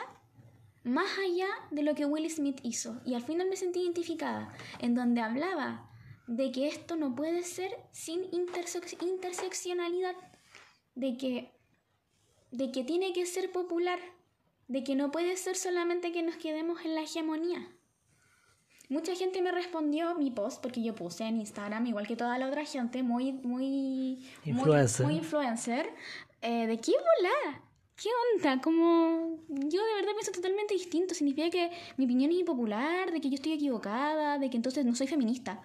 más 0.85 1.19
allá 1.19 1.49
de 1.73 1.83
lo 1.83 1.95
que 1.95 2.07
Will 2.07 2.31
Smith 2.31 2.61
hizo. 2.63 3.01
Y 3.05 3.15
al 3.15 3.23
final 3.23 3.49
me 3.49 3.57
sentí 3.57 3.81
identificada, 3.81 4.55
en 4.79 4.95
donde 4.95 5.21
hablaba 5.21 5.91
de 6.29 6.53
que 6.53 6.69
esto 6.69 6.97
no 6.97 7.15
puede 7.15 7.43
ser 7.43 7.77
sin 7.93 8.25
interseccionalidad, 8.33 10.15
de 10.95 11.17
que, 11.17 11.53
de 12.53 12.71
que 12.71 12.85
tiene 12.85 13.13
que 13.13 13.27
ser 13.27 13.51
popular, 13.51 13.99
de 14.69 14.85
que 14.85 14.95
no 14.95 15.11
puede 15.11 15.37
ser 15.37 15.57
solamente 15.57 16.13
que 16.13 16.23
nos 16.23 16.37
quedemos 16.37 16.85
en 16.85 16.95
la 16.95 17.03
hegemonía. 17.03 17.76
Mucha 18.89 19.15
gente 19.17 19.43
me 19.43 19.51
respondió 19.51 20.15
mi 20.15 20.31
post 20.31 20.63
porque 20.63 20.81
yo 20.81 20.95
puse 20.95 21.25
en 21.25 21.41
Instagram, 21.41 21.87
igual 21.87 22.07
que 22.07 22.15
toda 22.15 22.39
la 22.39 22.47
otra 22.47 22.65
gente, 22.65 23.03
muy, 23.03 23.33
muy 23.33 24.25
influencer, 24.45 25.07
muy, 25.07 25.17
influencer 25.17 25.93
eh, 26.41 26.69
de 26.69 26.79
qué 26.79 26.93
volar, 26.93 27.63
qué 27.97 28.09
onda, 28.35 28.61
como 28.61 29.41
yo 29.49 29.85
de 29.85 29.95
verdad 29.95 30.13
pienso 30.13 30.31
totalmente 30.31 30.75
distinto, 30.75 31.15
significa 31.15 31.51
que 31.51 31.73
mi 31.97 32.05
opinión 32.05 32.31
es 32.31 32.39
impopular, 32.39 33.11
de 33.11 33.21
que 33.21 33.29
yo 33.29 33.35
estoy 33.35 33.55
equivocada, 33.55 34.39
de 34.39 34.51
que 34.51 34.57
entonces 34.57 34.85
no 34.85 34.95
soy 34.95 35.09
feminista. 35.09 35.61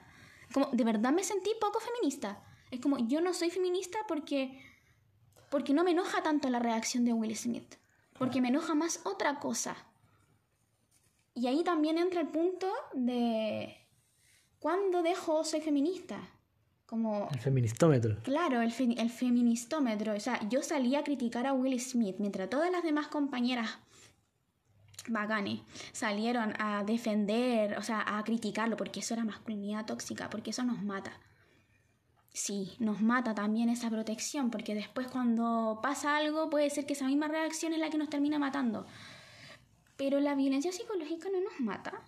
Como 0.52 0.70
de 0.72 0.84
verdad 0.84 1.12
me 1.12 1.24
sentí 1.24 1.52
poco 1.62 1.80
feminista. 1.80 2.44
Es 2.72 2.80
como 2.80 2.98
yo 3.08 3.22
no 3.22 3.34
soy 3.36 3.52
feminista 3.52 4.00
porque 4.08 4.60
porque 5.52 5.74
no 5.74 5.84
me 5.84 5.92
enoja 5.92 6.24
tanto 6.24 6.50
la 6.50 6.60
reacción 6.60 7.06
de 7.06 7.14
Will 7.14 7.36
Smith, 7.36 7.76
porque 8.18 8.42
me 8.42 8.48
enoja 8.48 8.74
más 8.74 9.02
otra 9.06 9.40
cosa 9.40 9.76
y 11.34 11.48
ahí 11.48 11.64
también 11.64 11.98
entra 11.98 12.22
el 12.22 12.28
punto 12.28 12.68
de 12.94 13.76
cuándo 14.60 15.02
dejo 15.04 15.44
soy 15.44 15.62
feminista. 15.62 16.20
como... 16.86 17.30
El 17.32 17.40
feministómetro. 17.40 18.18
Claro, 18.24 18.62
el, 18.62 18.72
fe- 18.72 18.96
el 18.98 19.10
feministómetro. 19.10 20.14
O 20.14 20.20
sea, 20.20 20.40
yo 20.50 20.62
salí 20.62 20.96
a 20.96 21.04
criticar 21.04 21.48
a 21.48 21.54
Will 21.54 21.80
Smith 21.80 22.18
mientras 22.20 22.50
todas 22.50 22.70
las 22.72 22.84
demás 22.84 23.08
compañeras 23.08 23.80
bacanes 25.08 25.62
salieron 25.94 26.54
a 26.60 26.84
defender, 26.84 27.78
o 27.78 27.82
sea, 27.82 28.04
a 28.06 28.24
criticarlo, 28.24 28.78
porque 28.78 29.00
eso 29.00 29.14
era 29.14 29.24
masculinidad 29.24 29.86
tóxica, 29.86 30.30
porque 30.30 30.52
eso 30.52 30.64
nos 30.64 30.84
mata. 30.84 31.14
Sí, 32.34 32.74
nos 32.80 33.02
mata 33.02 33.34
también 33.34 33.70
esa 33.70 33.90
protección, 33.90 34.52
porque 34.52 34.76
después 34.76 35.08
cuando 35.08 35.80
pasa 35.82 36.18
algo 36.18 36.50
puede 36.50 36.70
ser 36.70 36.86
que 36.86 36.94
esa 36.94 37.08
misma 37.08 37.28
reacción 37.28 37.74
es 37.74 37.80
la 37.80 37.90
que 37.90 37.98
nos 37.98 38.10
termina 38.10 38.38
matando. 38.38 38.86
Pero 40.02 40.20
la 40.20 40.34
violencia 40.34 40.72
psicológica 40.72 41.30
no 41.30 41.40
nos 41.42 41.60
mata. 41.60 42.04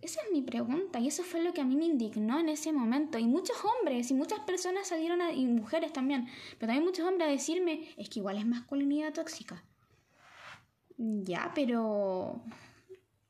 Esa 0.00 0.20
es 0.22 0.32
mi 0.32 0.42
pregunta 0.42 0.98
y 0.98 1.06
eso 1.06 1.22
fue 1.22 1.44
lo 1.44 1.52
que 1.52 1.60
a 1.60 1.64
mí 1.64 1.76
me 1.76 1.84
indignó 1.84 2.40
en 2.40 2.48
ese 2.48 2.72
momento. 2.72 3.20
Y 3.20 3.26
muchos 3.28 3.56
hombres 3.64 4.10
y 4.10 4.14
muchas 4.14 4.40
personas 4.40 4.88
salieron, 4.88 5.20
a- 5.22 5.30
y 5.30 5.46
mujeres 5.46 5.92
también, 5.92 6.26
pero 6.58 6.70
también 6.70 6.82
muchos 6.84 7.06
hombres 7.06 7.28
a 7.28 7.30
decirme, 7.30 7.94
es 7.96 8.08
que 8.08 8.18
igual 8.18 8.36
es 8.36 8.46
masculinidad 8.46 9.12
tóxica. 9.12 9.62
Ya, 10.96 11.52
pero... 11.54 12.42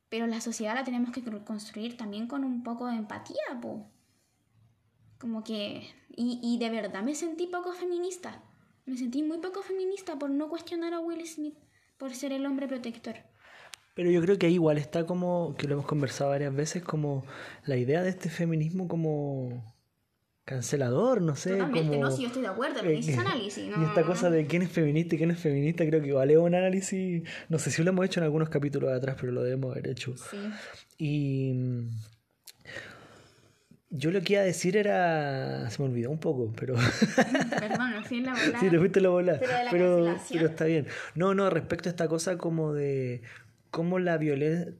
Pero 0.08 0.26
la 0.26 0.40
sociedad 0.40 0.74
la 0.74 0.84
tenemos 0.84 1.10
que 1.12 1.22
construir 1.44 1.98
también 1.98 2.26
con 2.26 2.42
un 2.42 2.62
poco 2.62 2.86
de 2.86 2.96
empatía, 2.96 3.60
po. 3.60 3.86
Como 5.18 5.44
que... 5.44 5.86
Y, 6.16 6.40
y 6.42 6.56
de 6.56 6.70
verdad 6.70 7.02
me 7.02 7.14
sentí 7.14 7.48
poco 7.48 7.74
feminista. 7.74 8.42
Me 8.86 8.96
sentí 8.96 9.22
muy 9.22 9.40
poco 9.40 9.60
feminista 9.60 10.18
por 10.18 10.30
no 10.30 10.48
cuestionar 10.48 10.94
a 10.94 11.00
Will 11.00 11.26
Smith, 11.26 11.58
por 11.98 12.14
ser 12.14 12.32
el 12.32 12.46
hombre 12.46 12.66
protector. 12.66 13.16
Pero 13.94 14.10
yo 14.10 14.22
creo 14.22 14.38
que 14.38 14.46
ahí 14.46 14.54
igual 14.54 14.78
está 14.78 15.04
como, 15.04 15.56
que 15.58 15.66
lo 15.66 15.74
hemos 15.74 15.86
conversado 15.86 16.30
varias 16.30 16.54
veces, 16.54 16.82
como 16.84 17.24
la 17.64 17.76
idea 17.76 18.02
de 18.02 18.10
este 18.10 18.30
feminismo 18.30 18.86
como 18.86 19.74
cancelador, 20.44 21.20
no 21.20 21.36
sé, 21.36 21.50
Totalmente, 21.50 21.96
como... 21.96 22.08
no, 22.08 22.10
sí, 22.10 22.22
yo 22.22 22.28
estoy 22.28 22.42
de 22.42 22.48
acuerdo, 22.48 22.76
pero 22.80 22.90
eh, 22.90 23.00
ese 23.00 23.14
análisis, 23.18 23.66
Y 23.66 23.68
¿no? 23.68 23.86
esta 23.86 24.02
cosa 24.04 24.30
de 24.30 24.46
quién 24.46 24.62
es 24.62 24.70
feminista 24.70 25.14
y 25.14 25.18
quién 25.18 25.30
es 25.30 25.38
feminista, 25.38 25.84
creo 25.84 26.00
que 26.00 26.08
es 26.10 26.38
un 26.38 26.54
análisis, 26.54 27.28
no 27.50 27.58
sé 27.58 27.70
si 27.70 27.82
lo 27.82 27.90
hemos 27.90 28.06
hecho 28.06 28.20
en 28.20 28.24
algunos 28.24 28.48
capítulos 28.48 28.88
de 28.90 28.96
atrás, 28.96 29.16
pero 29.20 29.32
lo 29.32 29.42
debemos 29.42 29.72
haber 29.72 29.88
hecho. 29.88 30.16
Sí. 30.16 30.38
Y 30.96 31.52
yo 33.90 34.10
lo 34.10 34.20
que 34.20 34.34
iba 34.34 34.42
a 34.42 34.44
decir 34.44 34.76
era, 34.76 35.68
se 35.70 35.82
me 35.82 35.88
olvidó 35.88 36.10
un 36.10 36.18
poco, 36.18 36.52
pero... 36.58 36.74
Perdón, 37.58 37.92
me 37.92 38.04
fui 38.04 38.18
en 38.18 38.26
la 38.26 38.32
volada. 38.32 38.60
Sí, 38.60 38.70
te 38.70 38.78
fuiste 38.78 39.00
la 39.00 39.08
bola. 39.08 39.38
Pero 39.38 39.52
la 39.52 39.70
Pero, 40.30 40.46
está 40.46 40.64
bien. 40.66 40.86
No, 41.14 41.34
no, 41.34 41.48
respecto 41.50 41.88
a 41.88 41.90
esta 41.90 42.08
cosa 42.08 42.36
como 42.36 42.74
de 42.74 43.22
cómo 43.70 43.98
la 43.98 44.18
violencia, 44.18 44.72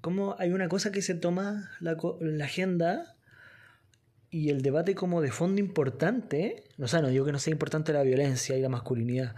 cómo 0.00 0.36
hay 0.38 0.52
una 0.52 0.68
cosa 0.68 0.92
que 0.92 1.02
se 1.02 1.14
toma 1.14 1.70
la, 1.80 1.96
la 2.20 2.44
agenda 2.44 3.16
y 4.30 4.50
el 4.50 4.62
debate 4.62 4.94
como 4.94 5.22
de 5.22 5.30
fondo 5.30 5.60
importante, 5.60 6.64
o 6.78 6.88
sea, 6.88 7.00
no 7.00 7.08
digo 7.08 7.24
que 7.24 7.32
no 7.32 7.38
sea 7.38 7.52
importante 7.52 7.92
la 7.92 8.02
violencia 8.02 8.56
y 8.56 8.60
la 8.60 8.68
masculinidad, 8.68 9.34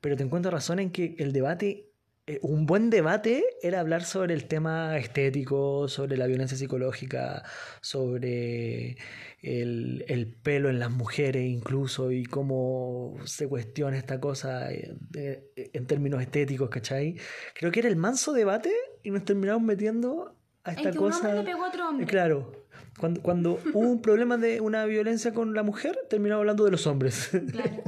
pero 0.00 0.16
te 0.16 0.24
encuentro 0.24 0.50
razón 0.50 0.78
en 0.78 0.90
que 0.90 1.14
el 1.18 1.32
debate, 1.32 1.91
eh, 2.26 2.38
un 2.42 2.66
buen 2.66 2.88
debate 2.90 3.42
era 3.62 3.80
hablar 3.80 4.04
sobre 4.04 4.34
el 4.34 4.44
tema 4.46 4.96
estético, 4.98 5.88
sobre 5.88 6.16
la 6.16 6.26
violencia 6.26 6.56
psicológica, 6.56 7.42
sobre 7.80 8.96
el, 9.42 10.04
el 10.08 10.26
pelo 10.32 10.68
en 10.70 10.78
las 10.78 10.90
mujeres 10.90 11.44
incluso 11.48 12.12
y 12.12 12.24
cómo 12.24 13.16
se 13.24 13.48
cuestiona 13.48 13.96
esta 13.98 14.20
cosa 14.20 14.70
eh, 14.72 14.94
de- 15.10 15.50
en 15.72 15.86
términos 15.86 16.20
estéticos, 16.22 16.70
¿cachai? 16.70 17.16
Creo 17.54 17.72
que 17.72 17.80
era 17.80 17.88
el 17.88 17.96
manso 17.96 18.32
debate 18.32 18.72
y 19.02 19.10
nos 19.10 19.24
terminamos 19.24 19.62
metiendo 19.62 20.36
a 20.64 20.72
En 20.72 20.78
esta 20.78 20.90
un 20.90 20.96
cosa... 20.96 21.18
hombre 21.28 21.42
le 21.42 21.44
pegó 21.50 21.64
a 21.64 21.68
otro 21.68 21.88
hombre. 21.88 22.04
Eh, 22.04 22.08
Claro, 22.08 22.52
cuando, 22.98 23.20
cuando 23.22 23.58
hubo 23.74 23.80
un 23.88 24.00
problema 24.00 24.36
de 24.36 24.60
una 24.60 24.84
violencia 24.86 25.34
con 25.34 25.54
la 25.54 25.62
mujer, 25.64 25.98
terminaba 26.08 26.40
hablando 26.40 26.64
de 26.64 26.70
los 26.70 26.86
hombres. 26.86 27.30
Claro. 27.50 27.82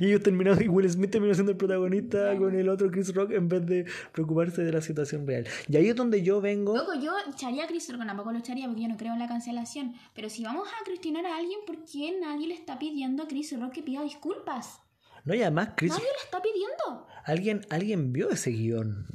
Y 0.00 0.06
ellos 0.06 0.22
terminaron, 0.22 0.62
y 0.62 0.68
Will 0.68 0.88
Smith 0.90 1.10
terminó 1.10 1.34
siendo 1.34 1.52
el 1.52 1.58
protagonista 1.58 2.36
con 2.36 2.54
el 2.54 2.68
otro 2.68 2.90
Chris 2.90 3.14
Rock 3.14 3.32
en 3.32 3.48
vez 3.48 3.66
de 3.66 3.86
preocuparse 4.12 4.62
de 4.62 4.72
la 4.72 4.80
situación 4.80 5.26
real. 5.26 5.46
Y 5.68 5.76
ahí 5.76 5.88
es 5.88 5.96
donde 5.96 6.22
yo 6.22 6.40
vengo. 6.40 6.76
Loco, 6.76 6.94
yo 6.94 7.12
echaría 7.32 7.64
a 7.64 7.66
Chris 7.66 7.90
Rock, 7.92 8.06
tampoco 8.06 8.32
lo 8.32 8.38
echaría 8.38 8.66
porque 8.66 8.82
yo 8.82 8.88
no 8.88 8.96
creo 8.96 9.12
en 9.12 9.18
la 9.18 9.28
cancelación. 9.28 9.94
Pero 10.14 10.28
si 10.28 10.44
vamos 10.44 10.68
a 10.68 10.84
cuestionar 10.84 11.26
a 11.26 11.36
alguien, 11.36 11.60
¿por 11.66 11.76
qué 11.84 12.16
nadie 12.20 12.48
le 12.48 12.54
está 12.54 12.78
pidiendo 12.78 13.22
a 13.22 13.28
Chris 13.28 13.58
Rock 13.58 13.72
que 13.72 13.82
pida 13.82 14.02
disculpas? 14.02 14.80
No, 15.24 15.34
y 15.34 15.40
además, 15.40 15.70
Chris, 15.76 15.90
Nadie 15.90 16.04
le 16.04 16.24
está 16.24 16.42
pidiendo. 16.42 17.06
alguien, 17.24 17.60
alguien 17.70 18.12
vio 18.12 18.28
ese 18.30 18.50
guion. 18.50 19.06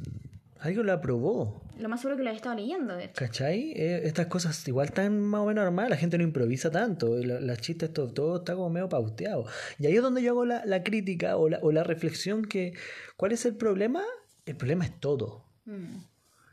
Alguien 0.60 0.84
lo 0.86 0.92
aprobó. 0.92 1.62
Lo 1.78 1.88
más 1.88 2.00
seguro 2.02 2.18
que 2.18 2.22
lo 2.22 2.30
he 2.30 2.34
estado 2.34 2.54
leyendo, 2.54 2.94
de 2.94 3.04
hecho. 3.04 3.14
¿Cachai? 3.16 3.72
Eh, 3.72 4.02
estas 4.04 4.26
cosas 4.26 4.68
igual 4.68 4.88
están 4.88 5.18
más 5.20 5.40
o 5.40 5.46
menos 5.46 5.64
armadas, 5.64 5.88
la 5.90 5.96
gente 5.96 6.18
no 6.18 6.24
improvisa 6.24 6.70
tanto, 6.70 7.18
y 7.18 7.24
la- 7.24 7.40
las 7.40 7.58
chistes, 7.62 7.92
todo, 7.92 8.12
todo 8.12 8.36
está 8.38 8.54
como 8.54 8.68
medio 8.68 8.88
pauteado. 8.88 9.46
Y 9.78 9.86
ahí 9.86 9.96
es 9.96 10.02
donde 10.02 10.22
yo 10.22 10.32
hago 10.32 10.44
la, 10.44 10.62
la 10.66 10.82
crítica 10.82 11.36
o 11.38 11.48
la, 11.48 11.58
o 11.62 11.72
la 11.72 11.82
reflexión 11.82 12.44
que, 12.44 12.74
¿cuál 13.16 13.32
es 13.32 13.46
el 13.46 13.56
problema? 13.56 14.02
El 14.44 14.56
problema 14.56 14.84
es 14.84 15.00
todo. 15.00 15.46
Mm. 15.64 15.96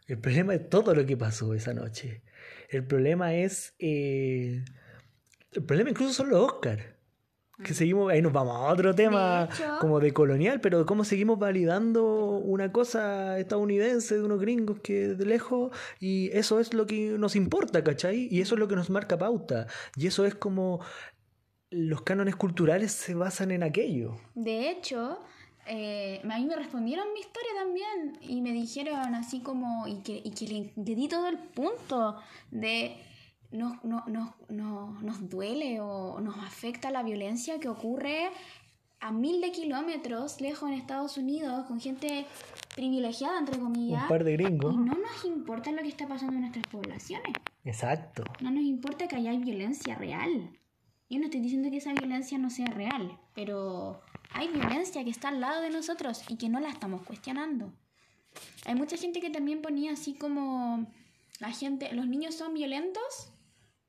El 0.07 0.17
problema 0.19 0.55
es 0.55 0.69
todo 0.69 0.95
lo 0.95 1.05
que 1.05 1.17
pasó 1.17 1.53
esa 1.53 1.73
noche. 1.73 2.21
El 2.69 2.85
problema 2.85 3.33
es... 3.35 3.73
eh, 3.79 4.63
el 5.51 5.63
problema 5.63 5.89
incluso 5.89 6.13
son 6.13 6.29
los 6.29 6.39
Oscars. 6.39 6.83
Que 7.63 7.73
seguimos, 7.73 8.11
ahí 8.11 8.21
nos 8.21 8.31
vamos 8.33 8.55
a 8.55 8.71
otro 8.71 8.93
tema 8.93 9.49
hecho- 9.51 9.77
como 9.79 9.99
de 9.99 10.13
colonial, 10.13 10.61
pero 10.61 10.85
cómo 10.85 11.03
seguimos 11.03 11.39
validando 11.39 12.37
una 12.37 12.71
cosa 12.71 13.39
estadounidense 13.39 14.15
de 14.15 14.23
unos 14.23 14.39
gringos 14.39 14.79
que 14.81 15.07
de 15.09 15.25
lejos, 15.25 15.71
y 15.99 16.29
eso 16.37 16.59
es 16.59 16.73
lo 16.75 16.85
que 16.85 17.15
nos 17.17 17.35
importa, 17.35 17.83
¿cachai? 17.83 18.27
Y 18.29 18.41
eso 18.41 18.53
es 18.55 18.59
lo 18.59 18.67
que 18.67 18.75
nos 18.75 18.91
marca 18.91 19.17
pauta. 19.17 19.65
Y 19.95 20.05
eso 20.05 20.25
es 20.25 20.35
como 20.35 20.81
los 21.71 22.01
cánones 22.03 22.35
culturales 22.35 22.91
se 22.91 23.15
basan 23.15 23.49
en 23.51 23.63
aquello. 23.63 24.15
De 24.35 24.69
hecho, 24.69 25.19
eh, 25.65 26.21
a 26.29 26.37
mí 26.37 26.45
me 26.45 26.55
respondieron 26.55 27.11
mi 27.13 27.19
historia 27.21 27.49
también 27.57 28.19
y 28.21 28.41
me 28.41 28.53
dijeron 28.53 29.15
así 29.15 29.41
como, 29.41 29.87
y 29.87 30.01
que, 30.03 30.21
y 30.23 30.29
que 30.31 30.47
le, 30.47 30.73
le 30.75 30.95
di 30.95 31.07
todo 31.09 31.27
el 31.27 31.37
punto 31.39 32.17
de 32.51 32.95
nos, 33.51 33.83
no, 33.83 34.03
no- 34.07 34.35
no- 34.49 35.01
nos 35.01 35.29
duele 35.29 35.79
o 35.81 36.19
nos 36.19 36.37
afecta 36.39 36.91
la 36.91 37.03
violencia 37.03 37.59
que 37.59 37.69
ocurre 37.69 38.29
a 38.99 39.11
mil 39.11 39.39
de 39.41 39.51
kilómetros 39.51 40.41
lejos 40.41 40.69
en 40.69 40.75
Estados 40.75 41.17
Unidos 41.17 41.65
con 41.67 41.79
gente 41.79 42.25
privilegiada, 42.75 43.37
entre 43.39 43.59
comillas. 43.59 44.01
Un 44.03 44.07
par 44.09 44.23
de 44.23 44.33
gringos. 44.33 44.73
Y 44.73 44.77
no 44.77 44.93
nos 44.95 45.23
importa 45.25 45.71
lo 45.71 45.81
que 45.83 45.87
está 45.89 46.07
pasando 46.07 46.33
en 46.33 46.41
nuestras 46.41 46.65
poblaciones. 46.67 47.33
Exacto. 47.63 48.23
No 48.41 48.49
nos 48.51 48.63
importa 48.63 49.07
que 49.07 49.15
haya 49.15 49.31
violencia 49.33 49.95
real. 49.95 50.49
Yo 51.09 51.19
no 51.19 51.25
estoy 51.25 51.39
diciendo 51.41 51.69
que 51.69 51.77
esa 51.77 51.93
violencia 51.93 52.37
no 52.37 52.49
sea 52.49 52.65
real, 52.67 53.17
pero 53.33 54.01
hay 54.31 54.49
violencia 54.49 55.03
que 55.03 55.09
está 55.09 55.29
al 55.29 55.39
lado 55.39 55.61
de 55.61 55.69
nosotros 55.69 56.23
y 56.29 56.37
que 56.37 56.49
no 56.49 56.59
la 56.59 56.69
estamos 56.69 57.03
cuestionando. 57.03 57.71
Hay 58.65 58.75
mucha 58.75 58.97
gente 58.97 59.21
que 59.21 59.29
también 59.29 59.61
ponía 59.61 59.93
así 59.93 60.15
como 60.15 60.85
la 61.39 61.51
gente, 61.51 61.93
los 61.93 62.07
niños 62.07 62.35
son 62.35 62.53
violentos 62.53 63.31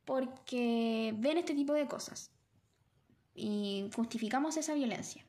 porque 0.08 1.14
ven 1.18 1.36
este 1.36 1.52
tipo 1.52 1.74
de 1.74 1.86
cosas 1.86 2.30
y 3.34 3.90
justificamos 3.94 4.56
esa 4.56 4.72
violencia. 4.72 5.22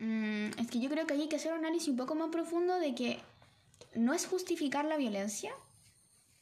Mm, 0.00 0.46
es 0.58 0.68
que 0.68 0.80
yo 0.80 0.90
creo 0.90 1.06
que 1.06 1.14
hay 1.14 1.28
que 1.28 1.36
hacer 1.36 1.52
un 1.52 1.60
análisis 1.60 1.90
un 1.90 1.96
poco 1.96 2.16
más 2.16 2.30
profundo 2.30 2.74
de 2.80 2.92
que 2.96 3.20
no 3.94 4.14
es 4.14 4.26
justificar 4.26 4.84
la 4.84 4.96
violencia, 4.96 5.52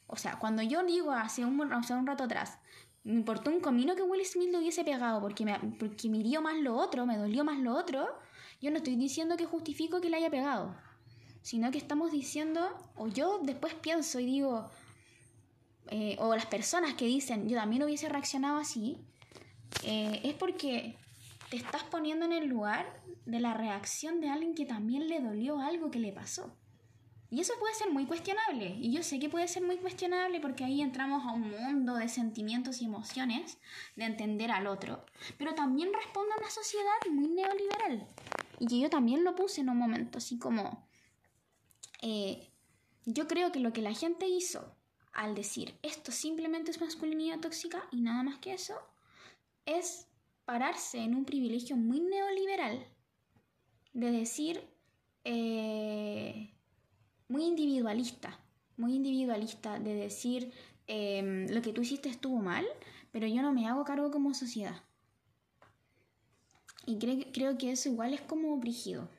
o 0.07 0.15
sea, 0.15 0.39
cuando 0.39 0.63
yo 0.63 0.83
digo 0.83 1.11
hace 1.11 1.45
un, 1.45 1.61
un 1.61 2.07
rato 2.07 2.23
atrás, 2.23 2.57
me 3.03 3.13
importó 3.13 3.51
un 3.51 3.59
comino 3.59 3.95
que 3.95 4.01
Will 4.01 4.25
Smith 4.25 4.51
lo 4.51 4.57
hubiese 4.57 4.83
pegado 4.83 5.21
porque 5.21 5.45
me, 5.45 5.59
porque 5.77 6.09
me 6.09 6.17
hirió 6.17 6.41
más 6.41 6.57
lo 6.57 6.75
otro, 6.75 7.05
me 7.05 7.17
dolió 7.17 7.43
más 7.43 7.59
lo 7.59 7.75
otro, 7.75 8.07
yo 8.61 8.71
no 8.71 8.77
estoy 8.77 8.95
diciendo 8.95 9.37
que 9.37 9.45
justifico 9.45 10.01
que 10.01 10.09
le 10.09 10.17
haya 10.17 10.31
pegado, 10.31 10.75
sino 11.43 11.69
que 11.69 11.77
estamos 11.77 12.11
diciendo, 12.11 12.75
o 12.95 13.09
yo 13.09 13.41
después 13.43 13.75
pienso 13.75 14.19
y 14.19 14.25
digo, 14.25 14.71
eh, 15.89 16.15
o 16.19 16.35
las 16.35 16.45
personas 16.45 16.93
que 16.93 17.05
dicen, 17.05 17.47
yo 17.47 17.57
también 17.57 17.83
hubiese 17.83 18.09
reaccionado 18.09 18.57
así, 18.57 18.97
eh, 19.83 20.21
es 20.23 20.33
porque 20.33 20.95
te 21.49 21.57
estás 21.57 21.83
poniendo 21.83 22.25
en 22.25 22.33
el 22.33 22.47
lugar 22.47 23.01
de 23.25 23.39
la 23.39 23.53
reacción 23.53 24.21
de 24.21 24.29
alguien 24.29 24.55
que 24.55 24.65
también 24.65 25.07
le 25.07 25.19
dolió 25.19 25.59
algo 25.59 25.91
que 25.91 25.99
le 25.99 26.11
pasó. 26.11 26.55
Y 27.29 27.39
eso 27.39 27.53
puede 27.59 27.73
ser 27.73 27.89
muy 27.89 28.05
cuestionable. 28.05 28.75
Y 28.79 28.93
yo 28.93 29.01
sé 29.01 29.17
que 29.17 29.27
puede 29.27 29.47
ser 29.47 29.63
muy 29.63 29.77
cuestionable 29.77 30.39
porque 30.39 30.65
ahí 30.65 30.81
entramos 30.81 31.25
a 31.25 31.31
un 31.31 31.49
mundo 31.49 31.95
de 31.95 32.07
sentimientos 32.07 32.79
y 32.79 32.85
emociones, 32.85 33.57
de 33.95 34.05
entender 34.05 34.51
al 34.51 34.67
otro. 34.67 35.03
Pero 35.39 35.55
también 35.55 35.91
responde 35.93 36.31
a 36.33 36.37
una 36.37 36.51
sociedad 36.51 36.91
muy 37.09 37.29
neoliberal. 37.29 38.07
Y 38.59 38.67
que 38.67 38.77
yo 38.77 38.89
también 38.91 39.23
lo 39.23 39.35
puse 39.35 39.61
en 39.61 39.69
un 39.69 39.77
momento, 39.77 40.19
así 40.19 40.37
como... 40.37 40.87
eh, 42.03 42.51
yo 43.05 43.27
creo 43.27 43.51
que 43.51 43.59
lo 43.59 43.73
que 43.73 43.81
la 43.81 43.93
gente 43.93 44.27
hizo 44.27 44.75
al 45.13 45.35
decir 45.35 45.75
esto 45.81 46.11
simplemente 46.11 46.71
es 46.71 46.81
masculinidad 46.81 47.39
tóxica 47.39 47.87
y 47.91 48.01
nada 48.01 48.23
más 48.23 48.39
que 48.39 48.53
eso, 48.53 48.75
es 49.65 50.07
pararse 50.45 50.99
en 50.99 51.15
un 51.15 51.25
privilegio 51.25 51.75
muy 51.77 52.01
neoliberal 52.01 52.85
de 53.93 54.11
decir... 54.11 54.67
eh, 55.23 56.49
muy 57.33 57.45
individualista, 57.45 58.39
muy 58.77 58.93
individualista 58.95 59.79
de 59.79 59.95
decir 59.95 60.53
em, 60.85 61.47
lo 61.49 61.61
que 61.63 61.73
tú 61.73 61.81
hiciste 61.81 62.09
estuvo 62.09 62.37
mal, 62.39 62.65
pero 63.11 63.25
yo 63.25 63.41
no 63.41 63.51
me 63.53 63.67
hago 63.67 63.83
cargo 63.83 64.11
como 64.11 64.33
sociedad. 64.35 64.75
Y 66.85 66.99
creo 66.99 67.57
que 67.57 67.71
eso 67.71 67.89
igual 67.89 68.13
es 68.13 68.21
como 68.21 68.55
brígido, 68.57 69.09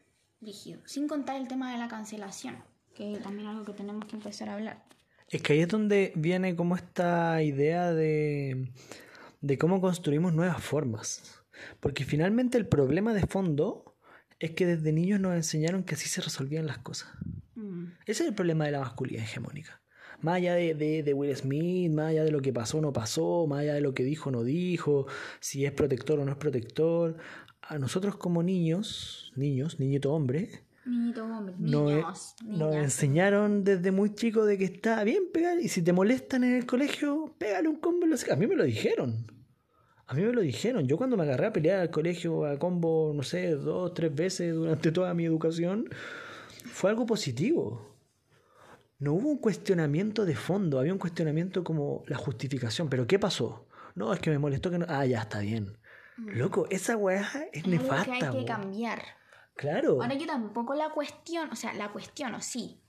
brígido. 0.40 0.80
Sin 0.84 1.08
contar 1.08 1.36
el 1.36 1.48
tema 1.48 1.72
de 1.72 1.78
la 1.78 1.88
cancelación, 1.88 2.62
que 2.94 3.14
es 3.14 3.22
también 3.22 3.48
algo 3.48 3.64
que 3.64 3.72
tenemos 3.72 4.04
que 4.04 4.16
empezar 4.16 4.48
a 4.48 4.54
hablar. 4.54 4.84
Es 5.28 5.42
que 5.42 5.54
ahí 5.54 5.60
es 5.60 5.68
donde 5.68 6.12
viene 6.14 6.54
como 6.54 6.76
esta 6.76 7.42
idea 7.42 7.92
de, 7.92 8.70
de 9.40 9.58
cómo 9.58 9.80
construimos 9.80 10.34
nuevas 10.34 10.62
formas. 10.62 11.44
Porque 11.80 12.04
finalmente 12.04 12.58
el 12.58 12.66
problema 12.66 13.14
de 13.14 13.26
fondo 13.26 13.96
es 14.38 14.52
que 14.52 14.66
desde 14.66 14.92
niños 14.92 15.20
nos 15.20 15.34
enseñaron 15.34 15.84
que 15.84 15.94
así 15.94 16.08
se 16.08 16.20
resolvían 16.20 16.66
las 16.66 16.78
cosas. 16.78 17.10
Mm. 17.54 17.84
Ese 18.06 18.22
es 18.24 18.28
el 18.28 18.34
problema 18.34 18.66
de 18.66 18.72
la 18.72 18.80
masculinidad 18.80 19.24
hegemónica. 19.24 19.80
Más 20.20 20.36
allá 20.36 20.54
de, 20.54 20.74
de, 20.74 21.14
Will 21.14 21.36
Smith, 21.36 21.92
más 21.92 22.10
allá 22.10 22.24
de 22.24 22.30
lo 22.30 22.40
que 22.40 22.52
pasó 22.52 22.78
o 22.78 22.80
no 22.80 22.92
pasó, 22.92 23.46
más 23.46 23.60
allá 23.60 23.74
de 23.74 23.80
lo 23.80 23.94
que 23.94 24.04
dijo 24.04 24.30
o 24.30 24.32
no 24.32 24.42
dijo, 24.42 25.06
si 25.40 25.66
es 25.66 25.72
protector 25.72 26.18
o 26.18 26.24
no 26.24 26.32
es 26.32 26.38
protector, 26.38 27.16
a 27.60 27.78
nosotros 27.78 28.16
como 28.16 28.42
niños, 28.42 29.32
niños, 29.36 29.80
niñito 29.80 30.12
hombre, 30.12 30.64
Niñito 30.86 31.24
hombre, 31.24 31.54
niños, 31.58 32.34
nos, 32.44 32.74
enseñaron 32.76 33.64
desde 33.64 33.90
muy 33.90 34.14
chico 34.14 34.44
de 34.44 34.58
que 34.58 34.64
está 34.64 35.02
bien 35.02 35.30
pegar 35.32 35.58
y 35.58 35.68
si 35.68 35.82
te 35.82 35.92
molestan 35.92 36.44
en 36.44 36.54
el 36.54 36.66
colegio, 36.66 37.34
pégale 37.38 37.68
un 37.68 37.76
combo. 37.76 38.04
A 38.04 38.36
mí 38.36 38.46
me 38.46 38.54
lo 38.54 38.64
dijeron. 38.64 39.26
A 40.06 40.14
mí 40.14 40.22
me 40.22 40.32
lo 40.32 40.42
dijeron. 40.42 40.86
Yo 40.86 40.98
cuando 40.98 41.16
me 41.16 41.22
agarré 41.22 41.46
a 41.46 41.52
pelear 41.52 41.80
al 41.80 41.90
colegio 41.90 42.44
a 42.44 42.58
combo, 42.58 43.12
no 43.14 43.22
sé, 43.22 43.52
dos, 43.52 43.94
tres 43.94 44.14
veces 44.14 44.54
durante 44.54 44.92
toda 44.92 45.14
mi 45.14 45.24
educación, 45.24 45.88
fue 46.66 46.90
algo 46.90 47.06
positivo. 47.06 47.96
No 48.98 49.14
hubo 49.14 49.30
un 49.30 49.38
cuestionamiento 49.38 50.24
de 50.24 50.36
fondo, 50.36 50.78
había 50.78 50.92
un 50.92 50.98
cuestionamiento 50.98 51.64
como 51.64 52.04
la 52.06 52.16
justificación. 52.16 52.88
¿Pero 52.88 53.06
qué 53.06 53.18
pasó? 53.18 53.66
No, 53.94 54.12
es 54.12 54.20
que 54.20 54.30
me 54.30 54.38
molestó 54.38 54.70
que 54.70 54.78
no. 54.78 54.86
Ah, 54.88 55.06
ya 55.06 55.22
está 55.22 55.40
bien. 55.40 55.78
Mm. 56.16 56.28
Loco, 56.38 56.66
esa 56.70 56.96
weá 56.96 57.26
es, 57.52 57.66
nefasta. 57.66 58.04
que 58.18 58.24
hay 58.24 58.38
que 58.38 58.44
cambiar. 58.44 59.02
Claro. 59.54 60.02
Ahora 60.02 60.14
yo 60.14 60.26
tampoco 60.26 60.74
la 60.74 60.90
cuestión, 60.90 61.50
o 61.50 61.56
sea, 61.56 61.72
la 61.74 61.92
cuestiono, 61.92 62.40
sí. 62.40 62.80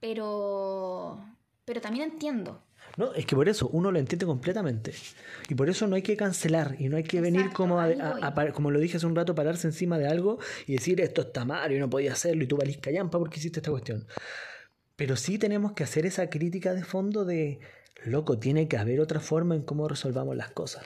Pero. 0.00 1.24
Pero 1.64 1.80
también 1.80 2.10
entiendo. 2.10 2.62
No, 2.96 3.12
es 3.14 3.26
que 3.26 3.34
por 3.34 3.48
eso 3.48 3.68
uno 3.72 3.90
lo 3.90 3.98
entiende 3.98 4.26
completamente. 4.26 4.92
Y 5.48 5.54
por 5.54 5.68
eso 5.68 5.86
no 5.86 5.96
hay 5.96 6.02
que 6.02 6.16
cancelar 6.16 6.76
y 6.78 6.88
no 6.88 6.96
hay 6.96 7.02
que 7.02 7.20
venir 7.20 7.50
como, 7.52 7.80
como 8.52 8.70
lo 8.70 8.78
dije 8.78 8.98
hace 8.98 9.06
un 9.06 9.16
rato, 9.16 9.34
pararse 9.34 9.66
encima 9.66 9.98
de 9.98 10.06
algo 10.06 10.38
y 10.66 10.74
decir 10.74 11.00
esto 11.00 11.22
está 11.22 11.44
mal 11.44 11.72
y 11.72 11.78
no 11.78 11.90
podía 11.90 12.12
hacerlo 12.12 12.44
y 12.44 12.46
tú 12.46 12.56
valís 12.56 12.78
callampa 12.78 13.18
porque 13.18 13.40
hiciste 13.40 13.60
esta 13.60 13.70
cuestión. 13.70 14.06
Pero 14.96 15.16
sí 15.16 15.38
tenemos 15.38 15.72
que 15.72 15.82
hacer 15.82 16.06
esa 16.06 16.30
crítica 16.30 16.72
de 16.72 16.84
fondo 16.84 17.24
de, 17.24 17.58
loco, 18.04 18.38
tiene 18.38 18.68
que 18.68 18.76
haber 18.76 19.00
otra 19.00 19.18
forma 19.18 19.56
en 19.56 19.62
cómo 19.62 19.88
resolvamos 19.88 20.36
las 20.36 20.50
cosas. 20.50 20.84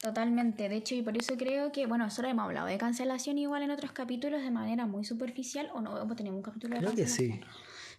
Totalmente, 0.00 0.70
de 0.70 0.76
hecho, 0.76 0.94
y 0.94 1.02
por 1.02 1.14
eso 1.18 1.36
creo 1.36 1.72
que, 1.72 1.86
bueno, 1.86 2.04
nosotros 2.04 2.32
hemos 2.32 2.46
hablado 2.46 2.66
de 2.66 2.78
cancelación 2.78 3.36
igual 3.36 3.62
en 3.62 3.70
otros 3.70 3.92
capítulos 3.92 4.42
de 4.42 4.50
manera 4.50 4.86
muy 4.86 5.04
superficial, 5.04 5.70
o 5.74 5.82
no 5.82 6.00
hemos 6.00 6.16
tenido 6.16 6.34
un 6.34 6.42
capítulo 6.42 6.74
de 6.74 6.80
creo 6.80 6.90
cancelación. 6.90 7.40
Que 7.40 7.44
sí. 7.44 7.50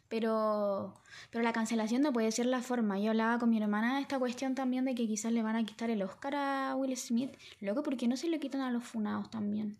Pero, 0.10 0.96
pero 1.30 1.44
la 1.44 1.54
cancelación 1.54 2.02
no 2.02 2.12
puede 2.12 2.32
ser 2.32 2.48
la 2.48 2.62
forma. 2.62 3.00
Yo 3.00 3.12
hablaba 3.12 3.38
con 3.38 3.52
mi 3.52 3.62
hermana 3.62 3.96
de 3.96 4.02
esta 4.02 4.18
cuestión 4.18 4.56
también 4.56 4.84
de 4.84 4.96
que 4.96 5.08
quizás 5.08 5.32
le 5.32 5.44
van 5.44 5.56
a 5.56 5.64
quitar 5.64 5.92
el 5.92 6.02
Oscar 6.02 6.36
a 6.36 6.76
Will 6.76 6.98
Smith. 6.98 7.32
Loco, 7.60 7.84
¿por 7.84 7.96
qué 7.96 8.08
no 8.08 8.18
se 8.18 8.28
le 8.28 8.40
quitan 8.40 8.62
a 8.62 8.72
los 8.72 8.84
funados 8.84 9.30
también? 9.30 9.78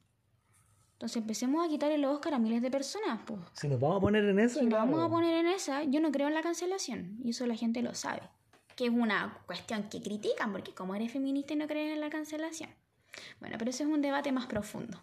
Entonces 0.94 1.18
empecemos 1.18 1.66
a 1.66 1.70
quitar 1.70 1.92
el 1.92 2.06
Oscar 2.06 2.36
a 2.36 2.40
miles 2.40 2.62
de 2.62 2.70
personas. 2.70 3.20
Pues. 3.26 3.42
Si 3.54 3.68
nos 3.68 3.80
vamos 3.80 3.98
a 3.98 4.00
poner 4.00 4.24
en 4.24 4.40
esa. 4.40 4.60
Si 4.60 4.66
nos 4.68 4.80
vamos 4.80 5.02
a 5.02 5.10
poner 5.10 5.34
en 5.34 5.48
esa, 5.48 5.84
yo 5.84 6.00
no 6.00 6.12
creo 6.12 6.28
en 6.28 6.36
la 6.36 6.44
cancelación. 6.44 7.18
Y 7.26 7.32
eso 7.32 7.48
la 7.48 7.56
gente 7.56 7.82
lo 7.82 7.96
sabe 7.96 8.22
que 8.82 8.88
es 8.88 8.94
una 8.94 9.38
cuestión 9.46 9.90
que 9.90 10.02
critican, 10.02 10.52
porque 10.52 10.74
como 10.74 10.96
eres 10.96 11.12
feminista 11.12 11.54
y 11.54 11.56
no 11.56 11.68
crees 11.68 11.94
en 11.94 12.02
la 12.02 12.10
cancelación. 12.10 12.72
Bueno, 13.40 13.58
pero 13.60 13.70
eso 13.70 13.84
es 13.84 13.90
un 13.92 14.02
debate 14.02 14.32
más 14.32 14.48
profundo 14.48 15.00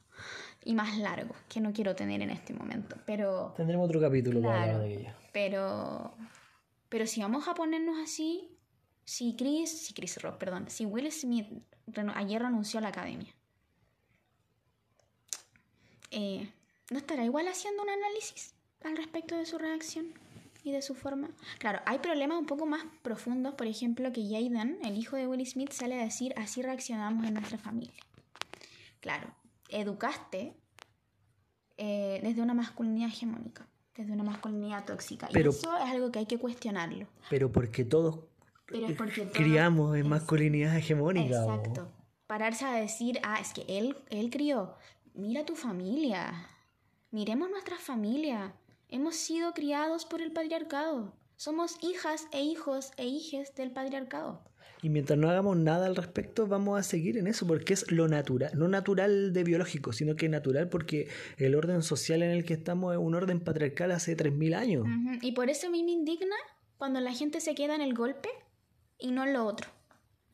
y 0.64 0.74
más 0.74 0.98
largo, 0.98 1.36
que 1.48 1.60
no 1.60 1.72
quiero 1.72 1.94
tener 1.94 2.20
en 2.20 2.30
este 2.30 2.52
momento, 2.52 2.96
pero... 3.06 3.54
Tendremos 3.56 3.88
otro 3.88 4.00
capítulo 4.00 4.42
para 4.42 4.64
hablar 4.64 4.80
de 4.80 4.94
ella. 4.94 5.16
Pero, 5.32 6.12
pero 6.88 7.06
si 7.06 7.20
vamos 7.20 7.46
a 7.46 7.54
ponernos 7.54 7.98
así, 8.02 8.50
si 9.04 9.36
Chris, 9.36 9.70
si 9.70 9.94
Chris 9.94 10.20
Rock, 10.22 10.38
perdón, 10.38 10.68
si 10.68 10.84
Will 10.84 11.12
Smith 11.12 11.46
ayer 12.16 12.42
renunció 12.42 12.78
a 12.78 12.82
la 12.82 12.88
academia, 12.88 13.32
eh, 16.10 16.50
¿no 16.90 16.98
estará 16.98 17.24
igual 17.24 17.46
haciendo 17.46 17.84
un 17.84 17.90
análisis 17.90 18.56
al 18.82 18.96
respecto 18.96 19.36
de 19.36 19.46
su 19.46 19.56
reacción? 19.56 20.14
Y 20.62 20.72
de 20.72 20.82
su 20.82 20.94
forma. 20.94 21.30
Claro, 21.58 21.80
hay 21.86 21.98
problemas 21.98 22.38
un 22.38 22.46
poco 22.46 22.66
más 22.66 22.84
profundos, 23.02 23.54
por 23.54 23.66
ejemplo, 23.66 24.12
que 24.12 24.22
Jaden, 24.22 24.78
el 24.84 24.96
hijo 24.96 25.16
de 25.16 25.26
Will 25.26 25.46
Smith, 25.46 25.70
sale 25.72 26.00
a 26.00 26.04
decir, 26.04 26.34
así 26.36 26.62
reaccionamos 26.62 27.26
en 27.26 27.34
nuestra 27.34 27.58
familia. 27.58 27.92
Claro, 29.00 29.28
educaste 29.68 30.54
eh, 31.76 32.20
desde 32.22 32.42
una 32.42 32.54
masculinidad 32.54 33.08
hegemónica, 33.08 33.66
desde 33.96 34.12
una 34.12 34.24
masculinidad 34.24 34.84
tóxica. 34.84 35.28
y 35.32 35.38
eso 35.38 35.76
es 35.76 35.90
algo 35.90 36.10
que 36.10 36.20
hay 36.20 36.26
que 36.26 36.38
cuestionarlo. 36.38 37.06
Pero 37.30 37.52
porque 37.52 37.84
todos 37.84 38.20
criamos 39.32 39.96
en 39.96 40.08
masculinidad 40.08 40.76
hegemónica. 40.76 41.40
Exacto. 41.40 41.92
Pararse 42.26 42.66
a 42.66 42.72
decir, 42.72 43.20
ah, 43.22 43.38
es 43.40 43.54
que 43.54 43.64
él, 43.68 43.96
él 44.10 44.28
crió, 44.28 44.74
mira 45.14 45.46
tu 45.46 45.56
familia, 45.56 46.46
miremos 47.10 47.48
nuestra 47.48 47.78
familia 47.78 48.54
Hemos 48.90 49.16
sido 49.16 49.52
criados 49.52 50.06
por 50.06 50.22
el 50.22 50.32
patriarcado. 50.32 51.12
Somos 51.36 51.76
hijas 51.82 52.26
e 52.32 52.42
hijos 52.42 52.92
e 52.96 53.06
hijes 53.06 53.54
del 53.54 53.70
patriarcado. 53.70 54.42
Y 54.80 54.88
mientras 54.88 55.18
no 55.18 55.28
hagamos 55.28 55.58
nada 55.58 55.84
al 55.84 55.94
respecto, 55.94 56.46
vamos 56.46 56.80
a 56.80 56.82
seguir 56.82 57.18
en 57.18 57.26
eso, 57.26 57.46
porque 57.46 57.74
es 57.74 57.90
lo 57.90 58.08
natural, 58.08 58.50
no 58.54 58.66
natural 58.66 59.34
de 59.34 59.44
biológico, 59.44 59.92
sino 59.92 60.16
que 60.16 60.30
natural 60.30 60.70
porque 60.70 61.08
el 61.36 61.54
orden 61.54 61.82
social 61.82 62.22
en 62.22 62.30
el 62.30 62.46
que 62.46 62.54
estamos 62.54 62.94
es 62.94 62.98
un 62.98 63.14
orden 63.14 63.40
patriarcal 63.40 63.92
hace 63.92 64.16
3.000 64.16 64.54
años. 64.54 64.86
Y 65.20 65.32
por 65.32 65.50
eso 65.50 65.66
a 65.66 65.70
mí 65.70 65.82
me 65.82 65.90
indigna 65.90 66.36
cuando 66.78 67.00
la 67.00 67.12
gente 67.12 67.40
se 67.40 67.54
queda 67.54 67.74
en 67.74 67.82
el 67.82 67.92
golpe 67.92 68.30
y 68.98 69.10
no 69.10 69.24
en 69.24 69.34
lo 69.34 69.44
otro, 69.44 69.68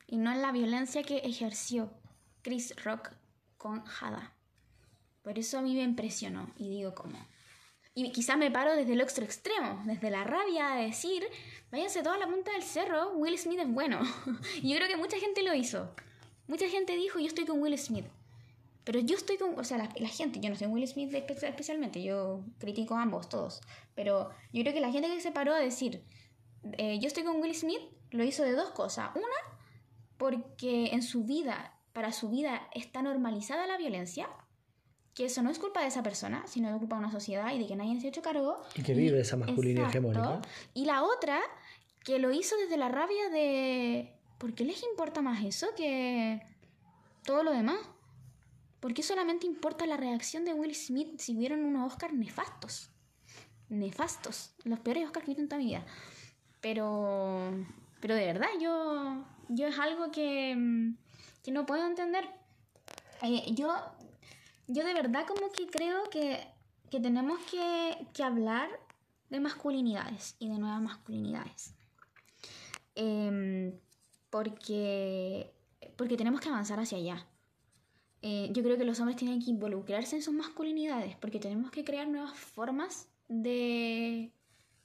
y 0.07 0.15
no 0.15 0.31
en 0.31 0.41
la 0.41 0.53
violencia 0.53 1.03
que 1.03 1.17
ejerció 1.17 1.91
Chris 2.41 2.73
Rock 2.85 3.11
con 3.57 3.83
Hada. 3.99 4.33
Por 5.23 5.39
eso 5.39 5.57
a 5.57 5.61
mí 5.61 5.73
me 5.73 5.83
impresionó 5.83 6.53
y 6.57 6.69
digo 6.69 6.93
como, 6.95 7.17
y 7.97 8.11
quizás 8.11 8.37
me 8.37 8.51
paro 8.51 8.75
desde 8.75 8.91
el 8.91 9.01
otro 9.01 9.23
extremo, 9.23 9.81
desde 9.85 10.11
la 10.11 10.25
rabia 10.25 10.73
a 10.73 10.81
decir, 10.81 11.23
váyanse 11.71 12.03
toda 12.03 12.17
la 12.17 12.27
punta 12.27 12.51
del 12.51 12.61
cerro, 12.61 13.13
Will 13.13 13.37
Smith 13.37 13.59
es 13.59 13.71
bueno. 13.71 14.01
y 14.61 14.69
yo 14.69 14.75
creo 14.75 14.89
que 14.89 14.97
mucha 14.97 15.17
gente 15.17 15.41
lo 15.43 15.53
hizo. 15.53 15.95
Mucha 16.47 16.67
gente 16.67 16.93
dijo, 16.97 17.19
yo 17.19 17.27
estoy 17.27 17.45
con 17.45 17.61
Will 17.61 17.77
Smith. 17.77 18.05
Pero 18.83 18.99
yo 18.99 19.15
estoy 19.15 19.37
con, 19.37 19.57
o 19.57 19.63
sea, 19.63 19.77
la, 19.77 20.07
gente, 20.09 20.41
yo 20.41 20.49
no 20.49 20.57
soy 20.57 20.67
Will 20.67 20.85
Smith 20.87 21.11
especialmente, 21.13 22.03
yo 22.03 22.43
critico 22.59 22.95
a 22.95 23.01
ambos, 23.01 23.29
todos. 23.29 23.61
Pero 23.95 24.29
yo 24.51 24.61
creo 24.61 24.73
que 24.73 24.81
la 24.81 24.91
gente 24.91 25.07
que 25.07 25.21
se 25.21 25.31
paró 25.31 25.53
a 25.53 25.59
decir, 25.59 26.03
eh, 26.77 26.99
yo 26.99 27.07
estoy 27.07 27.23
con 27.23 27.41
Will 27.41 27.55
Smith, 27.55 27.81
lo 28.11 28.25
hizo 28.25 28.43
de 28.43 28.51
dos 28.51 28.71
cosas. 28.71 29.11
Una, 29.15 29.25
porque 30.17 30.87
en 30.87 31.01
su 31.01 31.23
vida, 31.23 31.73
para 31.93 32.11
su 32.11 32.29
vida, 32.29 32.67
está 32.73 33.01
normalizada 33.01 33.65
la 33.65 33.77
violencia 33.77 34.27
que 35.15 35.25
eso 35.25 35.41
no 35.41 35.49
es 35.49 35.59
culpa 35.59 35.81
de 35.81 35.87
esa 35.87 36.03
persona, 36.03 36.45
sino 36.45 36.69
es 36.69 36.77
culpa 36.77 36.97
de 36.97 37.03
una 37.05 37.11
sociedad 37.11 37.51
y 37.53 37.59
de 37.59 37.65
que 37.65 37.75
nadie 37.77 37.99
se 38.01 38.07
ha 38.07 38.09
hecho 38.09 38.21
cargo. 38.21 38.61
Y 38.75 38.83
que 38.83 38.93
vive 38.93 39.21
esa 39.21 39.37
masculinidad 39.37 39.89
hegemónica. 39.89 40.41
Y 40.73 40.83
la 40.83 41.03
otra, 41.03 41.39
que 42.03 42.19
lo 42.19 42.31
hizo 42.31 42.55
desde 42.57 42.77
la 42.77 42.89
rabia 42.89 43.29
de... 43.29 44.11
¿Por 44.37 44.53
qué 44.53 44.65
les 44.65 44.83
importa 44.83 45.21
más 45.21 45.43
eso 45.45 45.67
que 45.77 46.41
todo 47.23 47.43
lo 47.43 47.51
demás? 47.51 47.79
¿Por 48.81 48.93
qué 48.93 49.01
solamente 49.01 49.47
importa 49.47 49.87
la 49.87 49.95
reacción 49.95 50.43
de 50.43 50.53
Will 50.53 50.75
Smith 50.75 51.17
si 51.17 51.33
vieron 51.33 51.63
unos 51.63 51.93
Oscars 51.93 52.13
nefastos? 52.13 52.89
Nefastos. 53.69 54.53
Los 54.65 54.81
peores 54.81 55.05
Oscars 55.05 55.25
que 55.25 55.31
he 55.31 55.35
visto 55.35 55.41
en 55.43 55.47
toda 55.47 55.59
mi 55.59 55.67
vida. 55.67 55.85
Pero... 56.59 57.53
Pero 58.01 58.15
de 58.15 58.25
verdad, 58.25 58.49
yo... 58.59 59.23
Yo 59.47 59.67
es 59.67 59.79
algo 59.79 60.11
que... 60.11 60.91
Que 61.41 61.51
no 61.51 61.65
puedo 61.65 61.87
entender. 61.87 62.27
Eh, 63.21 63.53
yo 63.53 63.73
yo 64.67 64.83
de 64.85 64.93
verdad 64.93 65.25
como 65.27 65.51
que 65.51 65.67
creo 65.67 66.09
que, 66.09 66.47
tenemos 66.89 67.39
que, 67.51 68.23
hablar 68.23 68.69
de 69.29 69.39
masculinidades 69.39 70.35
y 70.39 70.49
de 70.49 70.57
nuevas 70.57 70.81
masculinidades. 70.81 71.75
Em, 72.95 73.77
porque, 74.29 75.53
porque 75.97 76.17
tenemos 76.17 76.39
que 76.41 76.49
avanzar 76.49 76.79
hacia 76.79 76.97
allá. 76.97 77.27
Eh, 78.21 78.49
yo 78.53 78.63
creo 78.63 78.77
que 78.77 78.85
los 78.85 78.99
hombres 78.99 79.17
tienen 79.17 79.41
que 79.41 79.51
involucrarse 79.51 80.15
en 80.15 80.21
sus 80.21 80.33
masculinidades 80.33 81.15
porque 81.17 81.39
tenemos 81.39 81.69
que 81.69 81.83
crear 81.83 82.07
nuevas 82.07 82.37
formas 82.37 83.09
de, 83.27 84.31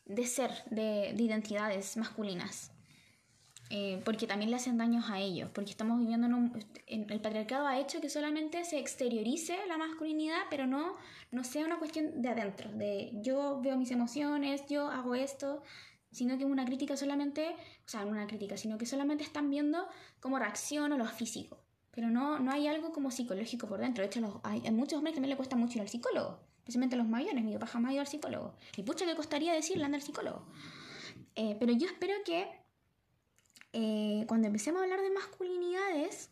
de 0.05 0.27
ser, 0.27 0.51
de, 0.71 1.15
de 1.15 1.23
identidades 1.23 1.97
masculinas. 1.97 2.73
Eh, 3.73 4.03
porque 4.05 4.27
también 4.27 4.51
le 4.51 4.57
hacen 4.57 4.77
daños 4.79 5.09
a 5.11 5.21
ellos, 5.21 5.49
porque 5.55 5.71
estamos 5.71 6.01
viviendo 6.01 6.27
en 6.27 6.35
un... 6.35 6.67
el 6.89 7.21
patriarcado 7.21 7.69
ha 7.69 7.79
hecho 7.79 8.01
que 8.01 8.09
solamente 8.09 8.65
se 8.65 8.81
exteriorice 8.81 9.57
la 9.69 9.79
masculinidad, 9.79 10.41
pero 10.51 10.67
no, 10.67 10.97
no 11.31 11.45
sea 11.45 11.65
una 11.67 11.79
cuestión 11.79 12.21
de 12.21 12.29
adentro, 12.31 12.73
de 12.73 13.13
yo 13.23 13.61
veo 13.63 13.77
mis 13.77 13.93
emociones, 13.93 14.67
yo 14.69 14.89
hago 14.89 15.15
esto, 15.15 15.63
sino 16.11 16.37
que 16.37 16.45
una 16.45 16.65
crítica 16.65 16.97
solamente, 16.97 17.55
o 17.87 17.89
sea, 17.89 18.05
una 18.05 18.27
crítica, 18.27 18.57
sino 18.57 18.77
que 18.77 18.87
solamente 18.87 19.23
están 19.23 19.49
viendo 19.51 19.87
cómo 20.19 20.41
reacciono 20.41 20.99
lo 20.99 21.07
físico. 21.07 21.63
Pero 21.93 22.11
no, 22.11 22.41
no 22.41 22.51
hay 22.51 22.67
algo 22.67 22.93
como 22.93 23.13
psicológico 23.13 23.69
por 23.69 23.79
dentro. 23.79 24.03
De 24.03 24.09
hecho, 24.09 24.21
los, 24.21 24.35
hay, 24.43 24.67
a 24.67 24.73
muchos 24.73 24.99
hombres 24.99 25.15
también 25.15 25.31
le 25.31 25.37
cuesta 25.37 25.55
mucho 25.55 25.79
ir 25.79 25.83
al 25.83 25.89
psicólogo, 25.89 26.41
especialmente 26.59 26.97
a 26.97 26.99
los 26.99 27.09
mayores. 27.09 27.43
Mi 27.45 27.53
papá 27.53 27.67
jamás 27.67 27.91
ha 27.91 27.93
ido 27.93 28.01
al 28.01 28.09
psicólogo. 28.09 28.55
Y 28.77 28.83
pucha 28.83 29.07
que 29.07 29.15
costaría 29.15 29.53
decirle 29.53 29.85
anda 29.85 29.97
al 29.97 30.03
psicólogo. 30.03 30.47
Eh, 31.37 31.57
pero 31.59 31.73
yo 31.73 31.87
espero 31.87 32.15
que 32.25 32.60
eh, 33.73 34.25
cuando 34.27 34.49
empecemos 34.49 34.81
a 34.81 34.85
hablar 34.85 35.01
de 35.01 35.11
masculinidades, 35.11 36.31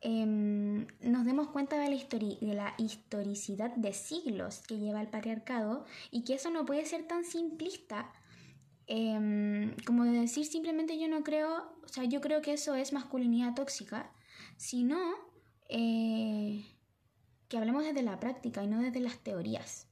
em, 0.00 0.86
nos 1.00 1.24
demos 1.24 1.48
cuenta 1.48 1.78
de 1.78 1.90
la, 1.90 1.96
de 1.96 2.54
la 2.54 2.74
historicidad 2.78 3.74
de 3.76 3.92
siglos 3.92 4.62
que 4.66 4.78
lleva 4.78 5.00
el 5.00 5.08
patriarcado 5.08 5.84
y 6.10 6.24
que 6.24 6.34
eso 6.34 6.50
no 6.50 6.64
puede 6.64 6.84
ser 6.86 7.06
tan 7.06 7.24
simplista 7.24 8.12
em, 8.86 9.74
como 9.86 10.04
de 10.04 10.12
decir 10.12 10.44
simplemente 10.46 10.98
yo 10.98 11.08
no 11.08 11.22
creo, 11.22 11.72
o 11.82 11.88
sea, 11.88 12.04
yo 12.04 12.20
creo 12.20 12.42
que 12.42 12.52
eso 12.52 12.74
es 12.74 12.92
masculinidad 12.92 13.54
tóxica, 13.54 14.10
sino 14.56 14.98
eh, 15.68 16.64
que 17.48 17.56
hablemos 17.58 17.84
desde 17.84 18.02
la 18.02 18.20
práctica 18.20 18.62
y 18.62 18.66
no 18.66 18.80
desde 18.80 19.00
las 19.00 19.18
teorías. 19.18 19.88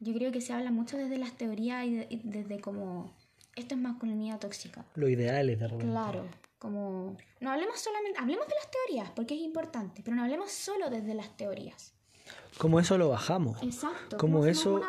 Yo 0.00 0.12
creo 0.14 0.32
que 0.32 0.40
se 0.40 0.52
habla 0.52 0.72
mucho 0.72 0.96
desde 0.96 1.18
las 1.18 1.36
teorías 1.36 1.86
y 1.86 2.20
desde 2.24 2.60
como 2.60 3.14
esto 3.56 3.74
es 3.74 3.80
masculinidad 3.80 4.38
tóxica. 4.38 4.84
Lo 4.94 5.08
ideal 5.08 5.50
es 5.50 5.60
de 5.60 5.68
Claro, 5.78 6.26
como 6.58 7.16
no 7.40 7.50
hablemos 7.50 7.80
solamente, 7.80 8.18
hablemos 8.18 8.46
de 8.46 8.54
las 8.54 8.70
teorías 8.70 9.10
porque 9.10 9.34
es 9.34 9.40
importante, 9.40 10.02
pero 10.04 10.16
no 10.16 10.22
hablemos 10.22 10.50
solo 10.50 10.90
desde 10.90 11.14
las 11.14 11.36
teorías. 11.36 11.92
Como 12.58 12.78
eso 12.78 12.98
lo 12.98 13.08
bajamos. 13.08 13.62
Exacto. 13.62 14.16
Como 14.16 14.46
eso 14.46 14.80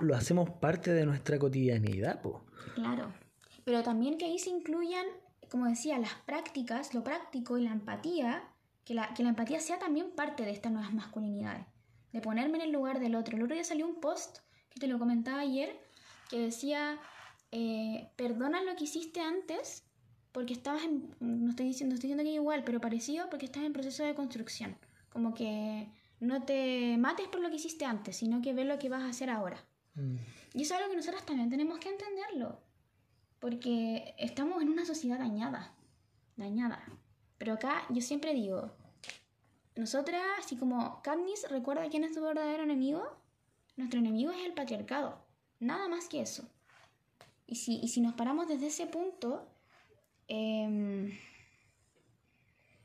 lo 0.00 0.14
hacemos 0.14 0.50
parte 0.50 0.92
de 0.92 1.06
nuestra 1.06 1.38
cotidianidad, 1.38 2.20
po. 2.20 2.44
Claro. 2.74 3.12
Pero 3.64 3.82
también 3.82 4.18
que 4.18 4.26
ahí 4.26 4.38
se 4.38 4.50
incluyan, 4.50 5.06
como 5.50 5.66
decía, 5.66 5.98
las 5.98 6.14
prácticas, 6.26 6.94
lo 6.94 7.02
práctico 7.02 7.58
y 7.58 7.64
la 7.64 7.72
empatía, 7.72 8.44
que 8.84 8.94
la, 8.94 9.12
que 9.14 9.22
la 9.22 9.30
empatía 9.30 9.60
sea 9.60 9.78
también 9.78 10.10
parte 10.12 10.44
de 10.44 10.52
estas 10.52 10.72
nuevas 10.72 10.92
masculinidades. 10.92 11.66
De 12.12 12.20
ponerme 12.20 12.58
en 12.58 12.64
el 12.64 12.72
lugar 12.72 13.00
del 13.00 13.16
otro. 13.16 13.36
El 13.36 13.42
otro 13.42 13.54
día 13.54 13.64
salió 13.64 13.86
un 13.86 14.00
post, 14.00 14.38
que 14.70 14.78
te 14.78 14.86
lo 14.86 14.98
comentaba 14.98 15.40
ayer, 15.40 15.76
que 16.30 16.38
decía, 16.38 17.00
eh, 17.52 18.10
perdona 18.16 18.62
lo 18.62 18.76
que 18.76 18.84
hiciste 18.84 19.20
antes 19.20 19.84
porque 20.36 20.52
estabas 20.52 20.84
en, 20.84 21.14
no 21.18 21.48
estoy 21.48 21.66
diciendo, 21.66 21.94
estoy 21.94 22.10
diciendo 22.10 22.22
que 22.22 22.34
igual, 22.34 22.62
pero 22.62 22.78
parecido 22.78 23.30
porque 23.30 23.46
estás 23.46 23.62
en 23.62 23.72
proceso 23.72 24.04
de 24.04 24.14
construcción. 24.14 24.76
Como 25.08 25.32
que 25.32 25.88
no 26.20 26.42
te 26.42 26.98
mates 26.98 27.28
por 27.28 27.40
lo 27.40 27.48
que 27.48 27.56
hiciste 27.56 27.86
antes, 27.86 28.18
sino 28.18 28.42
que 28.42 28.52
ve 28.52 28.66
lo 28.66 28.78
que 28.78 28.90
vas 28.90 29.02
a 29.02 29.08
hacer 29.08 29.30
ahora. 29.30 29.64
Mm. 29.94 30.16
Y 30.52 30.62
eso 30.62 30.74
es 30.74 30.80
algo 30.80 30.90
que 30.90 30.96
nosotros 30.96 31.24
también 31.24 31.48
tenemos 31.48 31.78
que 31.78 31.88
entenderlo, 31.88 32.60
porque 33.40 34.14
estamos 34.18 34.60
en 34.60 34.68
una 34.68 34.84
sociedad 34.84 35.18
dañada, 35.18 35.74
dañada. 36.36 36.84
Pero 37.38 37.54
acá 37.54 37.86
yo 37.88 38.02
siempre 38.02 38.34
digo, 38.34 38.72
nosotras, 39.74 40.22
así 40.38 40.56
como 40.56 41.00
Katniss 41.02 41.48
recuerda 41.48 41.88
quién 41.88 42.04
es 42.04 42.12
tu 42.12 42.20
verdadero 42.20 42.62
enemigo, 42.62 43.02
nuestro 43.76 44.00
enemigo 44.00 44.32
es 44.32 44.44
el 44.44 44.52
patriarcado, 44.52 45.24
nada 45.60 45.88
más 45.88 46.08
que 46.08 46.20
eso. 46.20 46.46
Y 47.46 47.56
si, 47.56 47.78
y 47.80 47.88
si 47.88 48.00
nos 48.00 48.14
paramos 48.14 48.48
desde 48.48 48.66
ese 48.66 48.86
punto, 48.86 49.48
em, 50.28 51.12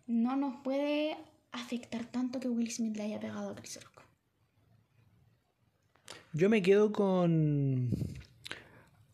no 0.05 0.35
nos 0.35 0.61
puede 0.63 1.17
afectar 1.51 2.05
tanto 2.05 2.39
que 2.39 2.47
Will 2.47 2.71
Smith 2.71 2.95
le 2.95 3.03
haya 3.03 3.19
pegado 3.19 3.49
a 3.51 3.55
Chris 3.55 3.79
Rock. 3.83 4.03
Yo 6.33 6.49
me 6.49 6.61
quedo 6.61 6.91
con 6.91 7.89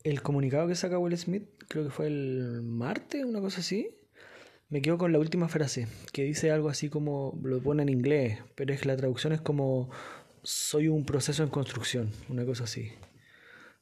el 0.04 0.22
comunicado 0.22 0.68
que 0.68 0.74
saca 0.74 0.98
Will 0.98 1.16
Smith, 1.16 1.48
creo 1.68 1.84
que 1.84 1.90
fue 1.90 2.06
el 2.06 2.62
martes, 2.62 3.24
una 3.24 3.40
cosa 3.40 3.60
así. 3.60 3.88
Me 4.68 4.82
quedo 4.82 4.98
con 4.98 5.12
la 5.12 5.18
última 5.18 5.48
frase, 5.48 5.88
que 6.12 6.24
dice 6.24 6.50
algo 6.50 6.68
así 6.68 6.90
como, 6.90 7.38
lo 7.42 7.60
pone 7.62 7.82
en 7.82 7.88
inglés, 7.88 8.38
pero 8.54 8.72
es 8.72 8.82
que 8.82 8.88
la 8.88 8.96
traducción 8.96 9.32
es 9.32 9.40
como, 9.40 9.90
soy 10.42 10.88
un 10.88 11.04
proceso 11.04 11.42
en 11.42 11.48
construcción, 11.48 12.10
una 12.28 12.44
cosa 12.44 12.64
así. 12.64 12.92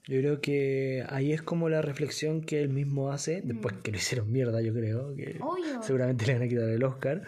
Yo 0.08 0.20
creo 0.20 0.40
que 0.40 1.04
ahí 1.08 1.32
es 1.32 1.42
como 1.42 1.68
la 1.68 1.82
reflexión 1.82 2.40
que 2.40 2.62
él 2.62 2.68
mismo 2.68 3.10
hace, 3.10 3.42
después 3.42 3.74
mm. 3.74 3.78
que 3.80 3.90
lo 3.90 3.96
hicieron 3.96 4.30
mierda, 4.30 4.60
yo 4.60 4.72
creo, 4.72 5.14
que 5.16 5.40
seguramente 5.82 6.26
le 6.26 6.34
van 6.34 6.42
a 6.42 6.48
quitar 6.48 6.68
el 6.68 6.84
Oscar, 6.84 7.22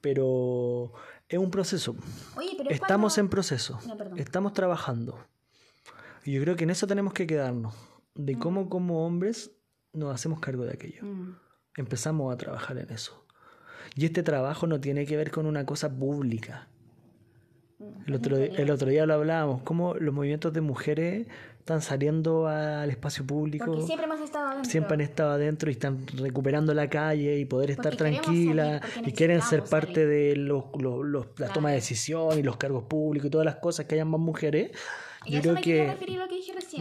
pero 0.00 0.92
es 1.28 1.38
un 1.38 1.50
proceso. 1.50 1.94
Estamos 2.68 3.18
en 3.18 3.28
proceso, 3.28 3.78
estamos 4.16 4.52
trabajando. 4.52 5.24
Y 6.24 6.32
yo 6.32 6.42
creo 6.42 6.56
que 6.56 6.64
en 6.64 6.70
eso 6.70 6.88
tenemos 6.88 7.12
que 7.12 7.26
quedarnos, 7.26 7.74
de 8.14 8.34
mm. 8.34 8.38
cómo 8.40 8.68
como 8.68 9.06
hombres 9.06 9.52
nos 9.92 10.12
hacemos 10.12 10.40
cargo 10.40 10.64
de 10.64 10.72
aquello. 10.72 11.04
Mm. 11.04 11.36
Empezamos 11.76 12.34
a 12.34 12.36
trabajar 12.36 12.78
en 12.78 12.90
eso. 12.90 13.24
Y 13.94 14.06
este 14.06 14.24
trabajo 14.24 14.66
no 14.66 14.80
tiene 14.80 15.06
que 15.06 15.16
ver 15.16 15.30
con 15.30 15.46
una 15.46 15.64
cosa 15.64 15.88
pública. 15.88 16.68
El 18.06 18.14
otro, 18.14 18.36
el 18.36 18.70
otro 18.70 18.88
día 18.88 19.04
lo 19.06 19.14
hablábamos, 19.14 19.62
cómo 19.62 19.94
los 19.94 20.14
movimientos 20.14 20.52
de 20.52 20.60
mujeres 20.60 21.26
están 21.64 21.80
saliendo 21.80 22.46
al 22.46 22.90
espacio 22.90 23.26
público. 23.26 23.64
Porque 23.64 23.86
siempre 23.86 24.04
hemos 24.04 24.20
estado 24.20 24.48
adentro. 24.48 24.70
Siempre 24.70 24.94
han 24.94 25.00
estado 25.00 25.30
adentro 25.30 25.70
y 25.70 25.72
están 25.72 26.06
recuperando 26.08 26.74
la 26.74 26.90
calle 26.90 27.38
y 27.38 27.46
poder 27.46 27.70
estar 27.70 27.96
tranquila 27.96 28.82
y 29.04 29.12
quieren 29.12 29.40
ser 29.40 29.64
parte 29.64 30.06
de 30.06 30.36
los, 30.36 30.64
los, 30.78 31.26
la 31.38 31.48
toma 31.48 31.70
de 31.70 31.76
decisión 31.76 32.38
y 32.38 32.42
los 32.42 32.58
cargos 32.58 32.84
públicos 32.84 33.28
y 33.28 33.30
todas 33.30 33.46
las 33.46 33.56
cosas 33.56 33.86
que 33.86 33.94
hayan 33.94 34.08
más 34.08 34.20
mujeres. 34.20 34.72
yo 35.26 35.40
creo 35.40 35.54
que, 35.54 35.96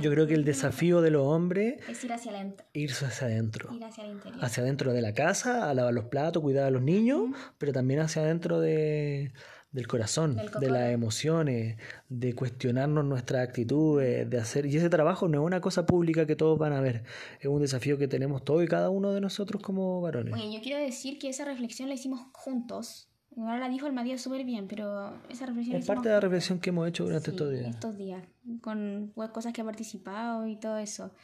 yo 0.01 0.11
creo 0.11 0.27
que 0.27 0.33
el 0.33 0.43
desafío 0.43 0.99
de 0.99 1.11
los 1.11 1.25
hombres 1.25 1.75
es 1.87 2.03
ir 2.03 2.11
hacia 2.11 2.33
adentro. 2.33 2.65
Irse 2.73 3.05
hacia 3.05 3.27
adentro. 3.27 3.73
Ir 3.73 3.85
hacia 3.85 4.03
el 4.03 4.11
interior. 4.11 4.43
Hacia 4.43 4.63
adentro 4.63 4.91
de 4.91 5.01
la 5.01 5.13
casa, 5.13 5.69
a 5.69 5.73
lavar 5.73 5.93
los 5.93 6.05
platos, 6.05 6.43
cuidar 6.43 6.65
a 6.65 6.71
los 6.71 6.81
niños, 6.81 7.29
pero 7.57 7.71
también 7.71 8.01
hacia 8.01 8.21
adentro 8.21 8.59
de, 8.59 9.31
del 9.74 9.88
corazón, 9.88 10.38
de 10.59 10.69
las 10.69 10.91
emociones, 10.91 11.78
de 12.07 12.34
cuestionarnos 12.34 13.03
nuestras 13.03 13.45
actitudes, 13.47 14.30
de 14.30 14.38
hacer... 14.38 14.67
Y 14.67 14.78
ese 14.78 14.89
trabajo 14.89 15.28
no 15.28 15.41
es 15.41 15.45
una 15.45 15.61
cosa 15.61 15.86
pública 15.86 16.26
que 16.28 16.36
todos 16.36 16.57
van 16.59 16.74
a 16.74 16.80
ver, 16.80 17.03
es 17.39 17.47
un 17.47 17.59
desafío 17.59 17.97
que 17.97 18.07
tenemos 18.07 18.45
todos 18.45 18.63
y 18.63 18.67
cada 18.67 18.91
uno 18.91 19.11
de 19.11 19.19
nosotros 19.19 19.61
como 19.61 19.99
varones. 19.99 20.34
Oye, 20.36 20.53
yo 20.53 20.61
quiero 20.61 20.80
decir 20.80 21.17
que 21.17 21.28
esa 21.30 21.43
reflexión 21.43 21.89
la 21.89 21.95
hicimos 21.95 22.21
juntos. 22.34 23.09
Ahora 23.36 23.57
la 23.57 23.67
dijo 23.67 23.88
el 23.88 23.93
Matías 23.93 24.21
súper 24.21 24.45
bien, 24.45 24.67
pero 24.67 25.19
esa 25.28 25.47
reflexión... 25.47 25.76
Es 25.76 25.88
parte 25.88 26.07
de 26.07 26.13
la 26.13 26.21
reflexión 26.21 26.59
que 26.59 26.69
hemos 26.69 26.88
hecho 26.88 27.05
durante 27.05 27.32
estos 27.32 27.51
días. 27.51 27.67
Estos 27.67 27.97
días, 27.97 28.24
con 28.61 29.11
cosas 29.34 29.53
que 29.53 29.61
ha 29.61 29.65
participado 29.65 30.45
y 30.45 30.59
todo 30.59 30.78
eso. 30.78 31.15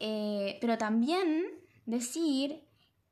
Eh, 0.00 0.58
pero 0.60 0.76
también 0.78 1.44
decir 1.86 2.64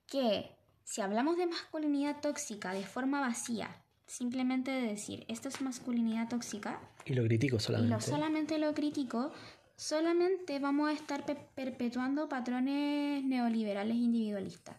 que 0.09 0.51
si 0.83 1.01
hablamos 1.01 1.37
de 1.37 1.47
masculinidad 1.47 2.21
tóxica 2.21 2.73
de 2.73 2.85
forma 2.85 3.21
vacía, 3.21 3.82
simplemente 4.13 4.71
de 4.71 4.83
decir, 4.83 5.25
esto 5.29 5.49
es 5.49 5.63
masculinidad 5.63 6.29
tóxica. 6.29 6.79
Y 7.07 7.15
lo 7.15 7.25
critico 7.25 7.59
solamente. 7.59 7.95
Y 7.95 7.95
lo, 7.95 8.01
solamente 8.03 8.59
lo 8.59 8.75
critico, 8.75 9.33
solamente 9.75 10.59
vamos 10.59 10.91
a 10.91 10.93
estar 10.93 11.25
perpetuando 11.55 12.29
patrones 12.29 13.25
neoliberales 13.25 13.97
individualistas. 13.97 14.77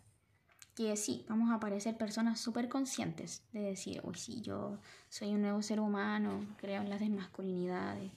Que 0.75 0.95
sí, 0.95 1.25
vamos 1.27 1.51
a 1.51 1.59
parecer 1.59 1.97
personas 1.97 2.39
súper 2.39 2.69
conscientes 2.69 3.41
de 3.53 3.61
decir, 3.61 4.01
uy, 4.03 4.15
sí, 4.15 4.41
yo 4.41 4.77
soy 5.09 5.29
un 5.29 5.41
nuevo 5.41 5.63
ser 5.63 5.79
humano, 5.79 6.45
creo 6.57 6.83
en 6.83 6.89
las 6.91 6.99
desmasculinidades 6.99 8.11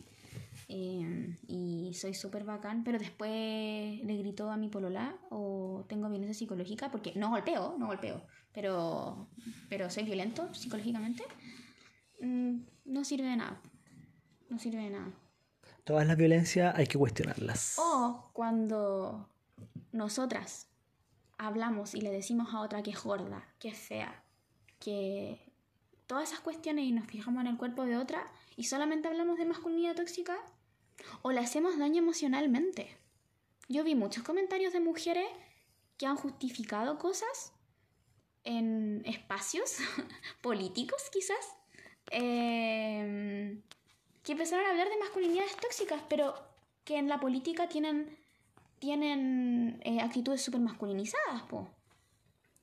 em, 0.69 1.37
y 1.49 1.93
soy 1.95 2.13
súper 2.13 2.45
bacán, 2.45 2.85
pero 2.85 2.99
después 2.99 3.31
le 3.31 4.17
gritó 4.19 4.51
a 4.51 4.59
mi 4.59 4.69
polola 4.69 5.17
o 5.31 5.56
tengo 5.85 6.09
violencia 6.09 6.35
psicológica 6.35 6.91
porque 6.91 7.13
no 7.15 7.31
golpeo, 7.31 7.77
no 7.79 7.87
golpeo 7.87 8.23
pero, 8.57 9.29
pero 9.69 9.91
soy 9.91 10.05
violento 10.05 10.53
psicológicamente, 10.55 11.23
mm, 12.23 12.57
no 12.87 13.05
sirve 13.05 13.29
de 13.29 13.37
nada. 13.37 13.61
No 14.49 14.59
sirve 14.59 14.83
de 14.83 14.91
nada. 14.91 15.13
Todas 15.85 16.07
las 16.07 16.17
violencias 16.17 16.75
hay 16.75 16.87
que 16.87 16.97
cuestionarlas. 16.97 17.77
O 17.79 18.31
cuando 18.33 19.29
nosotras 19.93 20.69
hablamos 21.37 21.95
y 21.95 22.01
le 22.01 22.11
decimos 22.11 22.55
a 22.55 22.61
otra 22.61 22.83
que 22.83 22.93
es 22.93 23.03
gorda, 23.03 23.47
que 23.59 23.69
es 23.69 23.79
fea, 23.79 24.25
que 24.79 25.53
todas 26.07 26.31
esas 26.31 26.41
cuestiones 26.41 26.87
y 26.87 26.93
nos 26.93 27.07
fijamos 27.07 27.43
en 27.43 27.49
el 27.49 27.59
cuerpo 27.59 27.85
de 27.85 27.99
otra 27.99 28.25
y 28.57 28.65
solamente 28.65 29.09
hablamos 29.09 29.37
de 29.37 29.45
masculinidad 29.45 29.97
tóxica 29.97 30.39
o 31.21 31.31
le 31.31 31.41
hacemos 31.41 31.79
daño 31.79 31.99
emocionalmente. 31.99 32.97
Yo 33.69 33.85
vi 33.85 33.95
muchos 33.95 34.23
comentarios 34.23 34.73
de 34.73 34.81
mujeres 34.81 35.27
que 35.99 36.07
han 36.07 36.17
justificado 36.17 36.99
cosas 36.99 37.53
en 38.45 39.03
espacios 39.05 39.79
políticos 40.41 41.03
quizás, 41.13 41.57
em, 42.11 43.61
que 44.23 44.33
empezaron 44.33 44.65
a 44.67 44.71
hablar 44.71 44.89
de 44.89 44.99
masculinidades 44.99 45.57
tóxicas, 45.57 46.03
pero 46.09 46.35
que 46.85 46.97
en 46.97 47.09
la 47.09 47.21
política 47.21 47.69
tienen, 47.69 48.17
tienen 48.79 49.81
eh, 49.85 50.01
actitudes 50.01 50.43
súper 50.43 50.61
masculinizadas. 50.61 51.43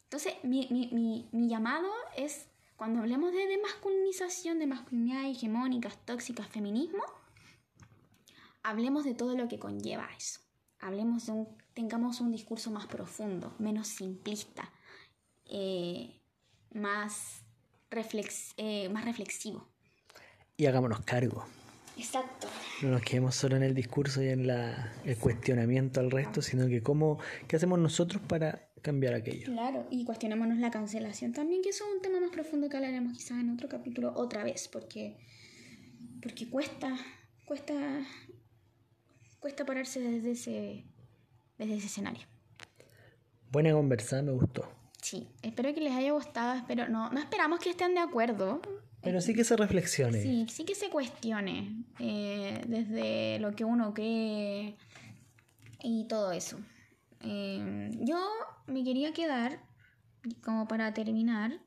Entonces, 0.06 0.36
mi, 0.44 0.68
mi, 0.70 1.28
mi, 1.32 1.50
llamado 1.50 1.90
es, 2.16 2.48
cuando 2.78 3.02
hablemos 3.02 3.32
de, 3.34 3.48
de 3.48 3.58
masculinización, 3.58 4.60
de 4.60 4.68
masculinidades 4.68 5.38
hegemónicas, 5.38 5.98
tóxicas, 6.06 6.48
feminismo, 6.48 7.04
hablemos 8.62 9.04
de 9.04 9.14
todo 9.14 9.36
lo 9.36 9.48
que 9.48 9.60
conlleva 9.60 10.10
eso. 10.18 10.40
Hablemos 10.80 11.26
de 11.26 11.32
un 11.34 11.63
tengamos 11.74 12.22
un 12.22 12.32
discurso 12.32 12.72
más 12.72 12.88
profundo, 12.88 13.56
menos 13.60 13.88
simplista, 13.88 14.72
eh, 15.46 16.22
más, 16.74 17.44
reflex, 17.90 18.54
eh, 18.58 18.90
más 18.90 19.06
reflexivo. 19.06 19.68
Y 20.58 20.66
hagámonos 20.66 21.02
cargo. 21.02 21.46
Exacto. 21.98 22.48
No 22.82 22.90
nos 22.90 23.02
quedemos 23.02 23.36
solo 23.36 23.56
en 23.56 23.64
el 23.64 23.76
discurso 23.76 24.22
y 24.24 24.30
en 24.30 24.48
la, 24.48 24.94
el 25.06 25.18
cuestionamiento 25.18 26.00
al 26.00 26.10
resto, 26.10 26.42
sino 26.42 26.68
que 26.68 26.82
cómo, 26.82 27.20
qué 27.48 27.56
hacemos 27.56 27.78
nosotros 27.80 28.22
para 28.28 28.70
cambiar 28.82 29.14
aquello. 29.14 29.46
Claro, 29.46 29.88
y 29.92 30.04
cuestionémonos 30.04 30.58
la 30.58 30.72
cancelación 30.72 31.34
también, 31.34 31.62
que 31.62 31.70
eso 31.70 31.86
es 31.88 31.96
un 31.96 32.02
tema 32.02 32.20
más 32.20 32.32
profundo 32.32 32.68
que 32.68 32.78
hablaremos 32.78 33.18
quizás 33.18 33.40
en 33.40 33.50
otro 33.52 33.70
capítulo 33.70 34.12
otra 34.16 34.44
vez, 34.44 34.68
porque, 34.68 35.18
porque 36.22 36.50
cuesta, 36.50 36.98
cuesta, 37.46 37.74
cuesta 39.40 39.66
pararse 39.66 40.02
desde 40.02 40.32
ese, 40.32 40.86
desde 41.58 41.76
ese 41.76 41.88
escenario. 41.88 42.28
Buena 43.52 43.72
conversa, 43.74 44.22
me 44.22 44.32
gustó. 44.32 44.68
Sí, 45.02 45.28
espero 45.42 45.74
que 45.74 45.82
les 45.82 45.94
haya 45.94 46.12
gustado, 46.12 46.64
pero 46.68 46.88
no, 46.88 47.10
no 47.12 47.20
esperamos 47.20 47.60
que 47.60 47.70
estén 47.70 47.94
de 47.94 48.00
acuerdo. 48.00 48.62
Pero 49.02 49.20
sí 49.20 49.34
que 49.34 49.44
se 49.44 49.58
reflexione. 49.58 50.22
Sí, 50.22 50.46
sí 50.50 50.64
que 50.64 50.76
se 50.76 50.90
cuestione 50.90 51.84
eh, 52.00 52.64
desde 52.68 53.40
lo 53.40 53.52
que 53.52 53.66
uno 53.66 53.94
cree 53.94 54.76
y 55.84 56.08
todo 56.08 56.32
eso. 56.32 56.58
Eh, 57.20 57.92
yo 58.00 58.18
me 58.66 58.84
quería 58.84 59.14
quedar, 59.14 59.60
como 60.42 60.68
para 60.68 60.94
terminar, 60.94 61.60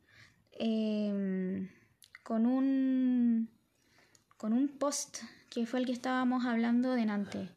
eh, 0.59 1.69
con 2.25 2.47
un 2.47 3.51
con 4.39 4.53
un 4.53 4.69
post 4.69 5.19
que 5.51 5.67
fue 5.67 5.81
el 5.81 5.87
que 5.87 5.93
estábamos 5.93 6.45
hablando 6.45 6.93
delante 6.93 7.56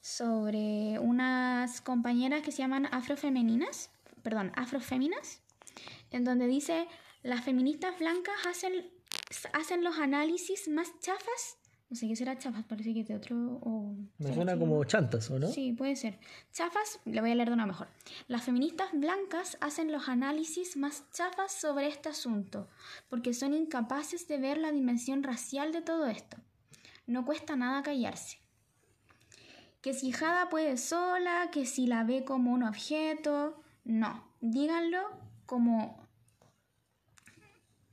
sobre 0.00 0.98
unas 1.00 1.80
compañeras 1.80 2.42
que 2.42 2.52
se 2.52 2.58
llaman 2.58 2.86
afrofemeninas, 2.92 3.90
perdón, 4.22 4.52
afroféminas, 4.56 5.40
en 6.10 6.24
donde 6.24 6.46
dice 6.46 6.86
las 7.22 7.44
feministas 7.44 7.98
blancas 7.98 8.34
hacen 8.46 8.72
hacen 9.52 9.84
los 9.84 9.98
análisis 9.98 10.68
más 10.68 10.98
chafas. 11.00 11.58
No 11.90 11.96
sé 11.96 12.06
qué 12.06 12.16
será 12.16 12.36
chafas, 12.36 12.64
parece 12.64 12.92
que 12.92 13.00
es 13.00 13.08
de 13.08 13.16
otro. 13.16 13.36
O 13.62 13.96
Me 14.18 14.34
suena 14.34 14.58
como 14.58 14.84
chantas, 14.84 15.30
¿o 15.30 15.38
no? 15.38 15.48
Sí, 15.48 15.72
puede 15.72 15.96
ser. 15.96 16.18
Chafas, 16.52 17.00
le 17.06 17.20
voy 17.22 17.30
a 17.30 17.34
leer 17.34 17.48
de 17.48 17.54
una 17.54 17.66
mejor. 17.66 17.88
Las 18.26 18.42
feministas 18.42 18.88
blancas 18.92 19.56
hacen 19.62 19.90
los 19.90 20.08
análisis 20.08 20.76
más 20.76 21.10
chafas 21.12 21.50
sobre 21.50 21.88
este 21.88 22.10
asunto, 22.10 22.68
porque 23.08 23.32
son 23.32 23.54
incapaces 23.54 24.28
de 24.28 24.36
ver 24.36 24.58
la 24.58 24.70
dimensión 24.70 25.22
racial 25.22 25.72
de 25.72 25.80
todo 25.80 26.06
esto. 26.06 26.36
No 27.06 27.24
cuesta 27.24 27.56
nada 27.56 27.82
callarse. 27.82 28.38
Que 29.80 29.94
si 29.94 30.12
Jada 30.12 30.48
puede 30.48 30.76
sola, 30.76 31.50
que 31.52 31.66
si 31.66 31.86
la 31.86 32.04
ve 32.04 32.24
como 32.24 32.52
un 32.52 32.62
objeto. 32.62 33.62
No, 33.84 34.24
díganlo 34.40 35.00
como 35.46 36.08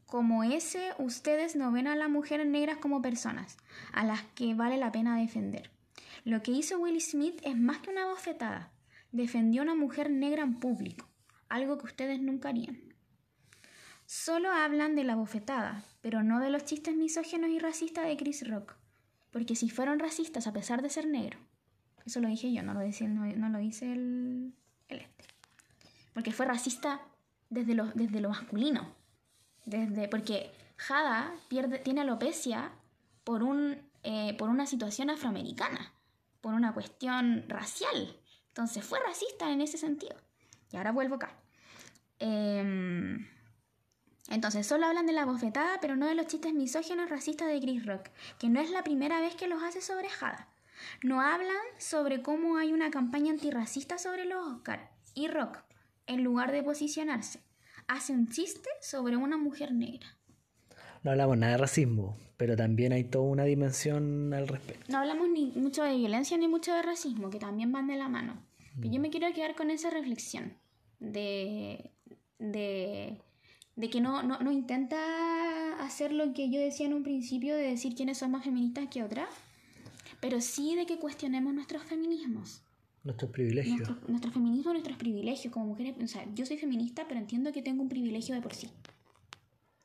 como 0.06 0.44
ese, 0.44 0.94
ustedes 0.98 1.56
no 1.56 1.72
ven 1.72 1.88
a 1.88 1.96
las 1.96 2.10
mujeres 2.10 2.48
negras 2.48 2.78
como 2.78 3.02
personas, 3.02 3.58
a 3.92 4.06
las 4.06 4.22
que 4.36 4.54
vale 4.54 4.78
la 4.78 4.92
pena 4.92 5.18
defender. 5.18 5.72
Lo 6.24 6.42
que 6.42 6.52
hizo 6.52 6.80
Will 6.80 7.02
Smith 7.02 7.42
es 7.44 7.58
más 7.58 7.80
que 7.80 7.90
una 7.90 8.06
bofetada. 8.06 8.72
Defendió 9.12 9.62
a 9.62 9.64
una 9.64 9.76
mujer 9.76 10.10
negra 10.10 10.44
en 10.44 10.60
público, 10.60 11.08
algo 11.50 11.78
que 11.78 11.88
ustedes 11.88 12.22
nunca 12.22 12.50
harían. 12.50 12.80
Solo 14.06 14.52
hablan 14.52 14.96
de 14.96 15.04
la 15.04 15.16
bofetada, 15.16 15.84
pero 16.02 16.24
no 16.24 16.40
de 16.40 16.50
los 16.50 16.64
chistes 16.64 16.96
misógenos 16.96 17.50
y 17.50 17.60
racistas 17.60 18.06
de 18.06 18.16
Chris 18.16 18.48
Rock. 18.48 18.76
Porque 19.32 19.56
si 19.56 19.70
fueron 19.70 20.00
racistas 20.00 20.48
a 20.48 20.54
pesar 20.54 20.82
de 20.82 20.90
ser 20.90 21.08
negro, 21.08 21.40
eso 22.06 22.20
lo 22.20 22.28
dije 22.28 22.54
yo, 22.54 22.64
no 22.64 22.74
lo, 22.74 22.82
dice, 22.82 23.08
no, 23.08 23.50
lo 23.50 23.60
dice 23.60 23.92
el, 23.92 24.54
el 24.90 25.00
este. 25.00 25.26
Porque 26.14 26.32
fue 26.32 26.46
racista 26.46 27.02
desde 27.50 27.74
lo, 27.74 27.88
desde 27.88 28.22
lo 28.22 28.30
masculino 28.30 28.96
desde, 29.66 30.08
porque 30.08 30.52
Jada 30.78 31.34
pierde, 31.48 31.80
tiene 31.80 32.02
alopecia 32.02 32.72
por, 33.24 33.44
un, 33.44 33.78
eh, 34.04 34.36
por 34.38 34.50
una 34.50 34.66
situación 34.66 35.10
afroamericana, 35.10 35.94
por 36.42 36.54
una 36.54 36.74
cuestión 36.74 37.46
racial. 37.48 38.16
Entonces 38.50 38.86
fue 38.86 39.00
racista 39.00 39.52
en 39.52 39.62
ese 39.62 39.78
sentido. 39.78 40.16
Y 40.72 40.78
ahora 40.78 40.92
vuelvo 40.92 41.16
acá. 41.16 41.36
Em, 42.20 43.28
entonces, 44.30 44.66
solo 44.66 44.86
hablan 44.88 45.06
de 45.06 45.14
la 45.14 45.26
bofetada, 45.26 45.80
pero 45.82 45.96
no 45.96 46.08
de 46.08 46.16
los 46.16 46.28
chistes 46.28 46.54
misógenos 46.54 47.10
racistas 47.10 47.48
de 47.48 47.60
Chris 47.60 47.86
Rock, 47.86 48.10
que 48.40 48.50
no 48.50 48.60
es 48.60 48.72
la 48.72 48.84
primera 48.84 49.20
vez 49.20 49.36
que 49.36 49.48
los 49.48 49.62
hace 49.62 49.82
sobre 49.82 50.10
Jada. 50.10 50.48
No 51.04 51.22
hablan 51.22 51.56
sobre 51.78 52.22
cómo 52.22 52.58
hay 52.58 52.74
una 52.74 52.92
campaña 52.92 53.32
antirracista 53.32 53.98
sobre 53.98 54.26
los 54.26 54.46
Oscar 54.48 54.92
y 55.14 55.28
Rock, 55.28 55.60
en 56.08 56.24
lugar 56.24 56.52
de 56.52 56.64
posicionarse 56.64 57.46
hace 57.88 58.14
un 58.14 58.28
chiste 58.28 58.70
sobre 58.82 59.18
una 59.18 59.38
mujer 59.38 59.74
negra. 59.74 60.08
No 61.04 61.12
hablamos 61.12 61.38
nada 61.38 61.54
de 61.54 61.58
racismo, 61.60 62.18
pero 62.38 62.56
también 62.56 62.92
hay 62.92 63.04
toda 63.04 63.26
una 63.26 63.44
dimensión 63.44 64.34
al 64.34 64.48
respecto. 64.48 64.86
No 64.92 65.00
hablamos 65.00 65.30
ni 65.30 65.52
mucho 65.56 65.84
de 65.84 65.96
violencia 65.96 66.38
ni 66.38 66.48
mucho 66.48 66.74
de 66.74 66.82
racismo, 66.82 67.30
que 67.30 67.40
también 67.40 67.72
van 67.72 67.88
de 67.88 67.96
la 67.96 68.10
mano. 68.10 68.42
Pero 68.76 68.92
yo 68.92 69.00
mm. 69.00 69.02
me 69.02 69.10
quiero 69.10 69.32
quedar 69.34 69.56
con 69.56 69.70
esa 69.70 69.92
reflexión 69.92 70.54
de, 71.00 71.92
de, 72.40 73.22
de 73.76 73.90
que 73.90 74.02
no, 74.02 74.24
no, 74.24 74.40
no, 74.40 74.52
intenta 74.52 74.98
hacer 75.80 76.12
lo 76.12 76.34
que 76.34 76.50
yo 76.50 76.60
decía 76.60 76.88
en 76.88 76.94
un 76.94 77.04
principio, 77.04 77.56
de 77.56 77.70
decir 77.70 77.94
quiénes 77.94 78.18
son 78.18 78.32
más 78.32 78.44
feministas 78.44 78.88
que 78.90 79.04
otras, 79.04 79.30
pero 80.26 80.42
sí 80.42 80.76
de 80.76 80.88
que 80.88 80.98
cuestionemos 80.98 81.54
nuestros 81.54 81.84
feminismos. 81.84 82.64
Nuestros 83.04 83.30
privilegios. 83.30 83.78
Nuestro, 83.78 83.98
nuestro, 84.08 84.32
feminismo, 84.32 84.72
nuestros 84.72 84.98
privilegios 84.98 85.54
como 85.54 85.68
mujeres. 85.68 85.94
O 86.04 86.08
sea, 86.08 86.26
yo 86.34 86.48
soy 86.48 86.58
feminista, 86.58 87.06
pero 87.08 87.20
entiendo 87.20 87.52
que 87.52 87.62
tengo 87.62 87.84
un 87.84 87.90
privilegio 87.90 88.34
de 88.34 88.42
por 88.42 88.56
sí. 88.56 88.72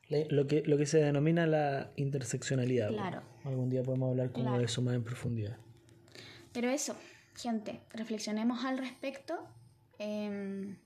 Lo 0.08 0.46
que, 0.46 0.62
lo 0.62 0.78
que 0.78 0.86
se 0.86 0.96
denomina 0.96 1.46
la 1.46 1.92
interseccionalidad. 1.96 2.88
Claro. 2.88 3.20
Algún 3.44 3.68
día 3.68 3.82
podemos 3.82 4.08
hablar 4.08 4.32
como 4.32 4.56
de 4.56 4.64
eso 4.64 4.80
más 4.80 4.94
en 4.94 5.04
profundidad. 5.04 5.58
Pero 6.52 6.70
eso, 6.70 6.96
gente, 7.36 7.80
reflexionemos 7.92 8.64
al 8.64 8.78
respecto 8.78 9.46
em, 9.98 10.78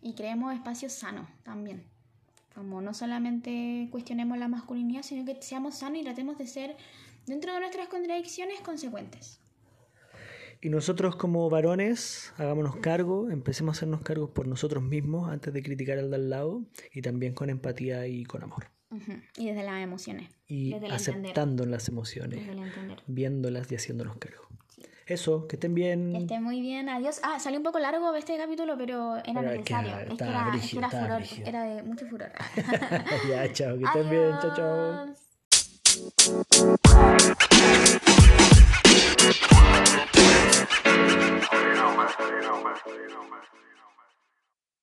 y 0.00 0.14
creemos 0.14 0.54
espacios 0.54 0.92
sanos 0.92 1.26
también. 1.42 1.82
Como 2.54 2.80
no 2.80 2.94
solamente 2.94 3.88
cuestionemos 3.90 4.38
la 4.38 4.46
masculinidad, 4.46 5.02
sino 5.02 5.24
que 5.24 5.42
seamos 5.42 5.78
sanos 5.78 5.98
y 5.98 6.04
tratemos 6.04 6.38
de 6.38 6.46
ser, 6.46 6.76
dentro 7.26 7.54
de 7.54 7.60
nuestras 7.60 7.88
contradicciones, 7.88 8.60
consecuentes. 8.60 9.38
Y 10.60 10.68
nosotros 10.68 11.16
como 11.16 11.50
varones, 11.50 12.32
hagámonos 12.36 12.76
cargo, 12.76 13.30
empecemos 13.30 13.74
a 13.74 13.78
hacernos 13.78 14.02
cargos 14.02 14.30
por 14.30 14.46
nosotros 14.46 14.82
mismos 14.82 15.28
antes 15.28 15.52
de 15.52 15.62
criticar 15.62 15.98
al 15.98 16.10
de 16.10 16.16
al 16.16 16.30
lado 16.30 16.62
y 16.92 17.02
también 17.02 17.34
con 17.34 17.50
empatía 17.50 18.06
y 18.06 18.24
con 18.24 18.44
amor. 18.44 18.66
Y 19.36 19.46
desde 19.46 19.64
las 19.64 19.82
emociones. 19.82 20.30
Y 20.46 20.74
aceptando 20.90 21.66
las 21.66 21.88
emociones, 21.88 22.46
viéndolas 23.06 23.72
y 23.72 23.74
haciéndonos 23.74 24.18
cargo. 24.18 24.46
Eso, 25.06 25.48
que 25.48 25.56
estén 25.56 25.74
bien. 25.74 26.12
Que 26.12 26.18
estén 26.18 26.44
muy 26.44 26.60
bien, 26.60 26.88
adiós. 26.88 27.20
Ah, 27.24 27.40
salió 27.40 27.58
un 27.58 27.64
poco 27.64 27.80
largo 27.80 28.14
este 28.14 28.36
capítulo, 28.36 28.76
pero 28.78 29.16
era 29.16 29.42
necesario. 29.42 29.98
es 29.98 30.16
que 30.16 30.24
era, 30.24 30.54
era 30.72 30.90
furor, 30.90 31.22
era 31.44 31.64
de 31.64 31.82
mucho 31.82 32.06
furor. 32.06 32.30
ya, 33.28 33.52
chao, 33.52 33.76
que 33.78 33.84
estén 33.84 34.08
bien, 34.08 34.30
chao, 34.40 34.54
chao. 34.54 35.08
You 36.92 36.98
know, 43.08 43.24
man. 43.30 43.51